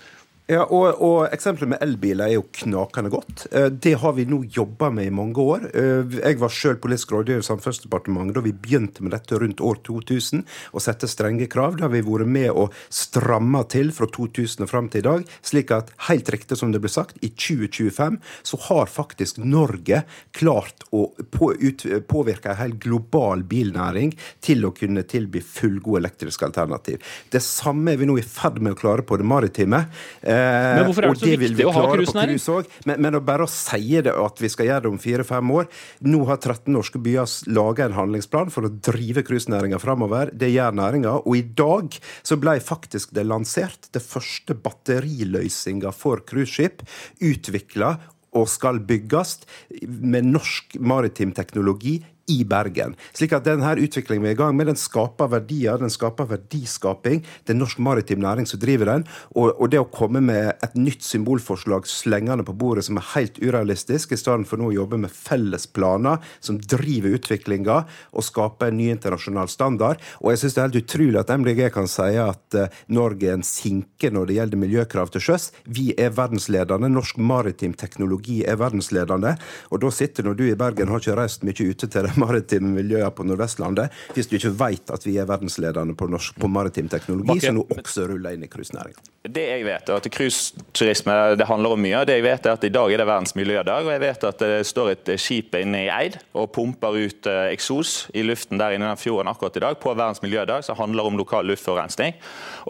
Ja, 0.51 0.65
og, 0.67 0.97
og 1.05 1.29
Eksempelet 1.31 1.69
med 1.71 1.83
elbiler 1.85 2.27
er 2.27 2.33
jo 2.35 2.47
knakende 2.59 3.11
godt. 3.13 3.45
Eh, 3.55 3.69
Det 3.71 3.93
har 4.03 4.15
vi 4.17 4.25
nå 4.27 4.41
jobba 4.51 4.89
med 4.91 5.07
i 5.07 5.13
mange 5.15 5.39
år. 5.39 5.69
Eh, 5.71 6.17
Jeg 6.25 6.41
var 6.41 6.51
sjøl 6.51 6.81
politisk 6.83 7.13
rådgiver 7.15 7.45
i 7.45 7.47
Samferdselsdepartementet 7.47 8.35
da 8.35 8.43
vi 8.43 8.51
begynte 8.53 9.05
med 9.07 9.15
dette 9.15 9.39
rundt 9.39 9.63
år 9.63 9.79
2000, 9.87 10.43
å 10.75 10.83
sette 10.83 11.07
strenge 11.07 11.47
krav. 11.53 11.77
Det 11.77 11.85
har 11.87 11.93
vi 11.93 12.03
vært 12.03 12.27
med 12.27 12.51
og 12.51 12.75
stramma 12.91 13.63
til 13.71 13.93
fra 13.95 14.09
2000 14.11 14.67
og 14.67 14.73
fram 14.73 14.89
til 14.91 15.05
i 15.05 15.07
dag. 15.07 15.29
Slik 15.47 15.71
at, 15.77 15.93
helt 16.09 16.33
riktig 16.35 16.59
som 16.59 16.75
det 16.75 16.83
ble 16.83 16.91
sagt, 16.91 17.23
i 17.23 17.31
2025 17.31 18.19
så 18.51 18.61
har 18.67 18.91
faktisk 18.91 19.39
Norge 19.45 20.03
klart 20.35 20.83
å 20.91 21.05
på, 21.31 21.53
ut, 21.63 21.87
påvirke 22.11 22.51
en 22.51 22.61
hel 22.65 22.75
global 22.83 23.47
bilnæring 23.47 24.17
til 24.43 24.67
å 24.67 24.75
kunne 24.75 25.07
tilby 25.07 25.45
fullgode 25.47 26.03
elektriske 26.03 26.51
alternativ. 26.51 26.99
Det 27.31 27.45
samme 27.47 27.95
er 27.95 28.03
vi 28.03 28.11
nå 28.11 28.19
i 28.19 28.27
ferd 28.27 28.59
med 28.59 28.75
å 28.75 28.83
klare 28.83 29.07
på 29.07 29.21
det 29.21 29.31
maritime. 29.31 29.85
Eh, 30.27 30.40
Men 30.41 30.87
hvorfor 30.89 31.07
er 31.07 31.15
det 31.15 31.21
så 31.21 31.31
vil 31.31 31.43
viktig 31.45 31.59
vi 31.61 31.67
å 31.69 31.75
ha 31.75 31.87
cruisenæring? 31.91 32.41
cruise. 32.41 32.85
Men, 32.89 33.03
men 33.07 33.19
bare 33.27 33.47
å 33.47 33.51
si 33.51 34.01
det 34.03 34.15
at 34.15 34.43
vi 34.43 34.51
skal 34.53 34.71
gjøre 34.71 34.87
det 34.87 34.93
om 34.93 35.01
fire-fem 35.01 35.53
år 35.55 35.69
Nå 36.07 36.23
har 36.29 36.41
13 36.41 36.71
norske 36.75 37.01
byer 37.03 37.35
laga 37.53 37.87
en 37.87 37.97
handlingsplan 37.99 38.53
for 38.55 38.69
å 38.69 38.73
drive 38.91 39.25
cruisenæringa 39.27 39.81
framover. 39.83 40.33
Det 40.37 40.53
gjør 40.53 40.77
næringa. 40.79 41.17
Og 41.25 41.41
i 41.41 41.45
dag 41.45 41.99
så 42.23 42.39
ble 42.41 42.57
faktisk 42.65 43.15
det 43.17 43.27
lansert 43.29 43.91
det 43.95 44.03
første 44.05 44.57
batteriløsninga 44.57 45.93
for 45.97 46.25
cruiseskip. 46.27 46.85
Utvikla 47.21 47.97
og 48.39 48.47
skal 48.51 48.79
bygges 48.87 49.41
med 49.89 50.29
norsk 50.31 50.79
maritim 50.87 51.35
teknologi 51.37 51.99
i 52.31 52.41
Bergen. 52.49 52.97
Slik 53.17 53.35
at 53.37 53.47
denne 53.49 53.75
utviklingen 53.81 54.25
vi 54.25 54.33
er 54.33 54.37
i 54.37 54.41
gang 54.41 54.57
med, 54.57 54.71
den 54.71 54.79
skaper 54.79 55.31
verdier, 55.33 55.81
den 55.81 55.93
skaper 55.93 56.29
verdiskaping. 56.31 57.25
Det 57.45 57.55
er 57.55 57.59
norsk 57.59 57.81
maritim 57.83 58.23
næring 58.23 58.49
som 58.49 58.61
driver 58.63 58.93
den. 58.93 59.07
Og, 59.35 59.53
og 59.57 59.71
det 59.73 59.81
å 59.83 59.89
komme 59.91 60.23
med 60.25 60.53
et 60.65 60.77
nytt 60.79 61.05
symbolforslag 61.07 61.89
slengende 61.91 62.47
på 62.47 62.55
bordet 62.57 62.87
som 62.87 63.01
er 63.01 63.09
helt 63.15 63.41
urealistisk, 63.43 64.15
i 64.15 64.21
stedet 64.21 64.49
for 64.49 64.61
nå 64.61 64.71
å 64.71 64.77
jobbe 64.77 65.01
med 65.01 65.13
felles 65.15 65.67
planer 65.71 66.21
som 66.45 66.59
driver 66.61 67.17
utviklinga 67.19 67.81
og 68.15 68.27
skaper 68.27 68.71
en 68.71 68.79
ny 68.81 68.91
internasjonal 68.95 69.51
standard. 69.51 70.01
Og 70.21 70.33
jeg 70.33 70.43
syns 70.45 70.57
det 70.57 70.63
er 70.63 70.69
helt 70.69 70.81
utrolig 70.83 71.21
at 71.21 71.33
MDG 71.35 71.63
kan 71.75 71.89
si 71.91 72.11
at 72.21 72.59
eh, 72.59 72.81
Norge 72.95 73.29
er 73.29 73.39
en 73.39 73.47
sinke 73.47 74.11
når 74.13 74.29
det 74.29 74.39
gjelder 74.39 74.63
miljøkrav 74.65 75.13
til 75.15 75.25
sjøs. 75.25 75.51
Vi 75.67 75.91
er 75.99 76.15
verdensledende. 76.17 76.91
Norsk 76.93 77.21
maritim 77.23 77.75
teknologi 77.79 78.41
er 78.47 78.61
verdensledende. 78.61 79.37
Og 79.71 79.83
da 79.85 79.93
sitter 79.95 80.27
nå 80.27 80.37
du 80.39 80.47
i 80.49 80.59
Bergen, 80.59 80.91
har 80.91 81.03
ikke 81.03 81.19
reist 81.19 81.47
mye 81.47 81.71
ute 81.71 81.89
til 81.91 82.07
det 82.07 82.17
maritime 82.21 82.75
miljøer 82.77 83.11
på 83.15 83.27
Nordvestlandet, 83.27 83.91
hvis 84.17 84.31
du 84.31 84.37
ikke 84.39 84.53
vet 84.61 84.93
at 84.95 85.07
vi 85.07 85.17
er 85.21 85.29
verdensledende 85.31 85.97
på, 85.99 86.09
norsk, 86.13 86.37
på 86.41 86.51
maritim 86.53 86.91
teknologi, 86.93 87.35
Bakke. 87.35 87.49
som 87.49 87.61
nå 87.61 87.67
også 87.77 88.07
ruller 88.11 88.37
inn 88.37 88.47
i 88.47 88.53
cruisenæringa. 88.53 89.07
Det 89.21 89.43
jeg 89.45 89.65
vet, 89.67 89.85
er 89.85 89.99
at 90.01 90.07
cruiseturisme 90.15 91.15
det 91.37 91.45
handler 91.45 91.75
om 91.75 91.83
mye. 91.85 91.99
Det 92.09 92.15
jeg 92.17 92.25
vet 92.25 92.47
er 92.49 92.55
at 92.57 92.63
I 92.65 92.71
dag 92.73 92.89
er 92.95 93.03
det 93.03 93.05
verdens 93.05 93.35
miljødag, 93.37 93.85
og 93.85 93.93
jeg 93.93 94.01
vet 94.01 94.23
at 94.25 94.39
det 94.41 94.63
står 94.65 94.93
et 94.95 95.11
skip 95.21 95.59
inne 95.59 95.83
i 95.85 95.91
Eid 95.93 96.17
og 96.33 96.47
pumper 96.55 96.97
ut 96.97 97.29
eh, 97.29 97.51
eksos 97.53 98.07
i 98.17 98.23
luften 98.25 98.57
der 98.57 98.73
inne 98.73 98.89
i 98.89 98.95
den 98.95 99.01
fjorden 99.03 99.29
akkurat 99.29 99.59
i 99.61 99.63
dag 99.67 99.77
på 99.83 99.93
verdens 99.93 100.23
miljødag, 100.25 100.65
som 100.65 100.79
handler 100.81 101.11
om 101.11 101.21
lokal 101.21 101.45
luftforurensning. 101.53 102.17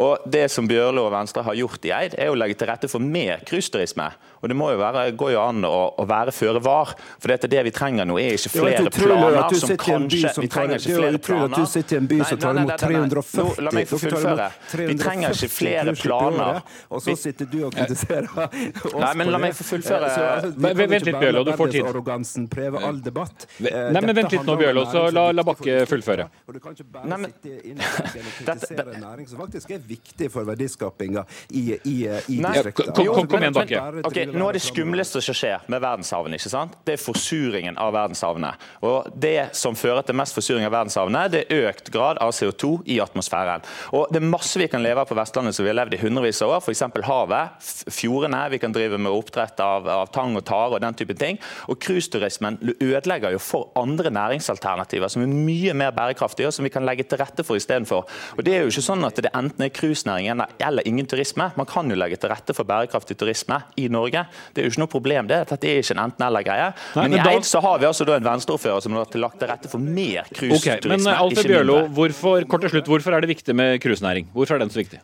Og 0.02 0.26
Det 0.26 0.48
som 0.50 0.66
Bjørlo 0.66 1.04
og 1.06 1.14
Venstre 1.14 1.46
har 1.46 1.54
gjort 1.54 1.86
i 1.86 1.94
Eid, 1.94 2.18
er 2.18 2.32
å 2.32 2.34
legge 2.34 2.58
til 2.58 2.66
rette 2.72 2.90
for 2.90 2.98
mer 2.98 3.46
cruiseturisme. 3.46 4.10
Og 4.42 4.48
Det 4.50 4.56
må 4.56 4.72
jo 4.72 4.82
være, 4.82 5.06
går 5.20 5.32
jo 5.36 5.40
an 5.44 5.62
å, 5.68 5.78
å 6.02 6.08
være 6.08 6.34
føre 6.34 6.64
var. 6.64 6.96
For 7.20 7.30
dette, 7.30 7.46
det 7.52 7.62
vi 7.68 7.74
trenger 7.76 8.08
nå, 8.10 8.18
er 8.18 8.34
ikke 8.34 8.54
flere 8.56 8.90
planer 8.90 9.54
som 9.54 9.76
kanskje 9.78 10.34
som 10.34 10.42
Vi 10.42 10.50
trenger 10.50 10.74
det 10.74 10.82
ikke 10.82 10.98
flere 10.98 11.20
utrolig 11.20 11.46
at 11.46 11.54
du 11.54 11.60
planer. 11.60 11.72
sitter 11.76 11.94
i 11.94 12.00
en 12.00 12.10
by 12.10 12.20
som 12.24 12.42
tar 12.42 12.58
imot 12.58 12.74
nei, 12.74 12.90
nei, 12.90 13.06
nei. 13.06 13.08
340 13.14 13.38
Nå, 13.38 13.48
La 13.68 13.74
meg 13.76 13.90
få 13.90 14.02
fullføre. 14.02 14.50
Vi 14.90 14.98
trenger 14.98 15.36
ikke 15.36 15.52
flere 15.60 15.94
planer. 16.00 16.39
Året, 16.40 16.62
Og 16.90 17.02
så 17.04 17.14
sitter 17.16 17.46
du 17.50 17.58
og 17.66 17.72
kritiserer 17.74 18.28
oss 18.38 18.94
Nei, 19.00 19.12
men 19.20 19.30
la 19.32 19.38
meg 19.42 19.54
få 19.58 19.64
fullføre. 19.70 20.06
Eh, 20.08 20.14
så, 20.14 20.24
altså, 20.34 20.74
vi 20.76 20.86
vent 20.86 21.06
litt, 21.06 21.18
Bjørlo, 21.20 21.44
du 21.44 21.52
får 21.56 21.72
tid. 21.74 22.80
all 22.84 23.00
debatt. 23.04 23.46
Eh, 23.60 23.90
Nei, 23.92 24.00
men 24.00 24.14
Vent 24.16 24.32
litt 24.32 24.44
nå, 24.46 24.56
Bjørlo, 24.60 24.84
så 24.90 25.06
la, 25.14 25.26
la 25.32 25.42
Bakke 25.46 25.80
fullføre. 25.90 26.28
Og 26.48 26.54
du 26.54 26.60
kan 26.60 26.72
ikke 26.76 26.86
bare 26.92 27.18
sitte 27.24 27.56
inne 27.70 27.82
og 27.82 28.10
kritisere 28.38 28.94
en 28.94 29.04
næring 29.04 29.28
som 29.30 29.38
faktisk 29.42 29.70
er 29.76 29.82
viktig 29.88 30.30
for 30.32 30.44
verdiskapinga 30.48 31.24
i, 31.50 31.64
i, 31.84 31.96
i 32.06 32.38
Nei, 32.40 32.52
distriktene. 32.54 32.94
kom- 32.96 33.14
kom- 33.14 33.28
kom 33.30 33.42
igjen, 33.42 33.56
Bakke. 33.56 33.82
Okay, 34.10 34.26
nå 34.30 34.48
er 34.48 34.58
det 34.58 34.62
skumleste 34.64 35.20
som 35.24 35.34
skjer 35.36 35.66
med 35.70 35.82
verdenshavene, 35.82 36.38
ikke 36.38 36.52
sant? 36.52 36.76
det 36.86 36.94
er 36.96 37.02
forsuringen 37.02 37.76
av 37.80 37.92
verdenshavene. 37.94 38.52
Og 38.86 39.08
Det 39.20 39.50
som 39.56 39.74
fører 39.74 40.02
til 40.06 40.14
mest 40.14 40.34
forsuring 40.36 40.64
av 40.66 40.72
verdenshavene, 40.72 41.24
det 41.32 41.44
er 41.50 41.68
økt 41.70 41.90
grad 41.92 42.18
av 42.22 42.30
CO2 42.36 42.70
i 42.86 43.00
atmosfæren. 43.02 43.64
Og 43.96 44.06
Det 44.12 44.20
er 44.22 44.26
masse 44.30 44.58
vi 44.60 44.68
kan 44.70 44.82
leve 44.82 45.00
av 45.02 45.08
på 45.10 45.14
Vestlandet 45.18 45.54
som 45.56 45.64
vi 45.64 45.70
har 45.72 45.78
levd 45.80 45.94
i 45.94 46.00
hundrevis 46.04 46.29
år, 46.46 46.60
f.eks. 46.62 46.82
havet, 47.06 47.70
fjordene. 47.90 48.40
Vi 48.52 48.60
kan 48.62 48.74
drive 48.74 48.98
med 49.00 49.12
oppdrett 49.12 49.60
av, 49.64 49.88
av 49.90 50.10
tang 50.14 50.36
og 50.38 50.44
tare 50.48 50.76
og 50.76 50.82
den 50.84 50.96
type 50.96 51.16
ting. 51.18 51.40
Og 51.68 51.80
Cruiseturismen 51.82 52.58
ødelegger 52.78 53.34
jo 53.34 53.42
for 53.42 53.70
andre 53.78 54.12
næringsalternativer 54.14 55.10
som 55.12 55.24
er 55.24 55.32
mye 55.32 55.74
mer 55.76 55.92
bærekraftige, 55.96 56.48
og 56.50 56.56
som 56.56 56.66
vi 56.66 56.72
kan 56.72 56.86
legge 56.86 57.06
til 57.08 57.20
rette 57.20 57.44
for 57.46 57.60
istedenfor. 57.60 58.06
Og 58.38 58.44
Det 58.46 58.54
er 58.56 58.64
jo 58.64 58.72
ikke 58.72 58.86
sånn 58.86 59.04
at 59.06 59.20
det 59.20 59.34
enten 59.36 59.66
er 59.66 59.74
cruisenæringen 59.74 60.44
eller 60.58 60.86
ingen 60.88 61.08
turisme. 61.10 61.50
Man 61.58 61.68
kan 61.70 61.90
jo 61.90 61.98
legge 61.98 62.20
til 62.20 62.32
rette 62.32 62.56
for 62.56 62.68
bærekraftig 62.68 63.18
turisme 63.20 63.60
i 63.76 63.88
Norge. 63.92 64.24
Det 64.54 64.62
er 64.62 64.68
jo 64.68 64.74
ikke 64.74 64.84
noe 64.84 64.94
problem 64.94 65.30
det. 65.30 65.42
Dette 65.50 65.68
er 65.68 65.82
ikke 65.82 65.98
en 65.98 66.04
enten-eller-greie. 66.06 66.72
Men, 66.96 67.16
men 67.16 67.18
i 67.20 67.36
Eid 67.36 67.48
så 67.48 67.62
har 67.64 67.82
vi 67.82 67.90
altså 67.90 68.06
da 68.08 68.16
en 68.16 68.26
venstreordfører 68.26 68.84
som 68.84 68.96
har 68.96 69.18
lagt 69.20 69.40
til 69.42 69.50
rette 69.50 69.70
for 69.70 69.82
mer 69.82 70.24
Ok, 70.30 70.60
Okay, 70.60 70.88
Men 70.88 71.06
Alfred 71.08 71.48
Bjørlo, 71.48 71.78
hvorfor, 71.96 72.44
kort 72.50 72.66
til 72.66 72.74
slutt, 72.74 72.90
hvorfor 72.90 73.16
er 73.16 73.24
det 73.24 73.32
viktig 73.32 73.56
med 73.56 73.80
cruisenæring? 73.82 74.28
Hvorfor 74.34 74.56
er 74.56 74.64
den 74.64 74.72
så 74.72 74.80
viktig? 74.82 75.00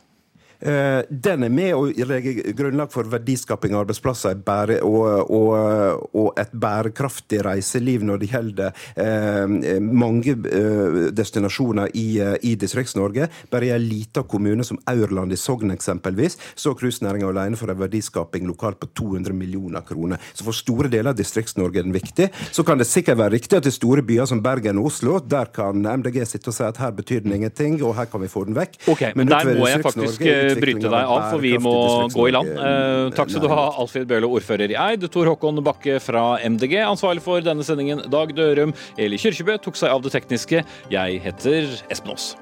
Eh, 0.61 1.03
Den 1.09 1.45
er 1.47 1.53
med 1.53 1.75
å 1.77 1.87
legge 2.09 2.53
grunnlag 2.57 2.93
for 2.93 3.09
verdiskaping 3.11 3.75
av 3.75 3.85
arbeidsplasser 3.85 4.39
og, 4.87 5.31
og, 5.31 6.07
og 6.17 6.41
et 6.41 6.53
bærekraftig 6.53 7.43
reiseliv 7.45 8.05
når 8.07 8.23
det 8.23 8.31
gjelder 8.33 8.83
eh, 8.97 9.81
mange 9.81 10.37
eh, 10.37 10.99
destinasjoner 11.17 11.93
i, 11.95 12.09
i 12.43 12.55
Distrikts-Norge. 12.59 13.29
Bare 13.53 13.69
i 13.69 13.75
en 13.75 13.85
liten 13.85 14.27
kommune 14.29 14.65
som 14.65 14.81
Aurland 14.91 15.35
i 15.35 15.41
Sogn 15.41 15.75
eksempelvis, 15.75 16.39
så 16.55 16.75
cruisenæringa 16.77 17.29
alene 17.31 17.59
for 17.61 17.73
en 17.73 17.81
verdiskaping 17.81 18.47
lokalt 18.49 18.81
på 18.83 18.91
200 19.03 19.37
millioner 19.37 19.85
kroner. 19.87 20.23
Så 20.33 20.47
for 20.47 20.57
store 20.57 20.91
deler 20.93 21.13
av 21.13 21.21
Distrikts-Norge 21.21 21.83
er 21.83 21.89
den 21.89 21.97
viktig. 21.97 22.31
Så 22.53 22.65
kan 22.67 22.81
det 22.81 22.89
sikkert 22.89 23.21
være 23.21 23.37
riktig 23.37 23.61
at 23.61 23.69
i 23.69 23.75
store 23.75 24.05
byer 24.07 24.29
som 24.31 24.43
Bergen 24.45 24.81
og 24.81 24.91
Oslo, 24.91 25.19
der 25.21 25.51
kan 25.55 25.85
MDG 25.85 26.23
sitte 26.27 26.53
og 26.53 26.57
si 26.57 26.65
at 26.67 26.81
her 26.81 26.95
betyr 26.97 27.25
den 27.25 27.35
ingenting, 27.37 27.79
og 27.85 27.97
her 27.99 28.09
kan 28.11 28.23
vi 28.23 28.31
få 28.33 28.47
den 28.49 28.57
vekk. 28.57 28.79
Ok, 28.93 29.05
men 29.19 29.31
der 29.31 29.53
må 29.57 29.69
jeg 29.69 29.83
faktisk, 29.85 30.23
bryte 30.61 30.87
deg 30.87 31.13
av, 31.17 31.31
for 31.31 31.43
vi 31.43 31.55
må 31.63 31.75
gå 32.13 32.29
i 32.29 32.35
land. 32.35 32.53
Eh, 32.57 33.15
takk 33.17 33.33
skal 33.33 33.47
du 33.47 33.51
ha, 33.53 33.65
Alfred 33.83 34.09
Bøhle, 34.11 34.31
ordfører 34.39 34.75
i 34.75 34.79
Eid. 34.89 35.09
Tor 35.13 35.33
Håkon 35.33 35.63
Bakke 35.67 35.99
fra 36.03 36.37
MDG, 36.45 36.79
ansvarlig 36.85 37.25
for 37.25 37.45
denne 37.45 37.67
sendingen. 37.67 38.05
Dag 38.13 38.35
Dørum, 38.37 38.75
Eli 38.99 39.21
Kyrkjebø 39.21 39.59
tok 39.63 39.79
seg 39.79 39.95
av 39.95 40.05
det 40.07 40.15
tekniske. 40.17 40.65
Jeg 40.93 41.21
heter 41.27 41.75
Espen 41.91 42.17
Aas. 42.17 42.33